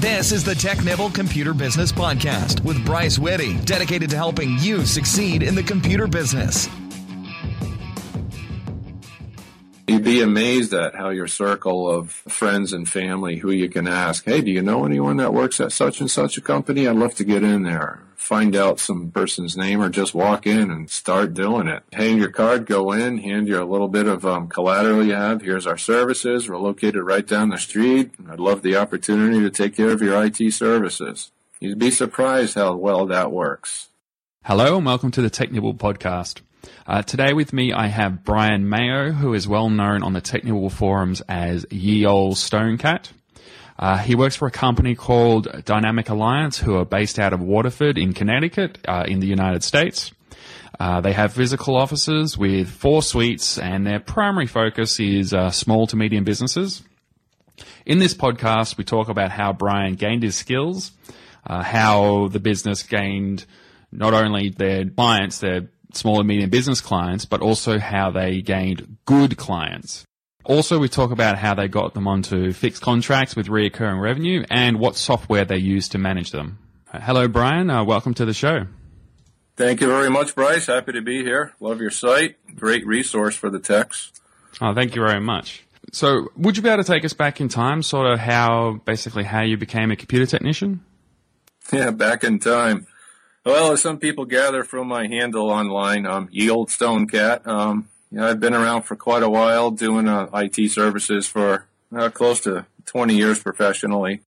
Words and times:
This 0.00 0.30
is 0.30 0.44
the 0.44 0.54
Technibble 0.54 1.10
Computer 1.10 1.52
Business 1.52 1.90
Podcast 1.90 2.62
with 2.62 2.86
Bryce 2.86 3.18
Whitty, 3.18 3.56
dedicated 3.64 4.10
to 4.10 4.16
helping 4.16 4.56
you 4.60 4.86
succeed 4.86 5.42
in 5.42 5.56
the 5.56 5.62
computer 5.64 6.06
business. 6.06 6.68
You'd 9.88 10.04
be 10.04 10.22
amazed 10.22 10.72
at 10.72 10.94
how 10.94 11.08
your 11.08 11.26
circle 11.26 11.90
of 11.90 12.12
friends 12.12 12.72
and 12.72 12.88
family 12.88 13.38
who 13.38 13.50
you 13.50 13.68
can 13.68 13.88
ask, 13.88 14.24
hey, 14.24 14.40
do 14.40 14.52
you 14.52 14.62
know 14.62 14.84
anyone 14.84 15.16
that 15.16 15.34
works 15.34 15.60
at 15.60 15.72
such 15.72 16.00
and 16.00 16.08
such 16.08 16.38
a 16.38 16.40
company? 16.40 16.86
I'd 16.86 16.94
love 16.94 17.16
to 17.16 17.24
get 17.24 17.42
in 17.42 17.64
there. 17.64 18.00
Find 18.28 18.54
out 18.54 18.78
some 18.78 19.10
person's 19.10 19.56
name 19.56 19.80
or 19.80 19.88
just 19.88 20.14
walk 20.14 20.46
in 20.46 20.70
and 20.70 20.90
start 20.90 21.32
doing 21.32 21.66
it. 21.66 21.82
Hand 21.94 22.18
your 22.18 22.28
card, 22.28 22.66
go 22.66 22.92
in, 22.92 23.16
hand 23.16 23.48
you 23.48 23.58
a 23.58 23.64
little 23.64 23.88
bit 23.88 24.06
of 24.06 24.26
um, 24.26 24.48
collateral 24.48 25.02
you 25.02 25.14
have. 25.14 25.40
Here's 25.40 25.66
our 25.66 25.78
services. 25.78 26.46
We're 26.46 26.58
located 26.58 27.02
right 27.04 27.26
down 27.26 27.48
the 27.48 27.56
street. 27.56 28.10
I'd 28.28 28.38
love 28.38 28.60
the 28.60 28.76
opportunity 28.76 29.40
to 29.40 29.48
take 29.48 29.74
care 29.74 29.88
of 29.88 30.02
your 30.02 30.22
IT 30.22 30.52
services. 30.52 31.30
You'd 31.58 31.78
be 31.78 31.90
surprised 31.90 32.56
how 32.56 32.76
well 32.76 33.06
that 33.06 33.32
works. 33.32 33.88
Hello 34.44 34.76
and 34.76 34.84
welcome 34.84 35.10
to 35.12 35.22
the 35.22 35.30
technibble 35.30 35.78
podcast. 35.78 36.42
Uh, 36.86 37.00
today 37.00 37.32
with 37.32 37.54
me, 37.54 37.72
I 37.72 37.86
have 37.86 38.24
Brian 38.24 38.68
Mayo, 38.68 39.12
who 39.12 39.32
is 39.32 39.48
well 39.48 39.70
known 39.70 40.02
on 40.02 40.12
the 40.12 40.20
Technibble 40.20 40.70
forums 40.70 41.22
as 41.30 41.64
Ye 41.70 42.04
Ol' 42.04 42.34
Stonecat. 42.34 43.08
Uh, 43.78 43.96
he 43.98 44.14
works 44.14 44.34
for 44.34 44.48
a 44.48 44.50
company 44.50 44.94
called 44.94 45.46
Dynamic 45.64 46.08
Alliance, 46.08 46.58
who 46.58 46.76
are 46.76 46.84
based 46.84 47.18
out 47.18 47.32
of 47.32 47.40
Waterford 47.40 47.96
in 47.96 48.12
Connecticut, 48.12 48.78
uh, 48.88 49.04
in 49.06 49.20
the 49.20 49.26
United 49.26 49.62
States. 49.62 50.12
Uh, 50.80 51.00
they 51.00 51.12
have 51.12 51.32
physical 51.32 51.76
offices 51.76 52.36
with 52.36 52.68
four 52.68 53.02
suites, 53.02 53.58
and 53.58 53.86
their 53.86 54.00
primary 54.00 54.46
focus 54.46 54.98
is 54.98 55.32
uh, 55.32 55.50
small 55.50 55.86
to 55.86 55.96
medium 55.96 56.24
businesses. 56.24 56.82
In 57.86 57.98
this 57.98 58.14
podcast, 58.14 58.76
we 58.76 58.84
talk 58.84 59.08
about 59.08 59.30
how 59.30 59.52
Brian 59.52 59.94
gained 59.94 60.22
his 60.22 60.36
skills, 60.36 60.92
uh, 61.46 61.62
how 61.62 62.28
the 62.28 62.40
business 62.40 62.82
gained 62.82 63.44
not 63.90 64.12
only 64.12 64.50
their 64.50 64.84
clients, 64.84 65.38
their 65.38 65.68
small 65.94 66.18
and 66.18 66.28
medium 66.28 66.50
business 66.50 66.80
clients, 66.80 67.24
but 67.24 67.40
also 67.40 67.78
how 67.78 68.10
they 68.10 68.42
gained 68.42 68.98
good 69.04 69.36
clients. 69.36 70.04
Also, 70.48 70.78
we 70.78 70.88
talk 70.88 71.10
about 71.10 71.36
how 71.36 71.52
they 71.52 71.68
got 71.68 71.92
them 71.92 72.08
onto 72.08 72.54
fixed 72.54 72.80
contracts 72.80 73.36
with 73.36 73.48
reoccurring 73.48 74.00
revenue 74.00 74.42
and 74.48 74.78
what 74.80 74.96
software 74.96 75.44
they 75.44 75.58
use 75.58 75.90
to 75.90 75.98
manage 75.98 76.30
them. 76.30 76.58
Uh, 76.90 77.00
hello, 77.00 77.28
Brian. 77.28 77.68
Uh, 77.68 77.84
welcome 77.84 78.14
to 78.14 78.24
the 78.24 78.32
show. 78.32 78.66
Thank 79.58 79.82
you 79.82 79.88
very 79.88 80.08
much, 80.08 80.34
Bryce. 80.34 80.64
Happy 80.64 80.92
to 80.92 81.02
be 81.02 81.22
here. 81.22 81.52
Love 81.60 81.82
your 81.82 81.90
site. 81.90 82.36
Great 82.56 82.86
resource 82.86 83.36
for 83.36 83.50
the 83.50 83.58
techs. 83.58 84.10
Oh, 84.62 84.72
thank 84.72 84.96
you 84.96 85.02
very 85.06 85.20
much. 85.20 85.64
So, 85.92 86.28
would 86.34 86.56
you 86.56 86.62
be 86.62 86.70
able 86.70 86.82
to 86.82 86.90
take 86.90 87.04
us 87.04 87.12
back 87.12 87.42
in 87.42 87.50
time, 87.50 87.82
sort 87.82 88.10
of 88.10 88.18
how, 88.18 88.80
basically, 88.86 89.24
how 89.24 89.42
you 89.42 89.58
became 89.58 89.90
a 89.90 89.96
computer 89.96 90.26
technician? 90.26 90.82
Yeah, 91.70 91.90
back 91.90 92.24
in 92.24 92.38
time. 92.38 92.86
Well, 93.44 93.72
as 93.72 93.82
some 93.82 93.98
people 93.98 94.24
gather 94.24 94.64
from 94.64 94.88
my 94.88 95.06
handle 95.06 95.50
online, 95.50 96.06
um, 96.06 96.30
Ye 96.32 96.48
Ol' 96.48 96.66
Stonecat. 96.66 97.46
Um, 97.46 97.90
yeah, 98.10 98.26
I've 98.26 98.40
been 98.40 98.54
around 98.54 98.82
for 98.82 98.96
quite 98.96 99.22
a 99.22 99.30
while 99.30 99.70
doing 99.70 100.08
uh, 100.08 100.28
IT 100.34 100.70
services 100.70 101.26
for 101.26 101.66
uh, 101.94 102.10
close 102.10 102.40
to 102.40 102.66
20 102.86 103.16
years 103.16 103.42
professionally. 103.42 104.20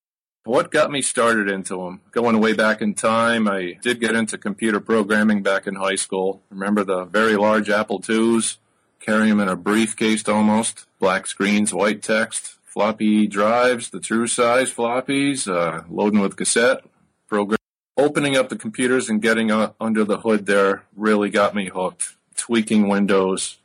What 0.44 0.72
got 0.72 0.90
me 0.90 1.02
started 1.02 1.48
into 1.50 1.78
them? 1.78 2.02
Going 2.12 2.40
way 2.40 2.54
back 2.54 2.82
in 2.82 2.96
time, 2.96 3.48
I 3.48 3.78
did 3.82 4.00
get 4.00 4.16
into 4.16 4.38
computer 4.38 4.80
programming 4.80 5.44
back 5.44 5.68
in 5.68 5.76
high 5.76 5.96
school. 5.96 6.42
Remember 6.50 6.84
the 6.84 7.06
very 7.06 7.36
large 7.36 7.70
Apple 7.70 8.04
IIs? 8.08 8.58
Carrying 9.00 9.30
them 9.30 9.40
in 9.40 9.48
a 9.48 9.56
briefcase 9.56 10.28
almost. 10.28 10.86
Black 11.00 11.28
screens, 11.28 11.74
white 11.74 12.02
text, 12.02 12.56
floppy 12.64 13.28
drives, 13.28 13.90
the 13.90 14.00
true 14.00 14.28
size 14.28 14.74
floppies, 14.74 15.48
uh, 15.48 15.84
loading 15.90 16.20
with 16.20 16.36
cassette, 16.36 16.84
program 17.28 17.58
opening 17.98 18.36
up 18.36 18.50
the 18.50 18.56
computers 18.56 19.10
and 19.10 19.22
getting 19.22 19.52
uh, 19.52 19.74
under 19.80 20.04
the 20.04 20.20
hood 20.20 20.46
there 20.46 20.84
really 20.96 21.30
got 21.30 21.54
me 21.54 21.70
hooked. 21.70 22.16
Tweaking 22.36 22.88
Windows, 22.88 23.58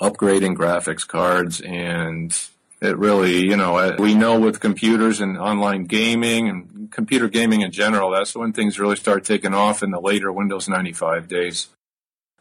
upgrading 0.00 0.56
graphics 0.56 1.06
cards, 1.06 1.60
and 1.60 2.36
it 2.80 2.96
really, 2.96 3.44
you 3.44 3.56
know, 3.56 3.96
we 3.98 4.14
know 4.14 4.38
with 4.38 4.60
computers 4.60 5.20
and 5.20 5.38
online 5.38 5.84
gaming 5.84 6.48
and 6.48 6.90
computer 6.90 7.28
gaming 7.28 7.62
in 7.62 7.72
general, 7.72 8.10
that's 8.10 8.34
when 8.36 8.52
things 8.52 8.78
really 8.78 8.96
start 8.96 9.24
taking 9.24 9.54
off 9.54 9.82
in 9.82 9.90
the 9.90 10.00
later 10.00 10.32
Windows 10.32 10.68
95 10.68 11.28
days. 11.28 11.68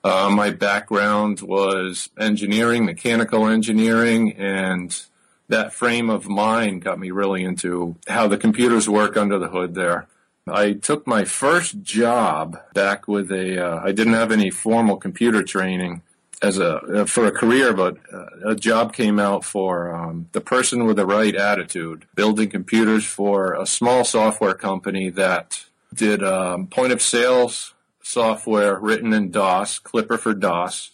Uh, 0.03 0.29
my 0.29 0.51
background 0.51 1.41
was 1.41 2.09
engineering, 2.19 2.85
mechanical 2.85 3.47
engineering, 3.47 4.33
and 4.33 5.03
that 5.49 5.73
frame 5.73 6.09
of 6.09 6.29
mind 6.29 6.83
got 6.83 6.99
me 6.99 7.11
really 7.11 7.43
into 7.43 7.95
how 8.07 8.27
the 8.27 8.37
computers 8.37 8.87
work 8.87 9.17
under 9.17 9.39
the 9.39 9.49
hood 9.49 9.73
there. 9.73 10.07
I 10.47 10.73
took 10.73 11.07
my 11.07 11.25
first 11.25 11.81
job 11.81 12.57
back 12.73 13.07
with 13.07 13.31
a. 13.31 13.65
Uh, 13.65 13.81
I 13.83 13.91
didn't 13.91 14.13
have 14.13 14.31
any 14.31 14.49
formal 14.49 14.95
computer 14.97 15.43
training 15.43 16.03
as 16.41 16.57
a 16.59 16.75
uh, 16.77 17.05
for 17.05 17.25
a 17.25 17.31
career, 17.31 17.73
but 17.73 17.97
uh, 18.13 18.51
a 18.51 18.55
job 18.55 18.93
came 18.93 19.19
out 19.19 19.43
for 19.43 19.93
um, 19.93 20.29
the 20.33 20.41
person 20.41 20.85
with 20.85 20.97
the 20.97 21.05
right 21.05 21.35
attitude, 21.35 22.05
building 22.15 22.49
computers 22.49 23.05
for 23.05 23.53
a 23.53 23.65
small 23.65 24.03
software 24.03 24.53
company 24.53 25.09
that 25.09 25.65
did 25.93 26.23
um, 26.23 26.67
point 26.67 26.91
of 26.91 27.01
sales 27.01 27.73
software 28.01 28.79
written 28.79 29.13
in 29.13 29.31
DOS, 29.31 29.79
Clipper 29.79 30.17
for 30.17 30.33
DOS, 30.33 30.91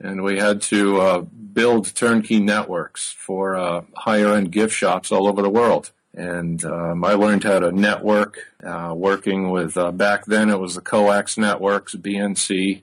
and 0.00 0.22
we 0.22 0.38
had 0.38 0.62
to 0.62 1.00
uh, 1.00 1.20
build 1.20 1.94
turnkey 1.94 2.40
networks 2.40 3.12
for 3.12 3.56
uh, 3.56 3.82
higher 3.96 4.34
end 4.34 4.50
gift 4.50 4.74
shops 4.74 5.12
all 5.12 5.26
over 5.26 5.42
the 5.42 5.50
world. 5.50 5.90
And 6.16 6.64
um, 6.64 7.04
I 7.04 7.14
learned 7.14 7.42
how 7.42 7.58
to 7.58 7.72
network, 7.72 8.38
uh, 8.62 8.94
working 8.96 9.50
with 9.50 9.76
uh, 9.76 9.90
back 9.90 10.26
then 10.26 10.48
it 10.48 10.60
was 10.60 10.76
the 10.76 10.80
coax 10.80 11.36
networks, 11.36 11.96
BNC, 11.96 12.82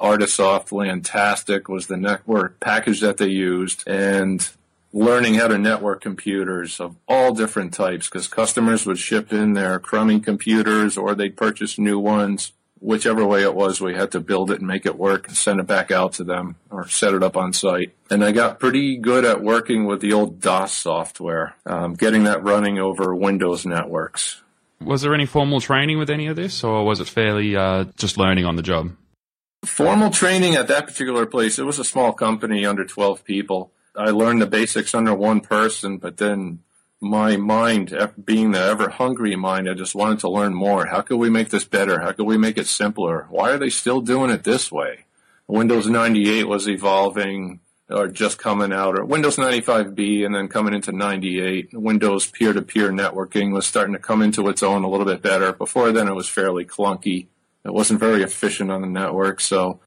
Artisoft, 0.00 0.70
Lantastic 0.70 1.68
was 1.68 1.86
the 1.86 1.96
network 1.96 2.58
package 2.60 3.00
that 3.00 3.18
they 3.18 3.28
used, 3.28 3.86
and 3.86 4.48
learning 4.92 5.34
how 5.34 5.48
to 5.48 5.58
network 5.58 6.00
computers 6.00 6.80
of 6.80 6.96
all 7.06 7.32
different 7.32 7.72
types 7.72 8.08
because 8.08 8.26
customers 8.26 8.86
would 8.86 8.98
ship 8.98 9.32
in 9.32 9.52
their 9.52 9.78
crummy 9.78 10.18
computers 10.18 10.96
or 10.96 11.14
they'd 11.14 11.36
purchase 11.36 11.78
new 11.78 11.98
ones 11.98 12.52
whichever 12.80 13.24
way 13.26 13.42
it 13.42 13.54
was, 13.54 13.80
we 13.80 13.94
had 13.94 14.10
to 14.12 14.20
build 14.20 14.50
it 14.50 14.58
and 14.58 14.66
make 14.66 14.86
it 14.86 14.98
work 14.98 15.28
and 15.28 15.36
send 15.36 15.60
it 15.60 15.66
back 15.66 15.90
out 15.90 16.14
to 16.14 16.24
them 16.24 16.56
or 16.70 16.88
set 16.88 17.14
it 17.14 17.22
up 17.22 17.36
on 17.36 17.52
site. 17.52 17.94
And 18.10 18.24
I 18.24 18.32
got 18.32 18.58
pretty 18.58 18.96
good 18.96 19.24
at 19.24 19.42
working 19.42 19.84
with 19.84 20.00
the 20.00 20.12
old 20.12 20.40
DOS 20.40 20.72
software, 20.72 21.54
um, 21.66 21.94
getting 21.94 22.24
that 22.24 22.42
running 22.42 22.78
over 22.78 23.14
Windows 23.14 23.64
networks. 23.64 24.42
Was 24.80 25.02
there 25.02 25.14
any 25.14 25.26
formal 25.26 25.60
training 25.60 25.98
with 25.98 26.08
any 26.08 26.26
of 26.26 26.36
this, 26.36 26.64
or 26.64 26.84
was 26.84 27.00
it 27.00 27.08
fairly 27.08 27.54
uh, 27.54 27.84
just 27.96 28.16
learning 28.16 28.46
on 28.46 28.56
the 28.56 28.62
job? 28.62 28.90
Formal 29.64 30.10
training 30.10 30.54
at 30.54 30.68
that 30.68 30.86
particular 30.86 31.26
place, 31.26 31.58
it 31.58 31.66
was 31.66 31.78
a 31.78 31.84
small 31.84 32.12
company 32.12 32.64
under 32.64 32.84
12 32.84 33.24
people. 33.24 33.72
I 33.94 34.10
learned 34.10 34.40
the 34.40 34.46
basics 34.46 34.94
under 34.94 35.14
one 35.14 35.40
person, 35.40 35.98
but 35.98 36.16
then 36.16 36.60
my 37.00 37.36
mind, 37.36 37.94
being 38.24 38.52
the 38.52 38.60
ever 38.60 38.88
hungry 38.88 39.36
mind, 39.36 39.68
I 39.68 39.74
just 39.74 39.94
wanted 39.94 40.20
to 40.20 40.30
learn 40.30 40.54
more. 40.54 40.86
How 40.86 41.02
could 41.02 41.18
we 41.18 41.30
make 41.30 41.50
this 41.50 41.64
better? 41.64 42.00
How 42.00 42.12
could 42.12 42.26
we 42.26 42.38
make 42.38 42.56
it 42.56 42.66
simpler? 42.66 43.26
Why 43.30 43.50
are 43.50 43.58
they 43.58 43.70
still 43.70 44.00
doing 44.00 44.30
it 44.30 44.44
this 44.44 44.72
way? 44.72 45.04
Windows 45.46 45.86
98 45.86 46.44
was 46.44 46.68
evolving 46.68 47.60
or 47.90 48.06
just 48.08 48.38
coming 48.38 48.72
out, 48.72 48.96
or 48.96 49.04
Windows 49.04 49.36
95B 49.36 50.24
and 50.24 50.34
then 50.34 50.46
coming 50.48 50.74
into 50.74 50.92
98. 50.92 51.70
Windows 51.72 52.26
peer-to-peer 52.26 52.90
networking 52.90 53.52
was 53.52 53.66
starting 53.66 53.94
to 53.94 53.98
come 53.98 54.22
into 54.22 54.48
its 54.48 54.62
own 54.62 54.84
a 54.84 54.88
little 54.88 55.06
bit 55.06 55.20
better. 55.20 55.52
Before 55.52 55.90
then, 55.90 56.06
it 56.06 56.14
was 56.14 56.28
fairly 56.28 56.64
clunky. 56.64 57.26
It 57.64 57.72
wasn't 57.72 58.00
very 58.00 58.22
efficient 58.22 58.70
on 58.70 58.80
the 58.80 58.88
network, 58.88 59.40
so 59.40 59.80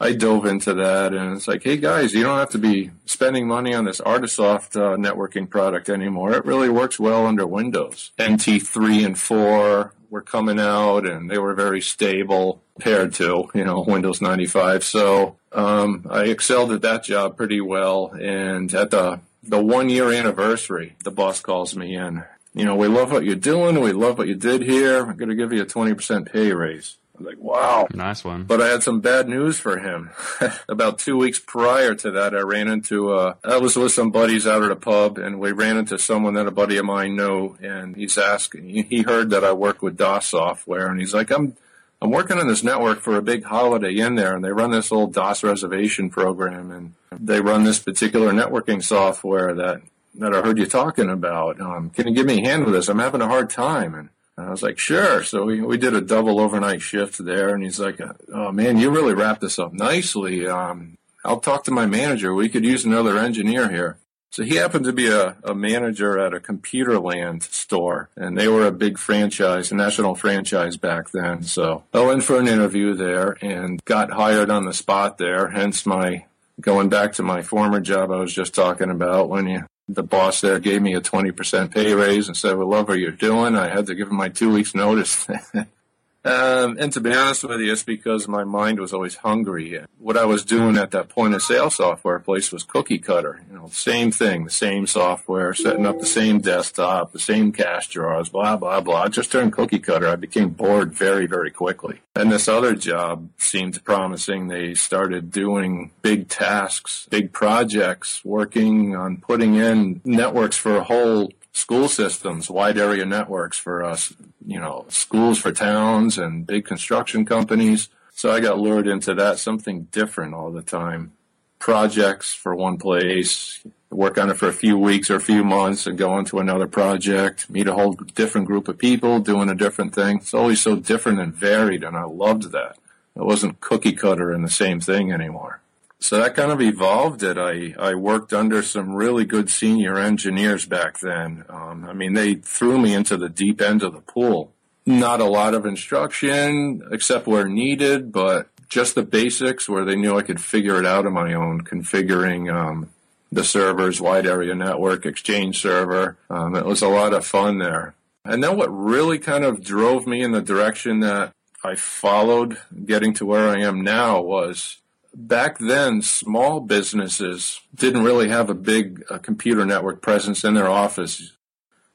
I 0.00 0.12
dove 0.12 0.46
into 0.46 0.74
that 0.74 1.12
and 1.12 1.36
it's 1.36 1.48
like, 1.48 1.64
hey 1.64 1.76
guys, 1.76 2.14
you 2.14 2.22
don't 2.22 2.38
have 2.38 2.50
to 2.50 2.58
be 2.58 2.92
spending 3.04 3.48
money 3.48 3.74
on 3.74 3.84
this 3.84 4.00
Artisoft 4.00 4.76
uh, 4.76 4.96
networking 4.96 5.50
product 5.50 5.88
anymore. 5.88 6.34
It 6.34 6.44
really 6.44 6.68
works 6.68 7.00
well 7.00 7.26
under 7.26 7.46
Windows. 7.46 8.12
NT3 8.16 9.04
and 9.04 9.18
4 9.18 9.92
were 10.08 10.22
coming 10.22 10.60
out 10.60 11.04
and 11.04 11.28
they 11.28 11.38
were 11.38 11.54
very 11.54 11.80
stable 11.80 12.62
compared 12.74 13.12
to, 13.14 13.50
you 13.54 13.64
know, 13.64 13.84
Windows 13.86 14.22
95. 14.22 14.84
So 14.84 15.36
um, 15.50 16.06
I 16.08 16.26
excelled 16.26 16.70
at 16.70 16.82
that 16.82 17.02
job 17.02 17.36
pretty 17.36 17.60
well. 17.60 18.12
And 18.12 18.72
at 18.74 18.92
the, 18.92 19.18
the 19.42 19.62
one 19.62 19.88
year 19.88 20.12
anniversary, 20.12 20.94
the 21.02 21.10
boss 21.10 21.40
calls 21.40 21.74
me 21.74 21.96
in. 21.96 22.22
You 22.54 22.64
know, 22.64 22.76
we 22.76 22.86
love 22.86 23.10
what 23.10 23.24
you're 23.24 23.34
doing. 23.34 23.80
We 23.80 23.92
love 23.92 24.16
what 24.16 24.28
you 24.28 24.36
did 24.36 24.62
here. 24.62 25.00
I'm 25.00 25.16
going 25.16 25.28
to 25.28 25.34
give 25.34 25.52
you 25.52 25.62
a 25.62 25.66
20% 25.66 26.32
pay 26.32 26.52
raise 26.52 26.98
like, 27.20 27.38
wow. 27.38 27.88
Nice 27.92 28.24
one. 28.24 28.44
But 28.44 28.60
I 28.60 28.68
had 28.68 28.82
some 28.82 29.00
bad 29.00 29.28
news 29.28 29.58
for 29.58 29.78
him. 29.78 30.10
About 30.68 30.98
two 30.98 31.16
weeks 31.16 31.38
prior 31.38 31.94
to 31.94 32.10
that, 32.12 32.34
I 32.34 32.40
ran 32.40 32.68
into, 32.68 33.12
uh, 33.12 33.34
I 33.44 33.58
was 33.58 33.76
with 33.76 33.92
some 33.92 34.10
buddies 34.10 34.46
out 34.46 34.62
at 34.62 34.70
a 34.70 34.76
pub 34.76 35.18
and 35.18 35.38
we 35.38 35.52
ran 35.52 35.76
into 35.76 35.98
someone 35.98 36.34
that 36.34 36.46
a 36.46 36.52
buddy 36.52 36.76
of 36.76 36.84
mine 36.84 37.16
knew 37.16 37.56
and 37.60 37.96
he's 37.96 38.18
asking, 38.18 38.84
he 38.84 39.02
heard 39.02 39.30
that 39.30 39.44
I 39.44 39.52
work 39.52 39.82
with 39.82 39.96
DOS 39.96 40.26
software 40.26 40.86
and 40.88 41.00
he's 41.00 41.14
like, 41.14 41.30
I'm, 41.30 41.56
I'm 42.00 42.10
working 42.10 42.38
on 42.38 42.46
this 42.46 42.62
network 42.62 43.00
for 43.00 43.16
a 43.16 43.22
big 43.22 43.44
holiday 43.44 43.96
in 43.96 44.14
there 44.14 44.34
and 44.34 44.44
they 44.44 44.52
run 44.52 44.70
this 44.70 44.92
old 44.92 45.12
DOS 45.12 45.42
reservation 45.42 46.10
program 46.10 46.70
and 46.70 46.94
they 47.18 47.40
run 47.40 47.64
this 47.64 47.78
particular 47.78 48.32
networking 48.32 48.82
software 48.82 49.54
that 49.54 49.82
that 50.18 50.34
I 50.34 50.40
heard 50.40 50.58
you 50.58 50.66
talking 50.66 51.08
about. 51.08 51.60
Um, 51.60 51.90
can 51.90 52.08
you 52.08 52.14
give 52.14 52.26
me 52.26 52.42
a 52.42 52.48
hand 52.48 52.64
with 52.64 52.74
this? 52.74 52.88
I'm 52.88 52.98
having 52.98 53.20
a 53.20 53.28
hard 53.28 53.50
time. 53.50 53.94
And 53.94 54.08
I 54.38 54.50
was 54.50 54.62
like, 54.62 54.78
sure. 54.78 55.24
So 55.24 55.44
we, 55.44 55.60
we 55.60 55.76
did 55.76 55.94
a 55.94 56.00
double 56.00 56.40
overnight 56.40 56.80
shift 56.80 57.22
there. 57.24 57.54
And 57.54 57.62
he's 57.62 57.80
like, 57.80 58.00
oh 58.32 58.52
man, 58.52 58.78
you 58.78 58.90
really 58.90 59.14
wrapped 59.14 59.40
this 59.40 59.58
up 59.58 59.72
nicely. 59.72 60.46
Um, 60.46 60.96
I'll 61.24 61.40
talk 61.40 61.64
to 61.64 61.72
my 61.72 61.86
manager. 61.86 62.32
We 62.32 62.48
could 62.48 62.64
use 62.64 62.84
another 62.84 63.18
engineer 63.18 63.68
here. 63.68 63.98
So 64.30 64.44
he 64.44 64.56
happened 64.56 64.84
to 64.84 64.92
be 64.92 65.08
a, 65.08 65.36
a 65.42 65.54
manager 65.54 66.18
at 66.18 66.34
a 66.34 66.40
Computerland 66.40 67.42
store, 67.42 68.10
and 68.14 68.36
they 68.36 68.46
were 68.46 68.66
a 68.66 68.72
big 68.72 68.98
franchise, 68.98 69.72
a 69.72 69.74
national 69.74 70.14
franchise 70.14 70.76
back 70.76 71.10
then. 71.10 71.42
So 71.42 71.84
I 71.94 72.04
went 72.04 72.24
for 72.24 72.38
an 72.38 72.46
interview 72.46 72.94
there 72.94 73.36
and 73.40 73.82
got 73.86 74.12
hired 74.12 74.50
on 74.50 74.66
the 74.66 74.74
spot 74.74 75.18
there, 75.18 75.48
hence 75.48 75.86
my 75.86 76.26
going 76.60 76.88
back 76.88 77.14
to 77.14 77.22
my 77.22 77.40
former 77.42 77.80
job 77.80 78.10
I 78.10 78.16
was 78.16 78.34
just 78.34 78.54
talking 78.54 78.90
about 78.90 79.28
when 79.28 79.46
you 79.46 79.64
the 79.88 80.02
boss 80.02 80.40
there 80.40 80.58
gave 80.58 80.82
me 80.82 80.94
a 80.94 81.00
20% 81.00 81.72
pay 81.72 81.94
raise 81.94 82.28
and 82.28 82.36
said, 82.36 82.56
we 82.56 82.64
love 82.64 82.88
what 82.88 82.98
you're 82.98 83.10
doing. 83.10 83.56
I 83.56 83.68
had 83.68 83.86
to 83.86 83.94
give 83.94 84.08
him 84.08 84.16
my 84.16 84.28
two 84.28 84.52
weeks 84.52 84.74
notice. 84.74 85.26
Um, 86.24 86.76
and 86.78 86.92
to 86.92 87.00
be 87.00 87.14
honest 87.14 87.44
with 87.44 87.60
you, 87.60 87.72
it's 87.72 87.84
because 87.84 88.26
my 88.26 88.44
mind 88.44 88.80
was 88.80 88.92
always 88.92 89.16
hungry. 89.16 89.80
What 89.98 90.16
I 90.16 90.24
was 90.24 90.44
doing 90.44 90.76
at 90.76 90.90
that 90.90 91.08
point 91.08 91.34
of 91.34 91.42
sale 91.42 91.70
software 91.70 92.18
place 92.18 92.50
was 92.52 92.64
cookie 92.64 92.98
cutter. 92.98 93.40
You 93.48 93.56
know, 93.56 93.68
same 93.68 94.10
thing, 94.10 94.44
the 94.44 94.50
same 94.50 94.86
software, 94.86 95.54
setting 95.54 95.86
up 95.86 96.00
the 96.00 96.06
same 96.06 96.40
desktop, 96.40 97.12
the 97.12 97.18
same 97.18 97.52
cash 97.52 97.88
drawers, 97.88 98.28
blah, 98.28 98.56
blah, 98.56 98.80
blah. 98.80 99.02
I 99.04 99.08
just 99.08 99.30
turned 99.30 99.52
cookie 99.52 99.78
cutter. 99.78 100.08
I 100.08 100.16
became 100.16 100.50
bored 100.50 100.92
very, 100.92 101.26
very 101.26 101.50
quickly. 101.50 102.00
And 102.14 102.32
this 102.32 102.48
other 102.48 102.74
job 102.74 103.28
seemed 103.38 103.82
promising. 103.84 104.48
They 104.48 104.74
started 104.74 105.30
doing 105.30 105.92
big 106.02 106.28
tasks, 106.28 107.06
big 107.10 107.32
projects, 107.32 108.24
working 108.24 108.96
on 108.96 109.18
putting 109.18 109.54
in 109.54 110.00
networks 110.04 110.56
for 110.56 110.76
a 110.76 110.84
whole 110.84 111.32
school 111.58 111.88
systems, 111.88 112.48
wide 112.48 112.78
area 112.78 113.04
networks 113.04 113.58
for 113.58 113.82
us, 113.82 114.14
you 114.46 114.60
know, 114.60 114.86
schools 114.88 115.38
for 115.38 115.50
towns 115.50 116.16
and 116.16 116.46
big 116.46 116.64
construction 116.64 117.24
companies. 117.24 117.88
So 118.12 118.30
I 118.30 118.38
got 118.38 118.60
lured 118.60 118.86
into 118.86 119.12
that, 119.14 119.40
something 119.40 119.88
different 119.90 120.34
all 120.34 120.52
the 120.52 120.62
time. 120.62 121.12
Projects 121.58 122.32
for 122.32 122.54
one 122.54 122.78
place, 122.78 123.60
work 123.90 124.18
on 124.18 124.30
it 124.30 124.36
for 124.36 124.46
a 124.46 124.52
few 124.52 124.78
weeks 124.78 125.10
or 125.10 125.16
a 125.16 125.20
few 125.20 125.42
months 125.42 125.88
and 125.88 125.98
go 125.98 126.12
on 126.12 126.24
to 126.26 126.38
another 126.38 126.68
project, 126.68 127.50
meet 127.50 127.66
a 127.66 127.74
whole 127.74 127.94
different 128.14 128.46
group 128.46 128.68
of 128.68 128.78
people 128.78 129.18
doing 129.18 129.50
a 129.50 129.54
different 129.56 129.92
thing. 129.92 130.18
It's 130.18 130.34
always 130.34 130.62
so 130.62 130.76
different 130.76 131.18
and 131.18 131.34
varied 131.34 131.82
and 131.82 131.96
I 131.96 132.04
loved 132.04 132.52
that. 132.52 132.76
It 133.16 133.24
wasn't 133.24 133.60
cookie 133.60 133.94
cutter 133.94 134.30
and 134.30 134.44
the 134.44 134.50
same 134.50 134.78
thing 134.78 135.10
anymore 135.10 135.60
so 136.00 136.18
that 136.18 136.36
kind 136.36 136.52
of 136.52 136.60
evolved 136.60 137.22
it. 137.22 137.36
I, 137.36 137.74
I 137.78 137.94
worked 137.94 138.32
under 138.32 138.62
some 138.62 138.94
really 138.94 139.24
good 139.24 139.50
senior 139.50 139.98
engineers 139.98 140.64
back 140.64 141.00
then. 141.00 141.44
Um, 141.48 141.84
I 141.84 141.92
mean, 141.92 142.14
they 142.14 142.34
threw 142.34 142.78
me 142.78 142.94
into 142.94 143.16
the 143.16 143.28
deep 143.28 143.60
end 143.60 143.82
of 143.82 143.92
the 143.92 144.00
pool. 144.00 144.52
Not 144.86 145.20
a 145.20 145.24
lot 145.24 145.54
of 145.54 145.66
instruction, 145.66 146.82
except 146.92 147.26
where 147.26 147.48
needed, 147.48 148.12
but 148.12 148.48
just 148.68 148.94
the 148.94 149.02
basics 149.02 149.68
where 149.68 149.84
they 149.84 149.96
knew 149.96 150.16
I 150.16 150.22
could 150.22 150.40
figure 150.40 150.78
it 150.78 150.86
out 150.86 151.04
on 151.04 151.12
my 151.12 151.34
own, 151.34 151.62
configuring 151.62 152.52
um, 152.52 152.90
the 153.32 153.44
servers, 153.44 154.00
wide 154.00 154.26
area 154.26 154.54
network, 154.54 155.04
exchange 155.04 155.60
server. 155.60 156.16
Um, 156.30 156.54
it 156.54 156.64
was 156.64 156.80
a 156.80 156.88
lot 156.88 157.12
of 157.12 157.26
fun 157.26 157.58
there. 157.58 157.94
And 158.24 158.42
then 158.42 158.56
what 158.56 158.68
really 158.68 159.18
kind 159.18 159.44
of 159.44 159.64
drove 159.64 160.06
me 160.06 160.22
in 160.22 160.32
the 160.32 160.42
direction 160.42 161.00
that 161.00 161.32
I 161.64 161.74
followed 161.74 162.58
getting 162.86 163.14
to 163.14 163.26
where 163.26 163.48
I 163.48 163.60
am 163.60 163.82
now 163.82 164.20
was 164.20 164.78
back 165.18 165.58
then, 165.58 166.00
small 166.00 166.60
businesses 166.60 167.60
didn't 167.74 168.04
really 168.04 168.28
have 168.28 168.48
a 168.48 168.54
big 168.54 169.04
uh, 169.10 169.18
computer 169.18 169.66
network 169.66 170.00
presence 170.00 170.44
in 170.44 170.54
their 170.54 170.68
office. 170.68 171.32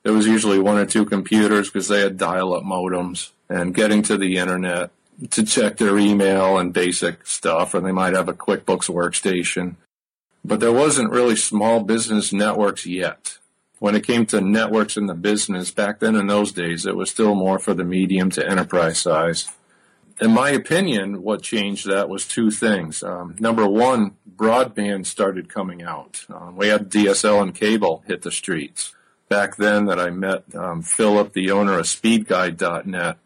There 0.03 0.13
was 0.13 0.27
usually 0.27 0.59
one 0.59 0.77
or 0.77 0.85
two 0.85 1.05
computers 1.05 1.69
because 1.69 1.87
they 1.87 2.01
had 2.01 2.17
dial-up 2.17 2.63
modems 2.63 3.31
and 3.49 3.73
getting 3.73 4.03
to 4.03 4.17
the 4.17 4.37
internet 4.37 4.91
to 5.31 5.45
check 5.45 5.77
their 5.77 5.97
email 5.97 6.57
and 6.57 6.73
basic 6.73 7.25
stuff, 7.25 7.73
or 7.73 7.79
they 7.79 7.91
might 7.93 8.13
have 8.13 8.27
a 8.27 8.33
QuickBooks 8.33 8.89
workstation. 8.89 9.75
But 10.43 10.59
there 10.59 10.73
wasn't 10.73 11.11
really 11.11 11.37
small 11.37 11.81
business 11.81 12.33
networks 12.33 12.85
yet. 12.85 13.37
When 13.79 13.95
it 13.95 14.05
came 14.05 14.25
to 14.27 14.41
networks 14.41 14.97
in 14.97 15.07
the 15.07 15.13
business, 15.13 15.71
back 15.71 15.99
then 15.99 16.15
in 16.15 16.27
those 16.27 16.51
days, 16.51 16.85
it 16.85 16.95
was 16.95 17.09
still 17.09 17.35
more 17.35 17.59
for 17.59 17.73
the 17.73 17.85
medium 17.85 18.29
to 18.31 18.47
enterprise 18.47 18.99
size 18.99 19.49
in 20.21 20.31
my 20.31 20.49
opinion, 20.49 21.23
what 21.23 21.41
changed 21.41 21.89
that 21.89 22.09
was 22.09 22.27
two 22.27 22.51
things. 22.51 23.03
Um, 23.03 23.35
number 23.39 23.67
one, 23.67 24.15
broadband 24.35 25.05
started 25.05 25.49
coming 25.49 25.81
out. 25.81 26.25
Um, 26.33 26.55
we 26.55 26.67
had 26.67 26.89
DSL 26.89 27.41
and 27.41 27.55
cable 27.55 28.03
hit 28.07 28.21
the 28.21 28.31
streets. 28.31 28.93
Back 29.29 29.55
then, 29.55 29.85
that 29.85 29.99
I 29.99 30.11
met 30.11 30.43
um, 30.55 30.81
Philip, 30.81 31.33
the 31.33 31.49
owner 31.51 31.79
of 31.79 31.85
SpeedGuide.net, 31.85 33.17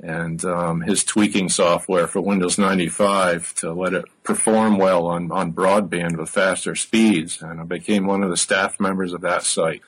and 0.00 0.44
um, 0.44 0.80
his 0.80 1.04
tweaking 1.04 1.48
software 1.48 2.08
for 2.08 2.20
Windows 2.20 2.58
95 2.58 3.54
to 3.56 3.72
let 3.72 3.92
it 3.92 4.04
perform 4.24 4.78
well 4.78 5.06
on, 5.06 5.30
on 5.30 5.52
broadband 5.52 6.16
with 6.16 6.30
faster 6.30 6.74
speeds. 6.74 7.40
And 7.40 7.60
I 7.60 7.64
became 7.64 8.06
one 8.06 8.24
of 8.24 8.30
the 8.30 8.36
staff 8.36 8.80
members 8.80 9.12
of 9.12 9.20
that 9.20 9.44
site. 9.44 9.82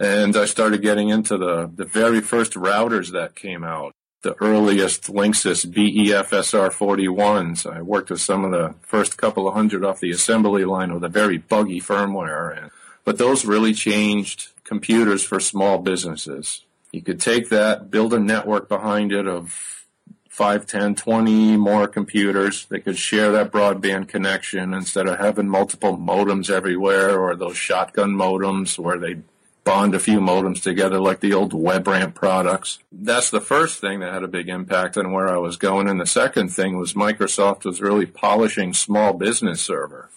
And 0.00 0.36
I 0.36 0.46
started 0.46 0.82
getting 0.82 1.10
into 1.10 1.36
the, 1.36 1.70
the 1.72 1.84
very 1.84 2.20
first 2.20 2.54
routers 2.54 3.12
that 3.12 3.36
came 3.36 3.62
out 3.62 3.94
the 4.22 4.34
earliest 4.42 5.04
Linksys 5.04 5.66
BEFSR41s. 5.66 7.70
I 7.70 7.80
worked 7.80 8.10
with 8.10 8.20
some 8.20 8.44
of 8.44 8.50
the 8.50 8.74
first 8.82 9.16
couple 9.16 9.48
of 9.48 9.54
hundred 9.54 9.84
off 9.84 10.00
the 10.00 10.10
assembly 10.10 10.64
line 10.64 10.92
with 10.92 11.04
a 11.04 11.08
very 11.08 11.38
buggy 11.38 11.80
firmware. 11.80 12.70
But 13.04 13.18
those 13.18 13.46
really 13.46 13.72
changed 13.72 14.48
computers 14.64 15.22
for 15.22 15.40
small 15.40 15.78
businesses. 15.78 16.64
You 16.92 17.02
could 17.02 17.20
take 17.20 17.48
that, 17.48 17.90
build 17.90 18.12
a 18.12 18.20
network 18.20 18.68
behind 18.68 19.12
it 19.12 19.26
of 19.26 19.86
5, 20.28 20.66
10, 20.66 20.96
20 20.96 21.56
more 21.56 21.88
computers. 21.88 22.66
They 22.66 22.80
could 22.80 22.98
share 22.98 23.32
that 23.32 23.50
broadband 23.50 24.08
connection 24.08 24.74
instead 24.74 25.06
of 25.06 25.18
having 25.18 25.48
multiple 25.48 25.96
modems 25.96 26.50
everywhere 26.50 27.18
or 27.18 27.36
those 27.36 27.56
shotgun 27.56 28.10
modems 28.10 28.78
where 28.78 28.98
they 28.98 29.16
bond 29.64 29.94
a 29.94 29.98
few 29.98 30.20
modems 30.20 30.62
together 30.62 30.98
like 30.98 31.20
the 31.20 31.32
old 31.32 31.52
WebRAMP 31.52 32.14
products. 32.14 32.78
That's 32.90 33.30
the 33.30 33.40
first 33.40 33.80
thing 33.80 34.00
that 34.00 34.12
had 34.12 34.22
a 34.22 34.28
big 34.28 34.48
impact 34.48 34.96
on 34.96 35.12
where 35.12 35.28
I 35.28 35.36
was 35.36 35.56
going. 35.56 35.88
And 35.88 36.00
the 36.00 36.06
second 36.06 36.48
thing 36.48 36.78
was 36.78 36.94
Microsoft 36.94 37.64
was 37.64 37.80
really 37.80 38.06
polishing 38.06 38.74
small 38.74 39.12
business 39.12 39.60
server. 39.60 40.10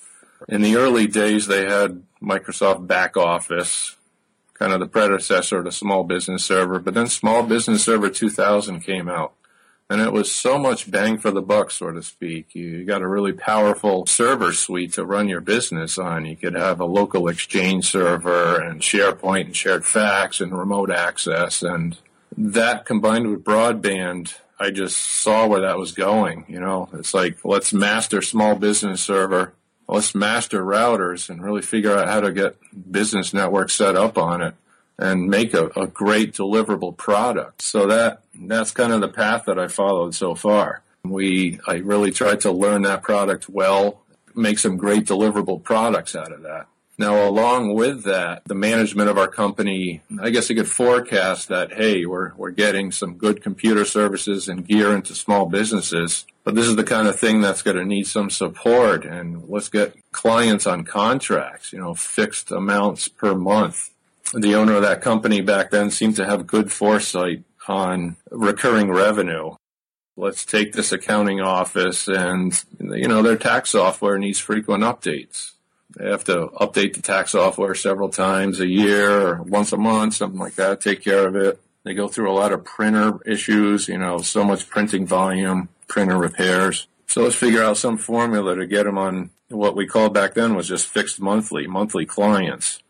In 0.48 0.62
the 0.62 0.76
early 0.76 1.08
days, 1.08 1.48
they 1.48 1.66
had 1.66 2.04
Microsoft 2.22 2.88
Back 2.88 3.16
Office, 3.16 3.96
kind 4.54 4.74
of 4.74 4.80
the 4.80 4.88
predecessor 4.88 5.64
to 5.64 5.72
Small 5.72 6.04
Business 6.04 6.44
Server, 6.46 6.80
but 6.80 6.94
then 6.94 7.08
Small 7.08 7.44
Business 7.44 7.84
Server 7.84 8.10
2000 8.10 8.82
came 8.82 9.08
out 9.08 9.34
and 9.94 10.02
it 10.02 10.12
was 10.12 10.32
so 10.32 10.58
much 10.58 10.90
bang 10.90 11.20
for 11.20 11.30
the 11.30 11.44
buck, 11.44 11.70
so 11.70 11.92
to 11.92 12.02
speak. 12.02 12.56
You 12.56 12.84
got 12.84 13.04
a 13.04 13.08
really 13.08 13.32
powerful 13.32 14.08
server 14.08 14.52
suite 14.52 14.94
to 14.94 15.06
run 15.06 15.30
your 15.30 15.40
business 15.40 16.00
on. 16.00 16.26
You 16.26 16.36
could 16.36 16.56
have 16.56 16.80
a 16.80 16.86
local 16.86 17.28
exchange 17.28 17.92
server 17.92 18.60
and 18.60 18.82
SharePoint 18.82 19.46
and 19.46 19.56
shared 19.56 19.86
fax 19.86 20.42
and 20.42 20.58
remote 20.58 20.90
access. 20.90 21.62
And 21.62 21.96
that 22.36 22.88
combined 22.88 23.30
with 23.30 23.44
broadband, 23.44 24.34
I 24.60 24.72
just 24.72 24.98
saw 24.98 25.46
where 25.46 25.62
that 25.62 25.78
was 25.78 25.92
going. 25.92 26.46
You 26.48 26.60
know, 26.60 26.90
it's 26.94 27.14
like, 27.14 27.38
let's 27.46 27.72
master 27.72 28.24
small 28.24 28.56
business 28.56 29.00
server. 29.00 29.54
Let's 29.88 30.16
master 30.16 30.66
routers 30.66 31.30
and 31.30 31.44
really 31.44 31.62
figure 31.62 31.96
out 31.96 32.08
how 32.08 32.22
to 32.22 32.32
get 32.32 32.56
business 32.92 33.32
networks 33.32 33.76
set 33.76 33.96
up 33.96 34.18
on 34.18 34.42
it 34.42 34.56
and 34.98 35.28
make 35.28 35.54
a, 35.54 35.68
a 35.76 35.88
great 35.88 36.34
deliverable 36.34 36.96
product. 36.96 37.62
So 37.62 37.88
that 37.88 38.22
that's 38.36 38.72
kind 38.72 38.94
of 38.94 39.02
the 39.02 39.08
path 39.08 39.46
that 39.46 39.60
I 39.60 39.68
followed 39.68 40.16
so 40.16 40.36
far. 40.36 40.82
We 41.04 41.60
I 41.68 41.76
really 41.76 42.12
tried 42.12 42.42
to 42.42 42.52
learn 42.52 42.84
that 42.84 43.04
product 43.04 43.50
well, 43.50 44.02
make 44.36 44.60
some 44.60 44.78
great 44.78 45.06
deliverable 45.06 45.64
products 45.64 46.16
out 46.16 46.32
of 46.32 46.44
that. 46.44 46.68
Now, 46.98 47.28
along 47.28 47.74
with 47.74 48.04
that, 48.04 48.44
the 48.46 48.54
management 48.54 49.10
of 49.10 49.18
our 49.18 49.28
company, 49.28 50.04
I 50.22 50.30
guess 50.30 50.50
you 50.50 50.56
could 50.56 50.70
forecast 50.70 51.48
that, 51.48 51.74
hey, 51.74 52.06
we're, 52.06 52.34
we're 52.36 52.52
getting 52.52 52.92
some 52.92 53.16
good 53.16 53.42
computer 53.42 53.84
services 53.84 54.48
and 54.48 54.66
gear 54.66 54.96
into 54.96 55.16
small 55.16 55.48
businesses, 55.48 56.26
but 56.44 56.54
this 56.54 56.68
is 56.68 56.76
the 56.76 56.84
kind 56.84 57.08
of 57.08 57.20
thing 57.20 57.42
that's 57.42 57.64
going 57.64 57.78
to 57.78 57.86
need 57.86 58.06
some 58.06 58.30
support 58.30 59.06
and 59.06 59.50
let's 59.50 59.70
get 59.70 59.96
clients 60.12 60.68
on 60.68 60.84
contracts, 60.84 61.74
you 61.74 61.80
know, 61.80 61.96
fixed 61.96 62.52
amounts 62.52 63.08
per 63.08 63.34
month 63.34 63.90
the 64.34 64.56
owner 64.56 64.76
of 64.76 64.82
that 64.84 65.02
company 65.02 65.42
back 65.42 65.72
then 65.72 65.92
seemed 65.92 66.16
to 66.16 66.26
have 66.26 66.48
good 66.48 66.72
foresight 66.72 67.44
on 67.68 68.18
recurring 68.32 68.92
revenue. 68.92 69.56
Let's 70.16 70.46
take 70.46 70.74
this 70.74 70.92
accounting 70.92 71.42
office 71.42 72.08
and, 72.08 72.62
you 72.80 73.08
know, 73.08 73.22
their 73.22 73.38
tax 73.38 73.72
software 73.72 74.18
needs 74.18 74.40
frequent 74.40 74.84
updates. 74.84 75.52
They 75.98 76.10
have 76.10 76.24
to 76.26 76.48
update 76.60 76.94
the 76.94 77.02
tax 77.02 77.32
software 77.32 77.76
several 77.76 78.10
times 78.10 78.60
a 78.60 78.68
year 78.68 79.28
or 79.28 79.44
once 79.44 79.72
a 79.72 79.78
month, 79.78 80.16
something 80.16 80.40
like 80.40 80.56
that, 80.56 80.82
take 80.82 81.04
care 81.04 81.28
of 81.28 81.36
it. 81.36 81.60
They 81.84 81.94
go 81.94 82.08
through 82.08 82.32
a 82.32 82.34
lot 82.34 82.54
of 82.54 82.64
printer 82.64 83.20
issues, 83.26 83.88
you 83.88 83.98
know, 83.98 84.20
so 84.20 84.44
much 84.44 84.70
printing 84.70 85.06
volume, 85.06 85.70
printer 85.88 86.18
repairs. 86.18 86.88
So 87.08 87.24
let's 87.24 87.36
figure 87.36 87.64
out 87.64 87.78
some 87.78 87.98
formula 87.98 88.56
to 88.56 88.66
get 88.66 88.86
them 88.86 88.98
on 88.98 89.32
what 89.50 89.76
we 89.76 89.86
called 89.86 90.14
back 90.14 90.34
then 90.34 90.56
was 90.56 90.68
just 90.68 90.88
fixed 90.88 91.20
monthly, 91.20 91.68
monthly 91.68 92.06
clients 92.06 92.83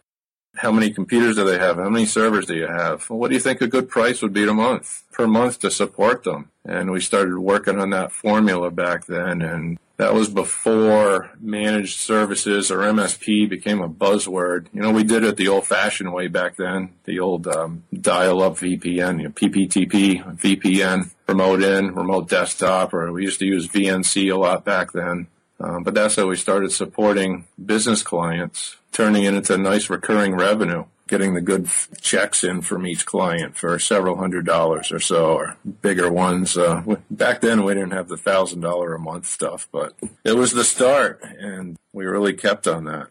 how 0.63 0.71
many 0.71 0.91
computers 0.91 1.35
do 1.35 1.43
they 1.43 1.59
have? 1.59 1.75
How 1.75 1.89
many 1.89 2.05
servers 2.05 2.45
do 2.45 2.55
you 2.55 2.67
have? 2.67 3.09
Well, 3.09 3.19
what 3.19 3.27
do 3.27 3.33
you 3.33 3.41
think 3.41 3.59
a 3.59 3.67
good 3.67 3.89
price 3.89 4.21
would 4.21 4.31
be 4.31 4.47
a 4.47 4.53
month 4.53 5.03
per 5.11 5.27
month 5.27 5.59
to 5.59 5.69
support 5.69 6.23
them? 6.23 6.51
And 6.63 6.89
we 6.89 7.01
started 7.01 7.37
working 7.37 7.81
on 7.81 7.89
that 7.89 8.13
formula 8.13 8.71
back 8.71 9.05
then. 9.05 9.41
And 9.41 9.77
that 9.97 10.13
was 10.13 10.29
before 10.29 11.31
managed 11.37 11.99
services 11.99 12.71
or 12.71 12.77
MSP 12.77 13.49
became 13.49 13.81
a 13.81 13.89
buzzword. 13.89 14.67
You 14.71 14.81
know, 14.81 14.91
we 14.91 15.03
did 15.03 15.25
it 15.25 15.35
the 15.35 15.49
old 15.49 15.67
fashioned 15.67 16.13
way 16.13 16.27
back 16.27 16.55
then, 16.55 16.93
the 17.03 17.19
old 17.19 17.45
um, 17.45 17.83
dial 17.93 18.41
up 18.41 18.53
VPN, 18.53 19.17
you 19.17 19.23
know, 19.23 19.31
PPTP, 19.31 20.37
VPN, 20.37 21.11
remote 21.27 21.61
in, 21.61 21.93
remote 21.93 22.29
desktop, 22.29 22.93
or 22.93 23.11
we 23.11 23.23
used 23.23 23.39
to 23.39 23.45
use 23.45 23.67
VNC 23.67 24.33
a 24.33 24.37
lot 24.37 24.63
back 24.63 24.93
then. 24.93 25.27
Um, 25.59 25.83
but 25.83 25.93
that's 25.93 26.15
how 26.15 26.27
we 26.27 26.37
started 26.37 26.71
supporting 26.71 27.47
business 27.63 28.01
clients, 28.01 28.77
turning 28.93 29.23
it 29.23 29.33
into 29.33 29.57
nice 29.57 29.89
recurring 29.89 30.35
revenue 30.35 30.85
getting 31.07 31.33
the 31.33 31.41
good 31.41 31.69
checks 32.01 32.43
in 32.43 32.61
from 32.61 32.87
each 32.87 33.05
client 33.05 33.57
for 33.57 33.77
several 33.77 34.17
hundred 34.17 34.45
dollars 34.45 34.91
or 34.91 34.99
so, 34.99 35.35
or 35.35 35.57
bigger 35.81 36.11
ones. 36.11 36.57
Uh, 36.57 36.81
back 37.11 37.41
then, 37.41 37.63
we 37.63 37.73
didn't 37.73 37.91
have 37.91 38.07
the 38.07 38.17
thousand 38.17 38.61
dollar 38.61 38.93
a 38.93 38.99
month 38.99 39.25
stuff, 39.25 39.67
but 39.71 39.93
it 40.23 40.35
was 40.35 40.51
the 40.53 40.63
start, 40.63 41.21
and 41.39 41.77
we 41.91 42.05
really 42.05 42.33
kept 42.33 42.67
on 42.67 42.85
that. 42.85 43.07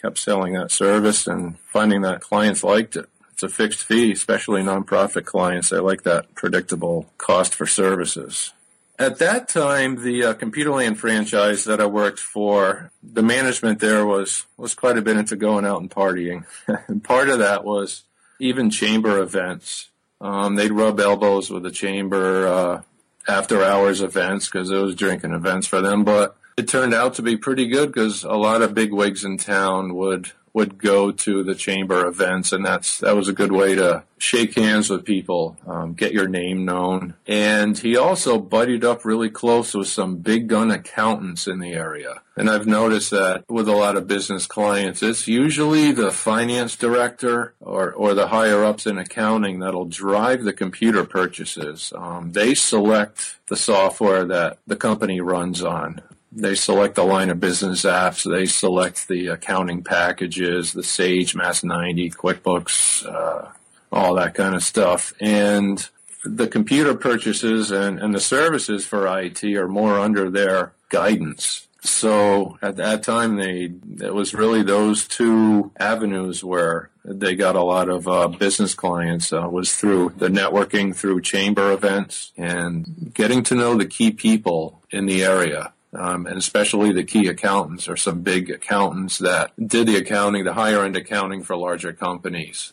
Kept 0.00 0.18
selling 0.18 0.54
that 0.54 0.70
service 0.70 1.26
and 1.26 1.58
finding 1.60 2.00
that 2.02 2.20
clients 2.20 2.64
liked 2.64 2.96
it. 2.96 3.08
It's 3.32 3.42
a 3.44 3.48
fixed 3.48 3.84
fee, 3.84 4.12
especially 4.12 4.62
nonprofit 4.62 5.24
clients. 5.24 5.68
They 5.68 5.78
like 5.78 6.02
that 6.02 6.34
predictable 6.34 7.10
cost 7.18 7.54
for 7.54 7.66
services. 7.66 8.52
At 8.98 9.18
that 9.18 9.48
time, 9.48 10.02
the 10.02 10.24
uh, 10.24 10.34
Computerland 10.34 10.96
franchise 10.96 11.64
that 11.64 11.80
I 11.80 11.86
worked 11.86 12.20
for, 12.20 12.92
the 13.02 13.22
management 13.22 13.80
there 13.80 14.06
was 14.06 14.46
was 14.56 14.74
quite 14.74 14.98
a 14.98 15.02
bit 15.02 15.16
into 15.16 15.34
going 15.34 15.64
out 15.64 15.80
and 15.80 15.90
partying, 15.90 16.44
and 16.88 17.02
part 17.02 17.28
of 17.28 17.38
that 17.38 17.64
was 17.64 18.04
even 18.38 18.70
chamber 18.70 19.20
events. 19.20 19.88
Um, 20.20 20.54
they'd 20.54 20.72
rub 20.72 21.00
elbows 21.00 21.50
with 21.50 21.64
the 21.64 21.70
chamber 21.70 22.46
uh, 22.46 22.82
after 23.26 23.64
hours 23.64 24.00
events 24.00 24.46
because 24.46 24.70
it 24.70 24.76
was 24.76 24.94
drinking 24.94 25.32
events 25.32 25.66
for 25.66 25.80
them. 25.80 26.04
But 26.04 26.36
it 26.56 26.68
turned 26.68 26.94
out 26.94 27.14
to 27.14 27.22
be 27.22 27.36
pretty 27.36 27.66
good 27.68 27.92
because 27.92 28.24
a 28.24 28.34
lot 28.34 28.62
of 28.62 28.74
big 28.74 28.92
wigs 28.92 29.24
in 29.24 29.38
town 29.38 29.94
would 29.94 30.30
would 30.54 30.76
go 30.78 31.10
to 31.10 31.42
the 31.42 31.54
chamber 31.54 32.06
events, 32.06 32.52
and 32.52 32.64
that's 32.64 32.98
that 32.98 33.16
was 33.16 33.28
a 33.28 33.32
good 33.32 33.52
way 33.52 33.74
to 33.74 34.04
shake 34.18 34.54
hands 34.54 34.88
with 34.88 35.04
people, 35.04 35.56
um, 35.66 35.94
get 35.94 36.12
your 36.12 36.28
name 36.28 36.64
known. 36.64 37.14
And 37.26 37.76
he 37.76 37.96
also 37.96 38.38
buddied 38.38 38.84
up 38.84 39.04
really 39.04 39.30
close 39.30 39.74
with 39.74 39.88
some 39.88 40.18
big 40.18 40.46
gun 40.46 40.70
accountants 40.70 41.48
in 41.48 41.58
the 41.58 41.72
area. 41.72 42.22
And 42.36 42.48
I've 42.48 42.66
noticed 42.66 43.10
that 43.10 43.44
with 43.48 43.68
a 43.68 43.74
lot 43.74 43.96
of 43.96 44.06
business 44.06 44.46
clients, 44.46 45.02
it's 45.02 45.26
usually 45.26 45.90
the 45.90 46.12
finance 46.12 46.76
director 46.76 47.54
or, 47.60 47.92
or 47.92 48.14
the 48.14 48.28
higher 48.28 48.64
ups 48.64 48.86
in 48.86 48.96
accounting 48.96 49.58
that'll 49.58 49.86
drive 49.86 50.44
the 50.44 50.52
computer 50.52 51.04
purchases. 51.04 51.92
Um, 51.96 52.30
they 52.32 52.54
select 52.54 53.38
the 53.48 53.56
software 53.56 54.24
that 54.26 54.58
the 54.66 54.76
company 54.76 55.20
runs 55.20 55.64
on 55.64 56.00
they 56.34 56.54
select 56.54 56.94
the 56.94 57.04
line 57.04 57.30
of 57.30 57.40
business 57.40 57.82
apps. 57.82 58.28
They 58.28 58.46
select 58.46 59.08
the 59.08 59.28
accounting 59.28 59.84
packages, 59.84 60.72
the 60.72 60.82
Sage, 60.82 61.34
MAS 61.34 61.62
90, 61.62 62.10
QuickBooks, 62.10 63.06
uh, 63.06 63.50
all 63.92 64.14
that 64.14 64.34
kind 64.34 64.54
of 64.54 64.62
stuff. 64.62 65.12
And 65.20 65.86
the 66.24 66.48
computer 66.48 66.94
purchases 66.94 67.70
and, 67.70 67.98
and 67.98 68.14
the 68.14 68.20
services 68.20 68.86
for 68.86 69.06
IT 69.18 69.44
are 69.44 69.68
more 69.68 69.98
under 69.98 70.30
their 70.30 70.72
guidance. 70.88 71.66
So 71.82 72.58
at 72.62 72.76
that 72.76 73.02
time, 73.02 73.36
they 73.36 73.72
it 74.00 74.14
was 74.14 74.34
really 74.34 74.62
those 74.62 75.06
two 75.06 75.72
avenues 75.80 76.44
where 76.44 76.90
they 77.04 77.34
got 77.34 77.56
a 77.56 77.62
lot 77.62 77.88
of 77.88 78.06
uh, 78.06 78.28
business 78.28 78.72
clients. 78.72 79.32
Uh, 79.32 79.48
was 79.50 79.74
through 79.74 80.12
the 80.16 80.28
networking, 80.28 80.94
through 80.94 81.22
chamber 81.22 81.72
events, 81.72 82.30
and 82.36 83.10
getting 83.12 83.42
to 83.44 83.56
know 83.56 83.76
the 83.76 83.84
key 83.84 84.12
people 84.12 84.80
in 84.92 85.06
the 85.06 85.24
area 85.24 85.72
um, 85.94 86.26
and 86.26 86.38
especially 86.38 86.92
the 86.92 87.04
key 87.04 87.28
accountants 87.28 87.88
or 87.88 87.96
some 87.96 88.22
big 88.22 88.50
accountants 88.50 89.18
that 89.18 89.52
did 89.64 89.86
the 89.86 89.96
accounting, 89.96 90.44
the 90.44 90.54
higher 90.54 90.84
end 90.84 90.96
accounting 90.96 91.42
for 91.42 91.56
larger 91.56 91.92
companies. 91.92 92.72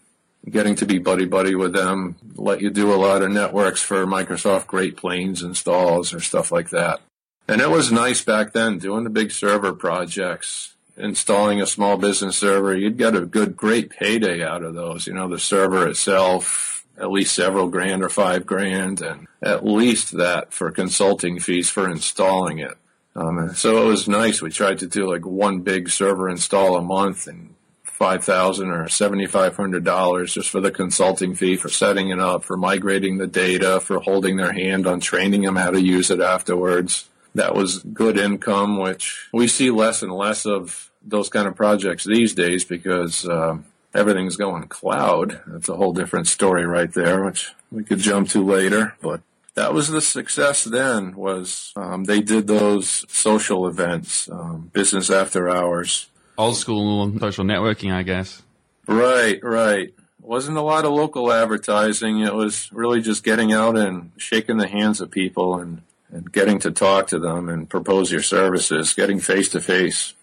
Getting 0.49 0.75
to 0.75 0.85
be 0.85 0.99
buddy 0.99 1.25
buddy 1.25 1.53
with 1.53 1.73
them, 1.73 2.15
let 2.35 2.61
you 2.61 2.69
do 2.69 2.93
a 2.93 2.95
lot 2.95 3.21
of 3.21 3.31
networks 3.31 3.81
for 3.81 4.05
Microsoft 4.05 4.67
Great 4.67 4.95
Plains 4.95 5.43
installs 5.43 6.13
or 6.13 6.21
stuff 6.21 6.51
like 6.51 6.69
that. 6.69 7.01
And 7.47 7.61
it 7.61 7.69
was 7.69 7.91
nice 7.91 8.23
back 8.23 8.53
then 8.53 8.77
doing 8.77 9.03
the 9.03 9.09
big 9.09 9.31
server 9.31 9.73
projects, 9.73 10.75
installing 10.95 11.61
a 11.61 11.65
small 11.65 11.97
business 11.97 12.37
server. 12.37 12.75
You'd 12.75 12.97
get 12.97 13.15
a 13.15 13.25
good, 13.25 13.57
great 13.57 13.89
payday 13.89 14.43
out 14.43 14.63
of 14.63 14.75
those. 14.75 15.07
You 15.07 15.13
know, 15.13 15.27
the 15.27 15.39
server 15.39 15.87
itself, 15.87 16.85
at 16.97 17.11
least 17.11 17.35
several 17.35 17.67
grand 17.67 18.01
or 18.01 18.09
five 18.09 18.45
grand, 18.45 19.01
and 19.01 19.27
at 19.41 19.65
least 19.65 20.15
that 20.17 20.53
for 20.53 20.71
consulting 20.71 21.39
fees 21.39 21.69
for 21.69 21.89
installing 21.89 22.59
it. 22.59 22.77
Um, 23.19 23.53
so 23.53 23.83
it 23.83 23.85
was 23.85 24.07
nice. 24.07 24.41
We 24.41 24.49
tried 24.49 24.79
to 24.79 24.87
do 24.87 25.09
like 25.09 25.25
one 25.25 25.59
big 25.59 25.89
server 25.89 26.29
install 26.29 26.77
a 26.77 26.81
month 26.81 27.27
and 27.27 27.53
five 27.83 28.23
thousand 28.23 28.69
or 28.69 28.87
seventy 28.87 29.27
five 29.27 29.57
hundred 29.57 29.83
dollars 29.83 30.33
just 30.33 30.49
for 30.49 30.61
the 30.61 30.71
consulting 30.71 31.35
fee 31.35 31.57
for 31.57 31.67
setting 31.67 32.09
it 32.09 32.19
up, 32.19 32.45
for 32.45 32.55
migrating 32.55 33.17
the 33.17 33.27
data, 33.27 33.81
for 33.81 33.99
holding 33.99 34.37
their 34.37 34.53
hand 34.53 34.87
on 34.87 35.01
training 35.01 35.41
them 35.41 35.57
how 35.57 35.69
to 35.69 35.81
use 35.81 36.09
it 36.09 36.21
afterwards. 36.21 37.09
That 37.35 37.55
was 37.55 37.79
good 37.79 38.17
income, 38.17 38.79
which 38.79 39.27
we 39.33 39.47
see 39.47 39.69
less 39.69 40.01
and 40.01 40.13
less 40.13 40.45
of 40.45 40.89
those 41.03 41.27
kind 41.27 41.47
of 41.47 41.55
projects 41.55 42.05
these 42.05 42.33
days 42.33 42.63
because 42.63 43.27
uh, 43.27 43.57
everything's 43.93 44.37
going 44.37 44.63
cloud. 44.69 45.41
That's 45.45 45.69
a 45.69 45.75
whole 45.75 45.93
different 45.93 46.27
story 46.27 46.65
right 46.65 46.91
there, 46.93 47.25
which 47.25 47.51
we 47.69 47.83
could 47.83 47.99
jump 47.99 48.29
to 48.29 48.43
later. 48.43 48.95
But 49.01 49.21
that 49.59 49.73
was 49.73 49.89
the 49.89 49.99
success 49.99 50.63
then 50.63 51.13
was 51.15 51.73
um, 51.75 52.05
they 52.05 52.21
did 52.21 52.47
those 52.47 53.05
social 53.09 53.67
events 53.67 54.29
um, 54.31 54.71
business 54.71 55.09
after 55.09 55.49
hours. 55.49 56.09
Old 56.37 56.55
school 56.55 57.11
social 57.19 57.43
networking 57.43 57.91
i 57.91 58.03
guess. 58.03 58.41
Right 58.87 59.43
right. 59.43 59.93
Wasn't 60.21 60.57
a 60.57 60.61
lot 60.61 60.85
of 60.85 60.91
local 60.91 61.31
advertising. 61.31 62.19
It 62.19 62.33
was 62.33 62.71
really 62.71 63.01
just 63.01 63.23
getting 63.23 63.51
out 63.51 63.77
and 63.77 64.11
shaking 64.17 64.57
the 64.57 64.67
hands 64.67 65.01
of 65.01 65.11
people 65.11 65.59
and, 65.59 65.81
and 66.09 66.31
getting 66.31 66.59
to 66.59 66.71
talk 66.71 67.07
to 67.07 67.19
them 67.19 67.49
and 67.49 67.69
propose 67.69 68.11
your 68.11 68.21
services 68.21 68.93
getting 68.93 69.19
face 69.19 69.49
to 69.49 69.59
face 69.59 70.13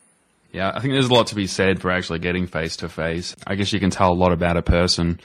yeah 0.52 0.72
i 0.74 0.80
think 0.80 0.92
there's 0.92 1.08
a 1.08 1.12
lot 1.12 1.26
to 1.26 1.34
be 1.34 1.46
said 1.46 1.80
for 1.80 1.90
actually 1.90 2.18
getting 2.20 2.46
face 2.46 2.76
to 2.76 2.88
face 2.88 3.34
i 3.46 3.54
guess 3.56 3.72
you 3.72 3.80
can 3.80 3.90
tell 3.90 4.12
a 4.12 4.14
lot 4.14 4.32
about 4.32 4.56
a 4.56 4.62
person 4.62 5.18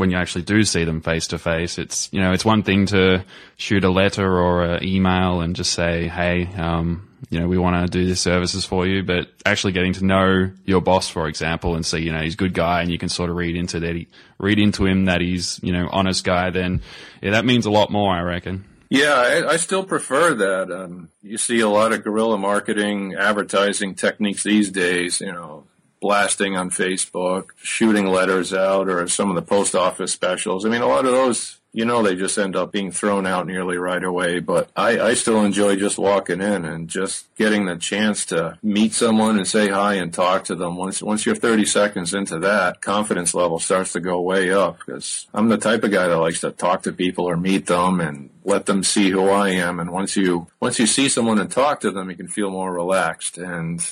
when 0.00 0.10
you 0.10 0.16
actually 0.16 0.42
do 0.42 0.64
see 0.64 0.84
them 0.84 1.00
face 1.00 1.28
to 1.28 1.38
face, 1.38 1.78
it's 1.78 2.08
you 2.12 2.20
know 2.20 2.32
it's 2.32 2.44
one 2.44 2.64
thing 2.64 2.86
to 2.86 3.24
shoot 3.56 3.84
a 3.84 3.90
letter 3.90 4.26
or 4.26 4.64
an 4.64 4.84
email 4.84 5.40
and 5.40 5.54
just 5.54 5.72
say, 5.72 6.08
hey, 6.08 6.48
um, 6.56 7.08
you 7.28 7.38
know, 7.38 7.46
we 7.46 7.58
want 7.58 7.84
to 7.84 7.98
do 7.98 8.04
these 8.04 8.20
services 8.20 8.64
for 8.64 8.86
you, 8.86 9.02
but 9.02 9.28
actually 9.44 9.72
getting 9.72 9.92
to 9.92 10.04
know 10.04 10.50
your 10.64 10.80
boss, 10.80 11.08
for 11.08 11.28
example, 11.28 11.74
and 11.76 11.84
see, 11.84 11.98
you 11.98 12.12
know, 12.12 12.22
he's 12.22 12.34
a 12.34 12.36
good 12.38 12.54
guy, 12.54 12.80
and 12.80 12.90
you 12.90 12.98
can 12.98 13.08
sort 13.08 13.28
of 13.28 13.36
read 13.36 13.56
into 13.56 13.78
that, 13.80 13.94
he, 13.94 14.08
read 14.38 14.58
into 14.58 14.86
him 14.86 15.04
that 15.04 15.20
he's, 15.20 15.60
you 15.62 15.72
know, 15.72 15.88
honest 15.92 16.24
guy. 16.24 16.50
Then, 16.50 16.80
yeah, 17.20 17.32
that 17.32 17.44
means 17.44 17.66
a 17.66 17.70
lot 17.70 17.90
more, 17.90 18.12
I 18.14 18.22
reckon. 18.22 18.64
Yeah, 18.88 19.14
I, 19.14 19.52
I 19.52 19.56
still 19.56 19.84
prefer 19.84 20.34
that. 20.34 20.72
Um, 20.72 21.10
you 21.22 21.38
see 21.38 21.60
a 21.60 21.68
lot 21.68 21.92
of 21.92 22.02
guerrilla 22.02 22.38
marketing, 22.38 23.14
advertising 23.14 23.94
techniques 23.94 24.42
these 24.42 24.70
days. 24.70 25.20
You 25.20 25.32
know, 25.32 25.64
blasting 26.00 26.56
on 26.56 26.70
Facebook, 26.70 27.50
shooting 27.62 28.06
letters 28.06 28.52
out, 28.52 28.88
or 28.88 29.06
some 29.08 29.28
of 29.30 29.36
the 29.36 29.42
post 29.42 29.74
office 29.74 30.12
specials. 30.12 30.64
I 30.64 30.68
mean, 30.68 30.82
a 30.82 30.86
lot 30.86 31.04
of 31.04 31.12
those, 31.12 31.58
you 31.72 31.84
know, 31.84 32.02
they 32.02 32.16
just 32.16 32.38
end 32.38 32.56
up 32.56 32.72
being 32.72 32.90
thrown 32.90 33.26
out 33.26 33.46
nearly 33.46 33.76
right 33.76 34.02
away. 34.02 34.40
But 34.40 34.70
I, 34.74 34.98
I 34.98 35.14
still 35.14 35.44
enjoy 35.44 35.76
just 35.76 35.98
walking 35.98 36.40
in 36.40 36.64
and 36.64 36.88
just 36.88 37.32
getting 37.36 37.66
the 37.66 37.76
chance 37.76 38.24
to 38.26 38.58
meet 38.62 38.92
someone 38.92 39.36
and 39.36 39.46
say 39.46 39.68
hi 39.68 39.94
and 39.94 40.12
talk 40.12 40.44
to 40.44 40.54
them. 40.54 40.76
Once 40.76 41.02
once 41.02 41.26
you're 41.26 41.36
30 41.36 41.66
seconds 41.66 42.14
into 42.14 42.38
that, 42.40 42.80
confidence 42.80 43.34
level 43.34 43.58
starts 43.58 43.92
to 43.92 44.00
go 44.00 44.20
way 44.20 44.50
up 44.50 44.78
because 44.78 45.26
I'm 45.34 45.48
the 45.48 45.58
type 45.58 45.84
of 45.84 45.90
guy 45.90 46.08
that 46.08 46.18
likes 46.18 46.40
to 46.40 46.50
talk 46.50 46.82
to 46.84 46.92
people 46.92 47.26
or 47.26 47.36
meet 47.36 47.66
them 47.66 48.00
and 48.00 48.30
let 48.44 48.66
them 48.66 48.82
see 48.82 49.10
who 49.10 49.28
I 49.28 49.50
am. 49.50 49.78
And 49.78 49.92
once 49.92 50.16
you 50.16 50.48
once 50.60 50.78
you 50.78 50.86
see 50.86 51.08
someone 51.08 51.38
and 51.38 51.50
talk 51.50 51.80
to 51.80 51.90
them, 51.90 52.10
you 52.10 52.16
can 52.16 52.28
feel 52.28 52.50
more 52.50 52.72
relaxed 52.72 53.38
and 53.38 53.86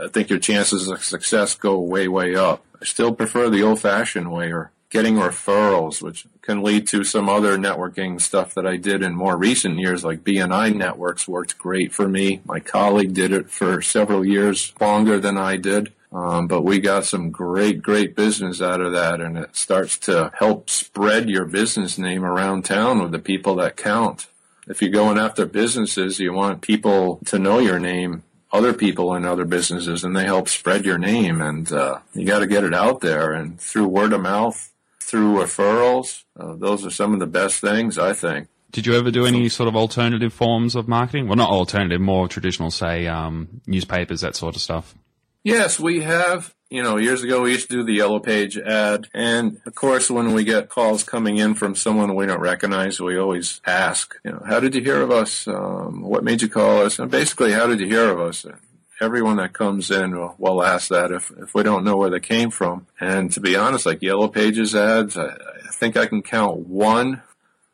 I 0.00 0.08
think 0.08 0.30
your 0.30 0.38
chances 0.38 0.88
of 0.88 1.04
success 1.04 1.54
go 1.54 1.78
way, 1.78 2.08
way 2.08 2.34
up. 2.34 2.64
I 2.80 2.84
still 2.84 3.12
prefer 3.12 3.50
the 3.50 3.62
old 3.62 3.80
fashioned 3.80 4.32
way 4.32 4.52
or 4.52 4.70
getting 4.90 5.14
referrals, 5.14 6.02
which 6.02 6.26
can 6.42 6.62
lead 6.62 6.86
to 6.86 7.02
some 7.02 7.28
other 7.28 7.56
networking 7.56 8.20
stuff 8.20 8.54
that 8.54 8.66
I 8.66 8.76
did 8.76 9.02
in 9.02 9.14
more 9.14 9.36
recent 9.36 9.78
years, 9.78 10.04
like 10.04 10.22
BNI 10.22 10.74
networks 10.74 11.26
worked 11.26 11.56
great 11.56 11.94
for 11.94 12.08
me. 12.08 12.42
My 12.44 12.60
colleague 12.60 13.14
did 13.14 13.32
it 13.32 13.48
for 13.48 13.80
several 13.80 14.24
years 14.24 14.74
longer 14.80 15.18
than 15.18 15.38
I 15.38 15.56
did. 15.56 15.92
Um, 16.12 16.46
but 16.46 16.62
we 16.62 16.78
got 16.78 17.06
some 17.06 17.30
great, 17.30 17.82
great 17.82 18.14
business 18.14 18.60
out 18.60 18.82
of 18.82 18.92
that, 18.92 19.22
and 19.22 19.38
it 19.38 19.56
starts 19.56 19.96
to 20.00 20.30
help 20.38 20.68
spread 20.68 21.30
your 21.30 21.46
business 21.46 21.96
name 21.96 22.22
around 22.22 22.66
town 22.66 23.02
with 23.02 23.12
the 23.12 23.18
people 23.18 23.54
that 23.56 23.78
count. 23.78 24.26
If 24.68 24.82
you're 24.82 24.90
going 24.90 25.16
after 25.18 25.46
businesses, 25.46 26.20
you 26.20 26.34
want 26.34 26.60
people 26.60 27.18
to 27.24 27.38
know 27.38 27.60
your 27.60 27.78
name 27.78 28.24
other 28.52 28.74
people 28.74 29.14
in 29.14 29.24
other 29.24 29.44
businesses 29.44 30.04
and 30.04 30.14
they 30.14 30.24
help 30.24 30.48
spread 30.48 30.84
your 30.84 30.98
name 30.98 31.40
and 31.40 31.72
uh, 31.72 31.98
you 32.14 32.26
got 32.26 32.40
to 32.40 32.46
get 32.46 32.64
it 32.64 32.74
out 32.74 33.00
there 33.00 33.32
and 33.32 33.58
through 33.60 33.88
word 33.88 34.12
of 34.12 34.20
mouth 34.20 34.72
through 35.00 35.34
referrals 35.34 36.24
uh, 36.38 36.54
those 36.54 36.84
are 36.84 36.90
some 36.90 37.14
of 37.14 37.20
the 37.20 37.26
best 37.26 37.60
things 37.60 37.98
i 37.98 38.12
think. 38.12 38.48
Did 38.70 38.86
you 38.86 38.94
ever 38.94 39.10
do 39.10 39.26
any 39.26 39.50
sort 39.50 39.68
of 39.68 39.76
alternative 39.76 40.32
forms 40.32 40.74
of 40.74 40.88
marketing? 40.88 41.28
Well 41.28 41.36
not 41.36 41.50
alternative 41.50 42.00
more 42.00 42.26
traditional 42.28 42.70
say 42.70 43.06
um, 43.06 43.60
newspapers 43.66 44.22
that 44.22 44.34
sort 44.34 44.56
of 44.56 44.62
stuff. 44.62 44.94
Yes 45.44 45.80
we 45.80 46.00
have 46.00 46.54
you 46.72 46.82
know, 46.82 46.96
years 46.96 47.22
ago 47.22 47.42
we 47.42 47.52
used 47.52 47.68
to 47.68 47.76
do 47.76 47.84
the 47.84 47.92
yellow 47.92 48.18
page 48.18 48.56
ad. 48.56 49.08
And 49.12 49.60
of 49.66 49.74
course, 49.74 50.10
when 50.10 50.32
we 50.32 50.42
get 50.42 50.70
calls 50.70 51.04
coming 51.04 51.36
in 51.36 51.54
from 51.54 51.74
someone 51.74 52.14
we 52.14 52.24
don't 52.24 52.40
recognize, 52.40 52.98
we 52.98 53.18
always 53.18 53.60
ask, 53.66 54.14
you 54.24 54.32
know, 54.32 54.42
how 54.46 54.58
did 54.58 54.74
you 54.74 54.80
hear 54.80 55.02
of 55.02 55.10
us? 55.10 55.46
Um, 55.46 56.00
what 56.00 56.24
made 56.24 56.40
you 56.40 56.48
call 56.48 56.82
us? 56.82 56.98
And 56.98 57.10
basically, 57.10 57.52
how 57.52 57.66
did 57.66 57.80
you 57.80 57.86
hear 57.86 58.08
of 58.10 58.20
us? 58.20 58.46
Everyone 59.00 59.36
that 59.36 59.52
comes 59.52 59.90
in 59.90 60.16
will, 60.16 60.34
will 60.38 60.62
ask 60.62 60.88
that 60.88 61.12
if, 61.12 61.30
if 61.38 61.54
we 61.54 61.62
don't 61.62 61.84
know 61.84 61.96
where 61.98 62.10
they 62.10 62.20
came 62.20 62.50
from. 62.50 62.86
And 62.98 63.30
to 63.32 63.40
be 63.40 63.54
honest, 63.54 63.84
like 63.84 64.00
yellow 64.00 64.28
pages 64.28 64.74
ads, 64.74 65.16
I, 65.16 65.26
I 65.26 65.72
think 65.72 65.96
I 65.96 66.06
can 66.06 66.22
count 66.22 66.66
one 66.66 67.22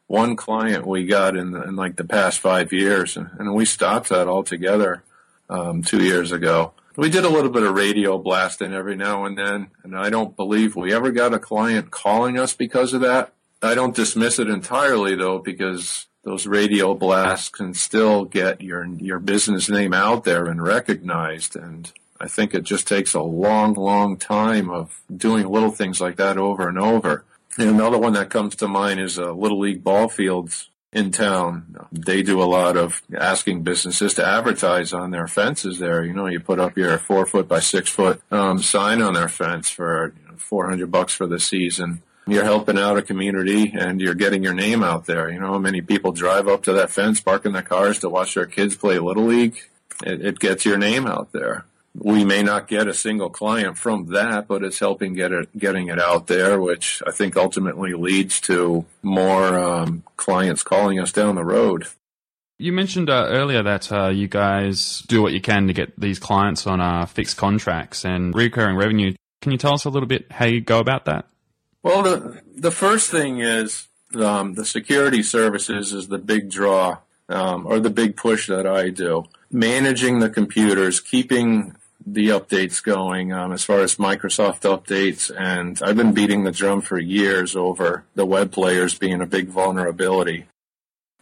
one 0.08 0.36
client 0.36 0.86
we 0.86 1.04
got 1.04 1.36
in, 1.36 1.52
the, 1.52 1.62
in 1.64 1.76
like 1.76 1.96
the 1.96 2.04
past 2.04 2.40
five 2.40 2.72
years, 2.72 3.16
and, 3.16 3.28
and 3.38 3.54
we 3.54 3.66
stopped 3.66 4.08
that 4.08 4.26
altogether 4.26 5.04
um, 5.50 5.82
two 5.82 6.02
years 6.02 6.32
ago. 6.32 6.72
We 6.98 7.10
did 7.10 7.24
a 7.24 7.28
little 7.28 7.52
bit 7.52 7.62
of 7.62 7.76
radio 7.76 8.18
blasting 8.18 8.72
every 8.72 8.96
now 8.96 9.24
and 9.24 9.38
then, 9.38 9.68
and 9.84 9.96
I 9.96 10.10
don't 10.10 10.34
believe 10.34 10.74
we 10.74 10.92
ever 10.92 11.12
got 11.12 11.32
a 11.32 11.38
client 11.38 11.92
calling 11.92 12.36
us 12.36 12.56
because 12.56 12.92
of 12.92 13.02
that. 13.02 13.32
I 13.62 13.76
don't 13.76 13.94
dismiss 13.94 14.40
it 14.40 14.50
entirely 14.50 15.14
though, 15.14 15.38
because 15.38 16.06
those 16.24 16.48
radio 16.48 16.94
blasts 16.94 17.50
can 17.50 17.72
still 17.72 18.24
get 18.24 18.62
your 18.62 18.84
your 18.84 19.20
business 19.20 19.70
name 19.70 19.94
out 19.94 20.24
there 20.24 20.46
and 20.46 20.60
recognized. 20.60 21.54
And 21.54 21.92
I 22.20 22.26
think 22.26 22.52
it 22.52 22.64
just 22.64 22.88
takes 22.88 23.14
a 23.14 23.22
long, 23.22 23.74
long 23.74 24.16
time 24.16 24.68
of 24.68 25.00
doing 25.16 25.46
little 25.46 25.70
things 25.70 26.00
like 26.00 26.16
that 26.16 26.36
over 26.36 26.68
and 26.68 26.80
over. 26.80 27.24
And 27.56 27.70
another 27.70 27.98
one 27.98 28.14
that 28.14 28.28
comes 28.28 28.56
to 28.56 28.66
mind 28.66 28.98
is 28.98 29.20
uh, 29.20 29.32
Little 29.34 29.60
League 29.60 29.84
ball 29.84 30.08
fields 30.08 30.67
in 30.92 31.10
town. 31.10 31.76
They 31.92 32.22
do 32.22 32.42
a 32.42 32.44
lot 32.44 32.76
of 32.76 33.02
asking 33.16 33.62
businesses 33.62 34.14
to 34.14 34.26
advertise 34.26 34.92
on 34.92 35.10
their 35.10 35.28
fences 35.28 35.78
there. 35.78 36.04
You 36.04 36.14
know, 36.14 36.26
you 36.26 36.40
put 36.40 36.58
up 36.58 36.76
your 36.76 36.98
four 36.98 37.26
foot 37.26 37.48
by 37.48 37.60
six 37.60 37.90
foot 37.90 38.22
um, 38.30 38.60
sign 38.60 39.02
on 39.02 39.14
their 39.14 39.28
fence 39.28 39.68
for 39.68 40.14
you 40.16 40.28
know, 40.28 40.36
400 40.36 40.90
bucks 40.90 41.14
for 41.14 41.26
the 41.26 41.38
season. 41.38 42.02
You're 42.26 42.44
helping 42.44 42.78
out 42.78 42.98
a 42.98 43.02
community 43.02 43.72
and 43.74 44.00
you're 44.00 44.14
getting 44.14 44.42
your 44.42 44.54
name 44.54 44.82
out 44.82 45.06
there. 45.06 45.30
You 45.30 45.40
know, 45.40 45.58
many 45.58 45.80
people 45.80 46.12
drive 46.12 46.46
up 46.46 46.62
to 46.64 46.74
that 46.74 46.90
fence, 46.90 47.20
parking 47.20 47.52
their 47.52 47.62
cars 47.62 48.00
to 48.00 48.08
watch 48.08 48.34
their 48.34 48.46
kids 48.46 48.76
play 48.76 48.98
Little 48.98 49.24
League. 49.24 49.56
It, 50.04 50.24
it 50.24 50.38
gets 50.38 50.64
your 50.64 50.76
name 50.76 51.06
out 51.06 51.32
there 51.32 51.64
we 52.00 52.24
may 52.24 52.42
not 52.42 52.68
get 52.68 52.88
a 52.88 52.94
single 52.94 53.30
client 53.30 53.76
from 53.78 54.06
that, 54.06 54.46
but 54.48 54.62
it's 54.62 54.78
helping 54.78 55.14
get 55.14 55.32
it, 55.32 55.56
getting 55.58 55.88
it 55.88 55.98
out 55.98 56.26
there, 56.26 56.60
which 56.60 57.02
I 57.06 57.10
think 57.10 57.36
ultimately 57.36 57.94
leads 57.94 58.40
to 58.42 58.84
more 59.02 59.58
um, 59.58 60.04
clients 60.16 60.62
calling 60.62 61.00
us 61.00 61.12
down 61.12 61.34
the 61.34 61.44
road. 61.44 61.86
You 62.58 62.72
mentioned 62.72 63.08
uh, 63.08 63.26
earlier 63.28 63.62
that 63.62 63.92
uh, 63.92 64.08
you 64.08 64.26
guys 64.26 65.04
do 65.06 65.22
what 65.22 65.32
you 65.32 65.40
can 65.40 65.68
to 65.68 65.72
get 65.72 65.98
these 65.98 66.18
clients 66.18 66.66
on 66.66 66.80
uh, 66.80 67.06
fixed 67.06 67.36
contracts 67.36 68.04
and 68.04 68.34
recurring 68.34 68.76
revenue. 68.76 69.14
Can 69.42 69.52
you 69.52 69.58
tell 69.58 69.74
us 69.74 69.84
a 69.84 69.90
little 69.90 70.08
bit 70.08 70.32
how 70.32 70.46
you 70.46 70.60
go 70.60 70.80
about 70.80 71.04
that? 71.04 71.26
Well, 71.84 72.02
the 72.02 72.42
the 72.56 72.72
first 72.72 73.10
thing 73.10 73.38
is 73.38 73.86
um, 74.16 74.54
the 74.54 74.64
security 74.64 75.22
services 75.22 75.92
is 75.92 76.08
the 76.08 76.18
big 76.18 76.50
draw 76.50 76.98
um, 77.28 77.66
or 77.66 77.78
the 77.78 77.90
big 77.90 78.16
push 78.16 78.48
that 78.48 78.66
I 78.66 78.90
do. 78.90 79.24
Managing 79.50 80.18
the 80.18 80.28
computers, 80.28 81.00
keeping 81.00 81.76
the 82.06 82.28
updates 82.28 82.82
going 82.82 83.32
um, 83.32 83.52
as 83.52 83.64
far 83.64 83.80
as 83.80 83.96
Microsoft 83.96 84.60
updates, 84.60 85.30
and 85.36 85.80
I've 85.82 85.96
been 85.96 86.14
beating 86.14 86.44
the 86.44 86.52
drum 86.52 86.80
for 86.80 86.98
years 86.98 87.56
over 87.56 88.04
the 88.14 88.26
web 88.26 88.52
players 88.52 88.98
being 88.98 89.20
a 89.20 89.26
big 89.26 89.48
vulnerability. 89.48 90.46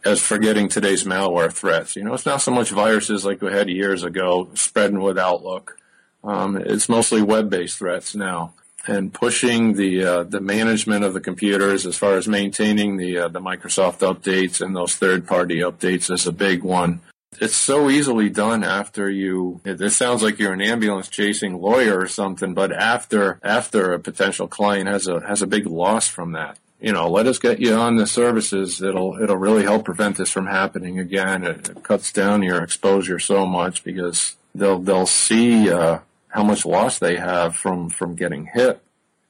As 0.05 0.21
for 0.21 0.37
getting 0.37 0.69
today's 0.69 1.03
malware 1.03 1.51
threats, 1.51 1.95
you 1.95 2.03
know, 2.03 2.13
it's 2.13 2.25
not 2.25 2.41
so 2.41 2.51
much 2.51 2.69
viruses 2.69 3.25
like 3.25 3.41
we 3.41 3.51
had 3.51 3.69
years 3.69 4.03
ago 4.03 4.49
spreading 4.53 5.01
with 5.01 5.17
Outlook. 5.17 5.77
Um, 6.23 6.55
it's 6.55 6.87
mostly 6.87 7.21
web-based 7.21 7.79
threats 7.79 8.15
now, 8.15 8.53
and 8.85 9.13
pushing 9.13 9.73
the 9.73 10.03
uh, 10.03 10.23
the 10.23 10.39
management 10.39 11.03
of 11.03 11.13
the 11.13 11.19
computers 11.19 11.85
as 11.85 11.97
far 11.97 12.13
as 12.13 12.27
maintaining 12.27 12.97
the 12.97 13.17
uh, 13.17 13.27
the 13.27 13.41
Microsoft 13.41 13.99
updates 13.99 14.61
and 14.61 14.75
those 14.75 14.95
third-party 14.95 15.57
updates 15.57 16.11
is 16.11 16.27
a 16.27 16.31
big 16.31 16.63
one 16.63 17.01
it's 17.39 17.55
so 17.55 17.89
easily 17.89 18.29
done 18.29 18.63
after 18.63 19.09
you 19.09 19.59
it, 19.65 19.91
sounds 19.91 20.23
like 20.23 20.39
you're 20.39 20.53
an 20.53 20.61
ambulance 20.61 21.09
chasing 21.09 21.59
lawyer 21.59 21.99
or 21.99 22.07
something 22.07 22.53
but 22.53 22.71
after 22.71 23.39
after 23.43 23.93
a 23.93 23.99
potential 23.99 24.47
client 24.47 24.87
has 24.87 25.07
a 25.07 25.19
has 25.27 25.41
a 25.41 25.47
big 25.47 25.65
loss 25.65 26.07
from 26.07 26.31
that. 26.31 26.57
You 26.79 26.93
know 26.93 27.09
let 27.09 27.27
us 27.27 27.39
get 27.39 27.59
you 27.59 27.73
on 27.73 27.97
the 27.97 28.07
services 28.07 28.81
it'll 28.81 29.21
it'll 29.21 29.37
really 29.37 29.63
help 29.63 29.85
prevent 29.85 30.17
this 30.17 30.31
from 30.31 30.47
happening 30.47 30.99
again. 30.99 31.43
It, 31.43 31.69
it 31.69 31.83
cuts 31.83 32.11
down 32.11 32.43
your 32.43 32.63
exposure 32.63 33.19
so 33.19 33.45
much 33.45 33.83
because 33.83 34.35
they'll 34.55 34.79
they'll 34.79 35.05
see 35.05 35.69
uh, 35.69 35.99
how 36.29 36.43
much 36.43 36.65
loss 36.65 36.99
they 36.99 37.17
have 37.17 37.55
from 37.55 37.89
from 37.89 38.15
getting 38.15 38.49
hit. 38.53 38.81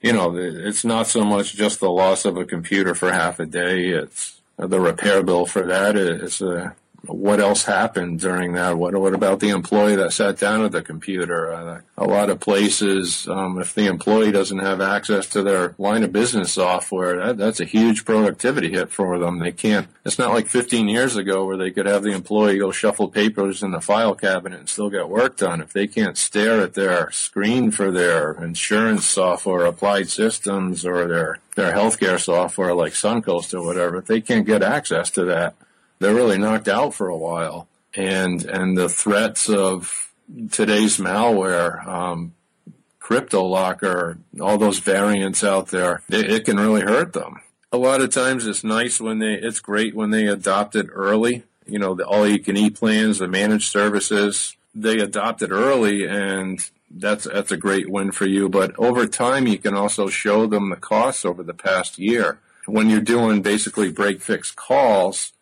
You 0.02 0.14
know 0.14 0.36
it's 0.36 0.86
not 0.86 1.08
so 1.08 1.24
much 1.24 1.56
just 1.56 1.80
the 1.80 1.90
loss 1.90 2.26
of 2.26 2.38
a 2.38 2.46
computer 2.46 2.94
for 2.94 3.12
half 3.12 3.40
a 3.40 3.46
day. 3.46 3.88
It's 3.88 4.40
the 4.58 4.80
repair 4.80 5.24
bill 5.24 5.46
for 5.46 5.64
that 5.64 5.96
is 5.96 6.42
a 6.42 6.76
what 7.06 7.40
else 7.40 7.64
happened 7.64 8.20
during 8.20 8.54
that? 8.54 8.78
What 8.78 8.96
what 8.96 9.14
about 9.14 9.40
the 9.40 9.50
employee 9.50 9.96
that 9.96 10.14
sat 10.14 10.38
down 10.38 10.66
at 10.66 10.72
the 10.72 10.82
computer? 10.82 11.54
Uh, 11.54 11.82
a 11.98 12.06
lot 12.06 12.30
of 12.30 12.40
places, 12.40 13.28
um, 13.28 13.60
if 13.60 13.74
the 13.74 13.88
employee 13.88 14.32
doesn't 14.32 14.60
have 14.60 14.82
access 14.82 15.28
to 15.28 15.44
their 15.44 15.74
line 15.78 16.04
of 16.04 16.12
business 16.12 16.54
software, 16.54 17.18
that, 17.18 17.38
that's 17.38 17.60
a 17.60 17.66
huge 17.66 18.06
productivity 18.06 18.72
hit 18.72 18.92
for 18.92 19.18
them. 19.20 19.40
They 19.40 19.52
can't. 19.52 19.88
It's 20.06 20.20
not 20.20 20.34
like 20.34 20.48
15 20.48 20.88
years 20.88 21.16
ago 21.16 21.46
where 21.46 21.58
they 21.58 21.72
could 21.72 21.86
have 21.86 22.04
the 22.04 22.12
employee 22.12 22.60
go 22.60 22.72
shuffle 22.72 23.10
papers 23.10 23.64
in 23.64 23.72
the 23.72 23.82
file 23.82 24.16
cabinet 24.16 24.60
and 24.60 24.70
still 24.70 24.90
get 24.90 25.10
work 25.10 25.38
done. 25.38 25.62
If 25.62 25.74
they 25.74 25.88
can't 25.88 26.18
stare 26.18 26.62
at 26.62 26.74
their 26.74 27.12
screen 27.12 27.72
for 27.72 27.92
their 27.92 28.34
insurance 28.34 29.06
software, 29.06 29.66
applied 29.66 30.10
systems, 30.10 30.86
or 30.86 31.08
their 31.08 31.40
their 31.56 31.74
healthcare 31.74 32.20
software 32.20 32.76
like 32.76 32.94
Suncoast 32.94 33.54
or 33.54 33.66
whatever, 33.66 33.98
if 33.98 34.06
they 34.06 34.22
can't 34.22 34.46
get 34.46 34.62
access 34.62 35.10
to 35.12 35.26
that 35.26 35.56
they're 36.00 36.16
really 36.16 36.38
knocked 36.38 36.68
out 36.68 36.94
for 36.94 37.08
a 37.08 37.18
while. 37.18 37.68
And 37.96 38.44
and 38.46 38.78
the 38.78 38.90
threats 38.90 39.50
of 39.50 40.12
today's 40.52 40.98
malware, 40.98 41.86
um, 41.88 42.34
CryptoLocker, 43.00 44.18
all 44.42 44.58
those 44.58 44.80
variants 44.80 45.44
out 45.44 45.70
there, 45.70 46.02
it, 46.10 46.30
it 46.30 46.46
can 46.46 46.58
really 46.58 46.82
hurt 46.82 47.14
them. 47.14 47.42
A 47.72 47.78
lot 47.78 48.02
of 48.02 48.12
times, 48.12 48.46
it's 48.46 48.64
nice 48.64 49.00
when 49.00 49.20
they, 49.20 49.34
it's 49.34 49.60
great 49.60 49.96
when 49.96 50.10
they 50.10 50.28
adopt 50.28 50.76
it 50.76 50.88
early. 50.92 51.44
You 51.66 51.80
know, 51.80 51.96
the 51.96 52.06
all-you-can-eat 52.06 52.76
plans, 52.76 53.20
the 53.20 53.28
managed 53.28 53.72
services, 53.72 54.56
they 54.76 55.00
adopt 55.00 55.42
it 55.42 55.52
early, 55.52 56.06
and 56.08 56.60
that's 56.90 57.26
that's 57.26 57.52
a 57.52 57.58
great 57.58 57.90
win 57.90 58.12
for 58.12 58.26
you. 58.26 58.48
But 58.48 58.78
over 58.78 59.08
time, 59.08 59.48
you 59.48 59.58
can 59.58 59.74
also 59.74 60.08
show 60.08 60.46
them 60.48 60.70
the 60.70 60.76
costs 60.76 61.26
over 61.26 61.44
the 61.44 61.54
past 61.54 61.98
year. 61.98 62.40
When 62.66 62.90
you're 62.90 63.02
doing 63.02 63.42
basically 63.42 63.92
break 63.92 64.22
fix 64.22 64.52
calls, 64.52 65.34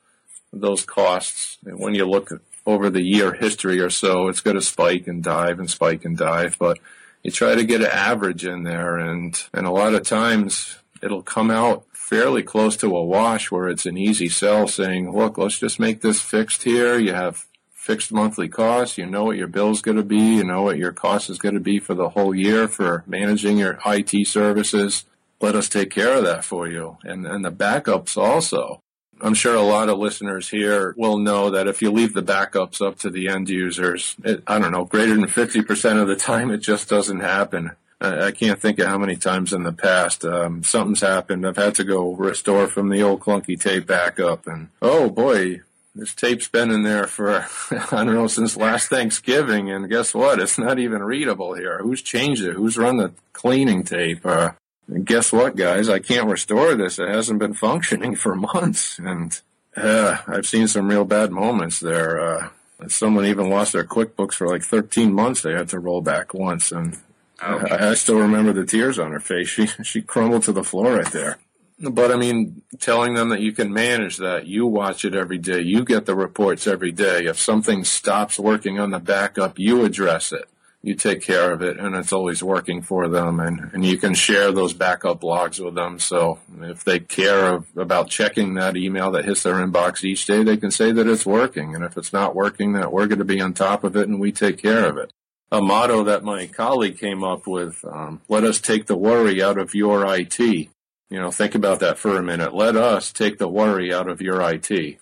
those 0.59 0.85
costs. 0.85 1.57
And 1.65 1.79
when 1.79 1.95
you 1.95 2.05
look 2.05 2.31
over 2.65 2.89
the 2.89 3.03
year 3.03 3.33
history 3.33 3.79
or 3.79 3.89
so, 3.89 4.27
it's 4.27 4.41
going 4.41 4.55
to 4.55 4.61
spike 4.61 5.07
and 5.07 5.23
dive 5.23 5.59
and 5.59 5.69
spike 5.69 6.05
and 6.05 6.17
dive. 6.17 6.57
But 6.57 6.79
you 7.23 7.31
try 7.31 7.55
to 7.55 7.63
get 7.63 7.81
an 7.81 7.87
average 7.87 8.45
in 8.45 8.63
there, 8.63 8.97
and 8.97 9.41
and 9.53 9.65
a 9.65 9.71
lot 9.71 9.93
of 9.93 10.03
times 10.03 10.77
it'll 11.01 11.23
come 11.23 11.51
out 11.51 11.85
fairly 11.91 12.43
close 12.43 12.77
to 12.77 12.95
a 12.95 13.03
wash 13.03 13.49
where 13.49 13.67
it's 13.67 13.87
an 13.87 13.97
easy 13.97 14.29
sell 14.29 14.67
saying, 14.67 15.11
look, 15.11 15.37
let's 15.37 15.57
just 15.57 15.79
make 15.79 16.01
this 16.01 16.21
fixed 16.21 16.61
here. 16.61 16.99
You 16.99 17.13
have 17.13 17.47
fixed 17.73 18.11
monthly 18.11 18.47
costs. 18.47 18.97
You 18.97 19.07
know 19.07 19.25
what 19.25 19.37
your 19.37 19.47
bill's 19.47 19.81
going 19.81 19.97
to 19.97 20.03
be. 20.03 20.35
You 20.35 20.43
know 20.43 20.61
what 20.61 20.77
your 20.77 20.91
cost 20.91 21.29
is 21.31 21.39
going 21.39 21.55
to 21.55 21.61
be 21.61 21.79
for 21.79 21.95
the 21.95 22.09
whole 22.09 22.35
year 22.35 22.67
for 22.67 23.03
managing 23.07 23.57
your 23.57 23.79
IT 23.85 24.27
services. 24.27 25.05
Let 25.41 25.55
us 25.55 25.67
take 25.67 25.89
care 25.89 26.15
of 26.15 26.23
that 26.25 26.45
for 26.45 26.67
you. 26.67 26.97
And, 27.03 27.25
and 27.25 27.43
the 27.43 27.51
backups 27.51 28.17
also. 28.17 28.81
I'm 29.25 29.33
sure 29.33 29.55
a 29.55 29.61
lot 29.61 29.89
of 29.89 29.97
listeners 29.97 30.47
here 30.49 30.93
will 30.97 31.17
know 31.17 31.49
that 31.49 31.67
if 31.67 31.81
you 31.81 31.89
leave 31.89 32.13
the 32.13 32.21
backups 32.21 32.79
up 32.79 32.99
to 32.99 33.09
the 33.09 33.27
end 33.27 33.49
users, 33.49 34.15
it, 34.23 34.43
I 34.45 34.59
don't 34.59 34.71
know, 34.71 34.85
greater 34.85 35.15
than 35.15 35.25
50% 35.25 35.99
of 35.99 36.07
the 36.07 36.15
time, 36.15 36.51
it 36.51 36.59
just 36.59 36.87
doesn't 36.87 37.21
happen. 37.21 37.71
I, 37.99 38.27
I 38.27 38.31
can't 38.31 38.61
think 38.61 38.77
of 38.77 38.85
how 38.85 38.99
many 38.99 39.15
times 39.15 39.51
in 39.51 39.63
the 39.63 39.73
past 39.73 40.23
um, 40.25 40.61
something's 40.61 41.01
happened. 41.01 41.47
I've 41.47 41.57
had 41.57 41.73
to 41.75 41.83
go 41.83 42.13
restore 42.13 42.67
from 42.67 42.89
the 42.89 43.01
old 43.01 43.19
clunky 43.19 43.59
tape 43.59 43.87
backup, 43.87 44.45
and 44.45 44.69
oh 44.79 45.09
boy, 45.09 45.61
this 45.95 46.13
tape's 46.13 46.47
been 46.47 46.69
in 46.69 46.83
there 46.83 47.07
for 47.07 47.47
I 47.71 48.05
don't 48.05 48.13
know 48.13 48.27
since 48.27 48.55
last 48.55 48.89
Thanksgiving, 48.89 49.71
and 49.71 49.89
guess 49.89 50.13
what? 50.13 50.39
It's 50.39 50.59
not 50.59 50.77
even 50.77 51.01
readable 51.01 51.55
here. 51.55 51.79
Who's 51.79 52.03
changed 52.03 52.43
it? 52.43 52.53
Who's 52.53 52.77
run 52.77 52.97
the 52.97 53.11
cleaning 53.33 53.85
tape? 53.85 54.23
Uh, 54.23 54.51
and 54.87 55.05
guess 55.05 55.31
what, 55.31 55.55
guys? 55.55 55.89
I 55.89 55.99
can't 55.99 56.29
restore 56.29 56.75
this. 56.75 56.99
It 56.99 57.09
hasn't 57.09 57.39
been 57.39 57.53
functioning 57.53 58.15
for 58.15 58.35
months. 58.53 58.99
And 58.99 59.39
uh, 59.75 60.17
I've 60.27 60.47
seen 60.47 60.67
some 60.67 60.87
real 60.87 61.05
bad 61.05 61.31
moments 61.31 61.79
there. 61.79 62.19
Uh, 62.19 62.49
Someone 62.87 63.25
even 63.25 63.49
lost 63.49 63.73
their 63.73 63.85
QuickBooks 63.85 64.33
for 64.33 64.47
like 64.47 64.61
13 64.61 65.13
months. 65.13 65.41
They 65.41 65.53
had 65.53 65.69
to 65.69 65.79
roll 65.79 66.01
back 66.01 66.33
once, 66.33 66.71
and 66.71 66.97
I, 67.41 67.89
I 67.89 67.93
still 67.93 68.19
remember 68.19 68.51
the 68.53 68.65
tears 68.65 68.99
on 68.99 69.11
her 69.11 69.19
face. 69.19 69.49
She 69.55 69.67
she 69.83 70.01
crumbled 70.01 70.43
to 70.43 70.51
the 70.51 70.63
floor 70.63 70.95
right 70.97 71.11
there. 71.11 71.37
But 71.79 72.11
I 72.11 72.17
mean, 72.17 72.61
telling 72.79 73.13
them 73.13 73.29
that 73.29 73.41
you 73.41 73.51
can 73.53 73.73
manage 73.73 74.17
that, 74.17 74.47
you 74.47 74.65
watch 74.65 75.03
it 75.05 75.15
every 75.15 75.37
day, 75.37 75.61
you 75.61 75.83
get 75.83 76.05
the 76.05 76.15
reports 76.15 76.67
every 76.67 76.91
day. 76.91 77.25
If 77.25 77.39
something 77.39 77.83
stops 77.83 78.39
working 78.39 78.79
on 78.79 78.91
the 78.91 78.99
backup, 78.99 79.57
you 79.57 79.83
address 79.83 80.31
it. 80.31 80.45
You 80.85 80.95
take 80.95 81.21
care 81.21 81.51
of 81.51 81.61
it, 81.61 81.79
and 81.79 81.95
it's 81.95 82.13
always 82.13 82.43
working 82.43 82.81
for 82.81 83.07
them. 83.07 83.39
And, 83.39 83.71
and 83.73 83.83
you 83.83 83.97
can 83.97 84.13
share 84.13 84.51
those 84.51 84.73
backup 84.73 85.23
logs 85.23 85.59
with 85.59 85.75
them. 85.75 85.97
So 85.99 86.39
if 86.61 86.83
they 86.83 86.99
care 86.99 87.53
of, 87.53 87.65
about 87.75 88.09
checking 88.09 88.53
that 88.53 88.77
email 88.77 89.11
that 89.11 89.25
hits 89.25 89.43
their 89.43 89.55
inbox 89.55 90.03
each 90.03 90.25
day, 90.25 90.43
they 90.43 90.57
can 90.57 90.71
say 90.71 90.91
that 90.91 91.07
it's 91.07 91.25
working. 91.25 91.73
And 91.73 91.83
if 91.83 91.97
it's 91.97 92.13
not 92.13 92.35
working, 92.35 92.73
that 92.73 92.93
we're 92.93 93.07
going 93.07 93.19
to 93.19 93.25
be 93.25 93.41
on 93.41 93.53
top 93.53 93.83
of 93.83 93.95
it 93.95 94.07
and 94.07 94.19
we 94.19 94.31
take 94.31 94.59
care 94.59 94.85
of 94.87 94.97
it 94.97 95.11
a 95.51 95.61
motto 95.61 96.03
that 96.03 96.23
my 96.23 96.47
colleague 96.47 96.99
came 96.99 97.23
up 97.23 97.47
with. 97.47 97.83
Um, 97.85 98.21
let 98.27 98.43
us 98.43 98.59
take 98.59 98.87
the 98.87 98.97
worry 98.97 99.41
out 99.41 99.57
of 99.57 99.73
your 99.73 100.05
IT. 100.13 100.39
You 100.39 101.21
know, 101.21 101.31
think 101.31 101.55
about 101.55 101.79
that 101.79 101.97
for 101.97 102.17
a 102.17 102.23
minute. 102.23 102.53
Let 102.53 102.75
us 102.75 103.11
take 103.11 103.37
the 103.37 103.47
worry 103.47 103.93
out 103.93 104.09
of 104.09 104.21
your 104.21 104.41
IT. 104.41 104.99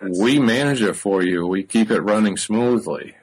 We 0.00 0.38
manage 0.38 0.82
it 0.82 0.94
for 0.94 1.22
you. 1.22 1.46
We 1.46 1.62
keep 1.62 1.90
it 1.90 2.00
running 2.00 2.36
smoothly. 2.36 3.16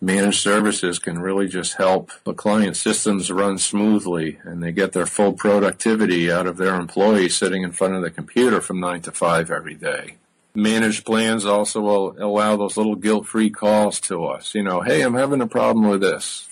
Managed 0.00 0.40
services 0.40 0.98
can 0.98 1.18
really 1.18 1.46
just 1.46 1.74
help 1.74 2.10
the 2.24 2.32
client 2.32 2.76
systems 2.76 3.30
run 3.30 3.58
smoothly 3.58 4.38
and 4.44 4.62
they 4.62 4.72
get 4.72 4.92
their 4.92 5.06
full 5.06 5.34
productivity 5.34 6.32
out 6.32 6.46
of 6.46 6.56
their 6.56 6.74
employees 6.74 7.36
sitting 7.36 7.62
in 7.62 7.72
front 7.72 7.94
of 7.94 8.02
the 8.02 8.10
computer 8.10 8.60
from 8.60 8.80
nine 8.80 9.02
to 9.02 9.12
five 9.12 9.50
every 9.50 9.74
day 9.74 10.16
managed 10.54 11.04
plans 11.04 11.44
also 11.44 11.80
will 11.80 12.16
allow 12.18 12.56
those 12.56 12.76
little 12.76 12.96
guilt-free 12.96 13.50
calls 13.50 14.00
to 14.00 14.24
us. 14.24 14.54
You 14.54 14.62
know, 14.62 14.80
hey, 14.80 15.02
I'm 15.02 15.14
having 15.14 15.40
a 15.40 15.46
problem 15.46 15.88
with 15.88 16.00
this. 16.00 16.48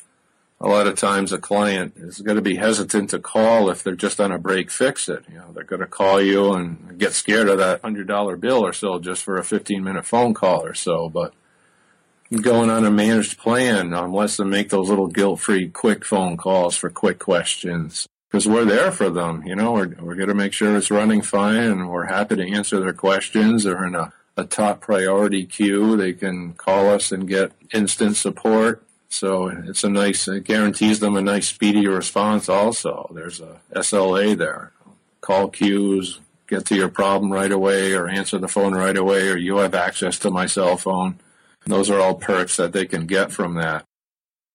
A 0.61 0.67
lot 0.67 0.89
of 0.89 0.97
times 0.97 1.33
a 1.33 1.39
client 1.39 1.95
is 1.97 2.21
going 2.21 2.35
to 2.35 2.43
be 2.43 2.57
hesitant 2.57 3.11
to 3.11 3.21
call 3.21 3.71
if 3.71 3.85
they're 3.85 3.95
just 3.95 4.21
on 4.21 4.33
a 4.33 4.39
break 4.39 4.73
fix 4.73 5.09
it. 5.09 5.25
You 5.31 5.37
know, 5.37 5.53
they're 5.55 5.63
going 5.63 5.81
to 5.81 5.87
call 5.87 6.21
you 6.21 6.53
and 6.53 6.99
get 6.99 7.13
scared 7.13 7.49
of 7.49 7.59
that 7.59 7.81
$100 7.83 8.41
bill 8.41 8.67
or 8.67 8.73
so 8.73 8.99
just 8.99 9.23
for 9.23 9.39
a 9.39 9.45
15 9.45 9.85
minute 9.85 10.05
phone 10.05 10.35
call 10.35 10.65
or 10.65 10.75
so. 10.75 11.09
But 11.09 11.33
going 12.31 12.71
on 12.71 12.85
a 12.85 12.91
managed 12.91 13.38
plan 13.38 13.91
lets 14.12 14.37
them 14.37 14.51
make 14.51 14.69
those 14.69 14.88
little 14.88 15.07
guilt-free 15.07 15.69
quick 15.71 16.05
phone 16.05 16.37
calls 16.37 16.77
for 16.77 16.91
quick 16.91 17.19
questions 17.19 18.07
because 18.31 18.47
we're 18.47 18.64
there 18.64 18.93
for 18.93 19.11
them. 19.11 19.43
You 19.47 19.57
know, 19.57 19.73
we're, 19.73 19.95
we're 20.01 20.14
going 20.14 20.29
to 20.29 20.35
make 20.35 20.53
sure 20.53 20.77
it's 20.77 20.91
running 20.91 21.23
fine 21.23 21.57
and 21.57 21.88
we're 21.88 22.07
happy 22.07 22.37
to 22.37 22.53
answer 22.53 22.81
their 22.81 22.93
questions. 22.93 23.64
They're 23.64 23.87
in 23.87 23.95
a, 23.95 24.12
a 24.37 24.45
top 24.45 24.81
priority 24.81 25.47
queue. 25.47 25.97
They 25.97 26.12
can 26.12 26.53
call 26.53 26.91
us 26.91 27.11
and 27.12 27.27
get 27.27 27.53
instant 27.73 28.17
support. 28.17 28.83
So 29.09 29.49
it's 29.49 29.85
a 29.85 29.88
nice, 29.88 30.29
it 30.29 30.45
guarantees 30.45 31.01
them 31.01 31.17
a 31.17 31.23
nice 31.23 31.49
speedy 31.49 31.87
response 31.87 32.49
also. 32.49 33.11
There's 33.14 33.41
a 33.41 33.61
SLA 33.75 34.37
there. 34.37 34.73
Call 35.23 35.49
queues, 35.49 36.21
get 36.47 36.67
to 36.67 36.77
your 36.77 36.91
problem 36.91 37.33
right 37.33 37.51
away 37.51 37.95
or 37.95 38.07
answer 38.07 38.37
the 38.37 38.49
phone 38.49 38.75
right 38.75 38.97
away 38.97 39.31
or 39.31 39.37
you 39.37 39.57
have 39.59 39.75
access 39.75 40.19
to 40.19 40.31
my 40.31 40.45
cell 40.45 40.77
phone. 40.77 41.19
Those 41.69 41.91
are 41.91 42.01
all 42.01 42.15
perks 42.15 42.57
that 42.57 42.73
they 42.73 42.87
can 42.87 43.07
get 43.07 43.31
from 43.31 43.55
that. 43.55 43.85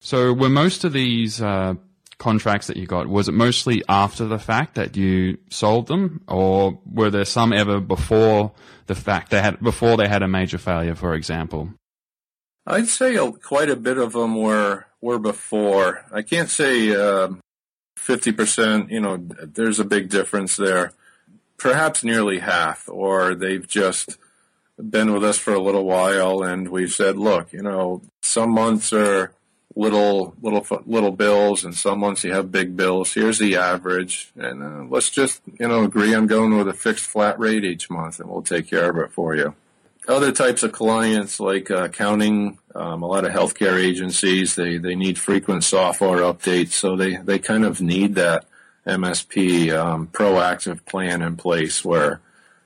So 0.01 0.33
were 0.33 0.49
most 0.49 0.83
of 0.83 0.91
these 0.91 1.41
uh, 1.41 1.75
contracts 2.17 2.67
that 2.67 2.77
you 2.77 2.85
got, 2.85 3.07
was 3.07 3.29
it 3.29 3.33
mostly 3.33 3.83
after 3.87 4.25
the 4.25 4.39
fact 4.39 4.75
that 4.75 4.97
you 4.97 5.37
sold 5.49 5.87
them, 5.87 6.23
or 6.27 6.79
were 6.85 7.09
there 7.09 7.25
some 7.25 7.53
ever 7.53 7.79
before 7.79 8.51
the 8.87 8.95
fact 8.95 9.31
they 9.31 9.41
had 9.41 9.59
before 9.61 9.95
they 9.95 10.07
had 10.07 10.23
a 10.23 10.27
major 10.27 10.57
failure, 10.57 10.95
for 10.95 11.13
example? 11.13 11.69
I'd 12.65 12.87
say 12.87 13.17
quite 13.41 13.69
a 13.69 13.75
bit 13.75 13.97
of 13.97 14.13
them 14.13 14.35
were 14.35 14.85
were 15.01 15.19
before. 15.19 16.05
I 16.11 16.21
can't 16.21 16.49
say 16.49 16.89
fifty 17.97 18.29
um, 18.31 18.35
percent. 18.35 18.89
You 18.89 19.01
know, 19.01 19.17
there's 19.17 19.79
a 19.79 19.85
big 19.85 20.09
difference 20.09 20.55
there. 20.55 20.93
Perhaps 21.57 22.03
nearly 22.03 22.39
half, 22.39 22.89
or 22.89 23.35
they've 23.35 23.67
just 23.67 24.17
been 24.77 25.13
with 25.13 25.23
us 25.23 25.37
for 25.37 25.53
a 25.53 25.61
little 25.61 25.85
while, 25.85 26.43
and 26.43 26.69
we've 26.69 26.91
said, 26.91 27.17
look, 27.17 27.53
you 27.53 27.61
know, 27.61 28.01
some 28.21 28.51
months 28.51 28.91
are 28.93 29.31
little 29.75 30.35
little 30.41 30.65
little 30.85 31.11
bills, 31.11 31.63
and 31.63 31.75
some 31.75 31.99
months 31.99 32.23
you 32.23 32.33
have 32.33 32.51
big 32.51 32.75
bills. 32.75 33.13
Here's 33.13 33.39
the 33.39 33.55
average, 33.55 34.31
and 34.35 34.63
uh, 34.63 34.85
let's 34.89 35.09
just 35.09 35.41
you 35.59 35.67
know 35.67 35.83
agree 35.83 36.13
on 36.13 36.27
going 36.27 36.55
with 36.57 36.67
a 36.67 36.73
fixed 36.73 37.05
flat 37.05 37.39
rate 37.39 37.63
each 37.63 37.89
month, 37.89 38.19
and 38.19 38.29
we'll 38.29 38.41
take 38.41 38.67
care 38.69 38.89
of 38.89 38.97
it 38.97 39.11
for 39.11 39.35
you. 39.35 39.55
Other 40.07 40.31
types 40.31 40.63
of 40.63 40.73
clients 40.73 41.39
like 41.39 41.71
uh, 41.71 41.85
accounting, 41.85 42.59
um, 42.75 43.03
a 43.03 43.07
lot 43.07 43.25
of 43.25 43.31
healthcare 43.31 43.81
agencies, 43.81 44.55
they 44.55 44.77
they 44.77 44.95
need 44.95 45.17
frequent 45.17 45.63
software 45.63 46.19
updates, 46.19 46.73
so 46.73 46.95
they 46.95 47.17
they 47.17 47.39
kind 47.39 47.65
of 47.65 47.81
need 47.81 48.15
that 48.15 48.45
MSP 48.85 49.73
um, 49.73 50.07
proactive 50.07 50.85
plan 50.85 51.21
in 51.21 51.37
place 51.37 51.85
where 51.85 52.19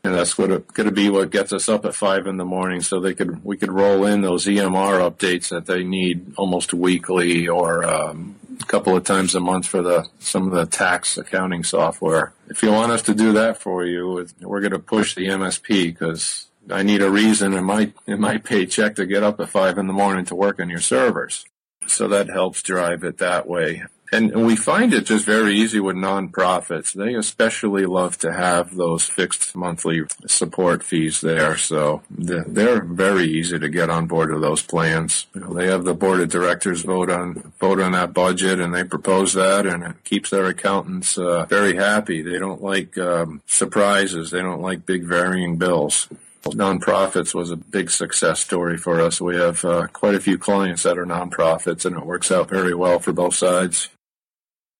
and 0.04 0.14
that's 0.14 0.34
going 0.34 0.64
to 0.64 0.92
be 0.92 1.10
what 1.10 1.32
gets 1.32 1.52
us 1.52 1.68
up 1.68 1.86
at 1.86 1.96
five 1.96 2.28
in 2.28 2.38
the 2.38 2.46
morning. 2.46 2.82
So 2.82 3.00
they 3.00 3.14
could 3.14 3.44
we 3.44 3.58
could 3.58 3.72
roll 3.72 4.06
in 4.06 4.22
those 4.22 4.46
EMR 4.46 5.00
updates 5.10 5.50
that 5.50 5.66
they 5.66 5.84
need 5.84 6.34
almost 6.38 6.74
weekly 6.74 7.48
or 7.48 7.84
um, 7.84 8.36
a 8.62 8.66
couple 8.66 8.96
of 8.96 9.04
times 9.04 9.36
a 9.36 9.40
month 9.40 9.68
for 9.68 9.82
the 9.82 10.08
some 10.20 10.48
of 10.48 10.54
the 10.54 10.66
tax 10.66 11.18
accounting 11.18 11.64
software. 11.64 12.34
If 12.50 12.64
you 12.64 12.72
want 12.72 12.92
us 12.92 13.02
to 13.04 13.14
do 13.14 13.34
that 13.34 13.58
for 13.58 13.86
you, 13.86 14.28
we're 14.42 14.62
going 14.62 14.72
to 14.72 14.80
push 14.80 15.16
the 15.16 15.28
MSP 15.28 15.86
because 15.94 16.48
I 16.72 16.84
need 16.84 17.02
a 17.02 17.12
reason 17.12 17.54
in 17.54 17.64
my 17.64 17.92
in 18.06 18.20
my 18.20 18.38
paycheck 18.38 18.96
to 18.96 19.06
get 19.06 19.24
up 19.24 19.40
at 19.40 19.50
five 19.50 19.78
in 19.78 19.88
the 19.88 19.94
morning 19.94 20.26
to 20.26 20.36
work 20.36 20.60
on 20.60 20.70
your 20.70 20.82
servers. 20.82 21.46
So 21.88 22.08
that 22.10 22.30
helps 22.30 22.62
drive 22.62 23.04
it 23.04 23.18
that 23.20 23.48
way. 23.48 23.84
And 24.12 24.46
we 24.46 24.56
find 24.56 24.93
it 24.93 25.06
just 25.06 25.26
very 25.26 25.56
easy 25.56 25.80
with 25.80 25.96
nonprofits. 25.96 26.93
They 26.93 27.13
especially 27.15 27.86
love 27.86 28.17
to 28.20 28.32
have 28.32 28.76
those 28.76 29.04
fixed 29.04 29.56
monthly 29.56 30.04
support 30.26 30.84
fees 30.84 31.20
there. 31.20 31.58
So 31.58 32.04
they're 32.10 32.84
very 32.84 33.26
easy 33.26 33.60
to 33.60 33.70
get 33.70 33.89
on 33.89 34.08
board 34.08 34.32
with 34.32 34.41
those 34.41 34.62
plans. 34.62 35.28
They 35.36 35.67
have 35.67 35.84
the 35.84 35.93
board 35.93 36.22
of 36.22 36.30
directors 36.30 36.84
vote 36.84 37.10
on 37.10 37.52
vote 37.60 37.82
on 37.82 37.91
that 37.93 38.13
budget, 38.13 38.60
and 38.60 38.74
they 38.74 38.84
propose 38.84 39.34
that, 39.34 39.65
and 39.65 39.84
it 39.84 40.04
keeps 40.04 40.30
their 40.30 40.46
accountants 40.46 41.17
uh, 41.17 41.46
very 41.46 41.76
happy. 41.76 42.22
They 42.22 42.39
don't 42.39 42.63
like 42.63 42.98
um, 42.98 43.41
surprises. 43.46 44.32
They 44.32 44.41
don't 44.41 44.62
like 44.62 44.86
big 44.86 45.04
varying 45.04 45.58
bills 45.58 46.08
nonprofits 46.56 47.34
was 47.34 47.52
a 47.52 47.58
big 47.58 47.89
success 47.89 48.39
story 48.39 48.78
for 48.78 49.02
us. 49.02 49.20
We 49.20 49.36
have 49.36 49.65
uh, 49.65 49.88
quite 49.88 50.15
a 50.15 50.20
few 50.20 50.38
clients 50.38 50.84
that 50.84 50.98
are 50.98 51.06
nonprofits, 51.06 51.86
and 51.86 51.98
it 51.98 52.06
works 52.06 52.32
out 52.32 52.50
very 52.50 52.74
well 52.74 53.00
for 53.00 53.13
both 53.13 53.36
sides. 53.36 53.89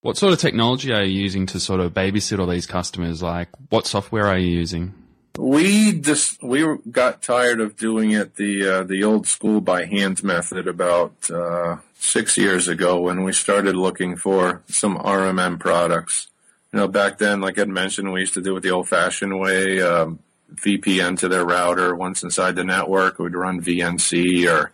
What 0.00 0.16
sort 0.16 0.32
of 0.32 0.38
technology 0.38 0.92
are 0.92 1.02
you 1.02 1.20
using 1.20 1.46
to 1.46 1.58
sort 1.58 1.80
of 1.80 1.92
babysit 1.92 2.38
all 2.38 2.46
these 2.46 2.66
customers? 2.66 3.20
Like, 3.20 3.48
what 3.68 3.86
software 3.86 4.26
are 4.26 4.38
you 4.38 4.46
using? 4.46 4.94
We 5.36 5.92
just 6.00 6.42
we 6.42 6.64
got 6.90 7.20
tired 7.22 7.60
of 7.60 7.76
doing 7.76 8.12
it 8.12 8.36
the 8.36 8.68
uh, 8.68 8.82
the 8.84 9.02
old 9.02 9.26
school 9.26 9.60
by 9.60 9.86
hand 9.86 10.22
method 10.22 10.68
about 10.68 11.30
uh, 11.30 11.76
six 11.94 12.36
years 12.36 12.68
ago 12.68 13.00
when 13.00 13.24
we 13.24 13.32
started 13.32 13.74
looking 13.74 14.16
for 14.16 14.62
some 14.68 14.96
RMM 14.98 15.58
products. 15.58 16.28
You 16.72 16.80
know, 16.80 16.88
back 16.88 17.18
then, 17.18 17.40
like 17.40 17.58
I'd 17.58 17.68
mentioned, 17.68 18.12
we 18.12 18.20
used 18.20 18.34
to 18.34 18.42
do 18.42 18.56
it 18.56 18.60
the 18.60 18.70
old 18.70 18.88
fashioned 18.88 19.38
way. 19.38 19.80
Um, 19.80 20.20
VPN 20.54 21.18
to 21.18 21.28
their 21.28 21.44
router 21.44 21.94
once 21.94 22.22
inside 22.22 22.56
the 22.56 22.64
network. 22.64 23.18
We'd 23.18 23.34
run 23.34 23.60
VNC 23.60 24.50
or 24.50 24.72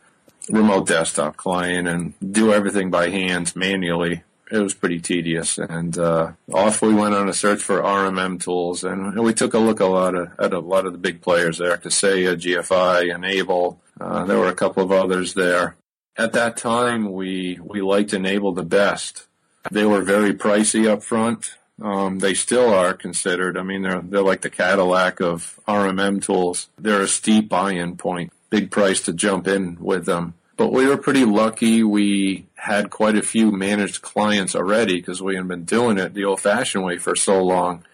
remote 0.48 0.86
desktop 0.86 1.36
client 1.36 1.88
and 1.88 2.14
do 2.32 2.52
everything 2.52 2.90
by 2.90 3.10
hand 3.10 3.56
manually 3.56 4.22
it 4.50 4.58
was 4.58 4.74
pretty 4.74 5.00
tedious. 5.00 5.58
And 5.58 5.96
uh, 5.98 6.32
off 6.52 6.82
we 6.82 6.94
went 6.94 7.14
on 7.14 7.28
a 7.28 7.32
search 7.32 7.62
for 7.62 7.80
RMM 7.80 8.42
tools, 8.42 8.84
and 8.84 9.18
we 9.18 9.34
took 9.34 9.54
a 9.54 9.58
look 9.58 9.80
a 9.80 9.86
lot 9.86 10.14
of, 10.14 10.32
at 10.38 10.52
a 10.52 10.58
lot 10.58 10.86
of 10.86 10.92
the 10.92 10.98
big 10.98 11.20
players 11.20 11.58
there: 11.58 11.76
Kaseya, 11.76 12.36
GFI, 12.36 13.12
N-able. 13.14 13.80
Uh, 14.00 14.24
there 14.24 14.38
were 14.38 14.48
a 14.48 14.54
couple 14.54 14.82
of 14.82 14.92
others 14.92 15.34
there. 15.34 15.76
At 16.16 16.32
that 16.32 16.56
time, 16.56 17.12
we 17.12 17.58
we 17.62 17.80
liked 17.80 18.14
N-able 18.14 18.52
the 18.52 18.64
best. 18.64 19.26
They 19.70 19.86
were 19.86 20.02
very 20.02 20.34
pricey 20.34 20.88
up 20.88 21.02
front. 21.02 21.56
Um, 21.82 22.20
they 22.20 22.34
still 22.34 22.72
are 22.72 22.94
considered. 22.94 23.56
I 23.56 23.62
mean, 23.62 23.82
they're 23.82 24.00
they're 24.00 24.22
like 24.22 24.42
the 24.42 24.50
Cadillac 24.50 25.20
of 25.20 25.58
RMM 25.66 26.22
tools. 26.22 26.68
They're 26.78 27.02
a 27.02 27.08
steep 27.08 27.48
buy-in 27.48 27.96
point, 27.96 28.32
big 28.50 28.70
price 28.70 29.00
to 29.02 29.12
jump 29.12 29.48
in 29.48 29.78
with 29.80 30.06
them. 30.06 30.34
But 30.56 30.72
we 30.72 30.86
were 30.86 30.96
pretty 30.96 31.24
lucky. 31.24 31.82
We 31.82 32.46
had 32.54 32.90
quite 32.90 33.16
a 33.16 33.22
few 33.22 33.50
managed 33.50 34.02
clients 34.02 34.54
already 34.54 34.96
because 34.96 35.20
we 35.20 35.36
had 35.36 35.48
been 35.48 35.64
doing 35.64 35.98
it 35.98 36.14
the 36.14 36.24
old 36.24 36.40
fashioned 36.40 36.84
way 36.84 36.98
for 36.98 37.16
so 37.16 37.42
long. 37.42 37.84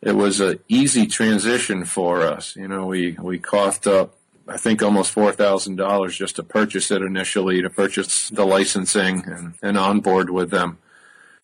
It 0.00 0.16
was 0.16 0.40
an 0.40 0.58
easy 0.68 1.06
transition 1.06 1.84
for 1.84 2.22
us. 2.22 2.56
You 2.56 2.66
know, 2.66 2.86
we, 2.86 3.12
we 3.12 3.38
coughed 3.38 3.86
up, 3.86 4.16
I 4.48 4.56
think, 4.56 4.82
almost 4.82 5.14
$4,000 5.14 6.10
just 6.10 6.36
to 6.36 6.42
purchase 6.42 6.90
it 6.90 7.02
initially, 7.02 7.62
to 7.62 7.70
purchase 7.70 8.28
the 8.30 8.44
licensing 8.44 9.22
and, 9.26 9.54
and 9.62 9.78
onboard 9.78 10.28
with 10.28 10.50
them. 10.50 10.78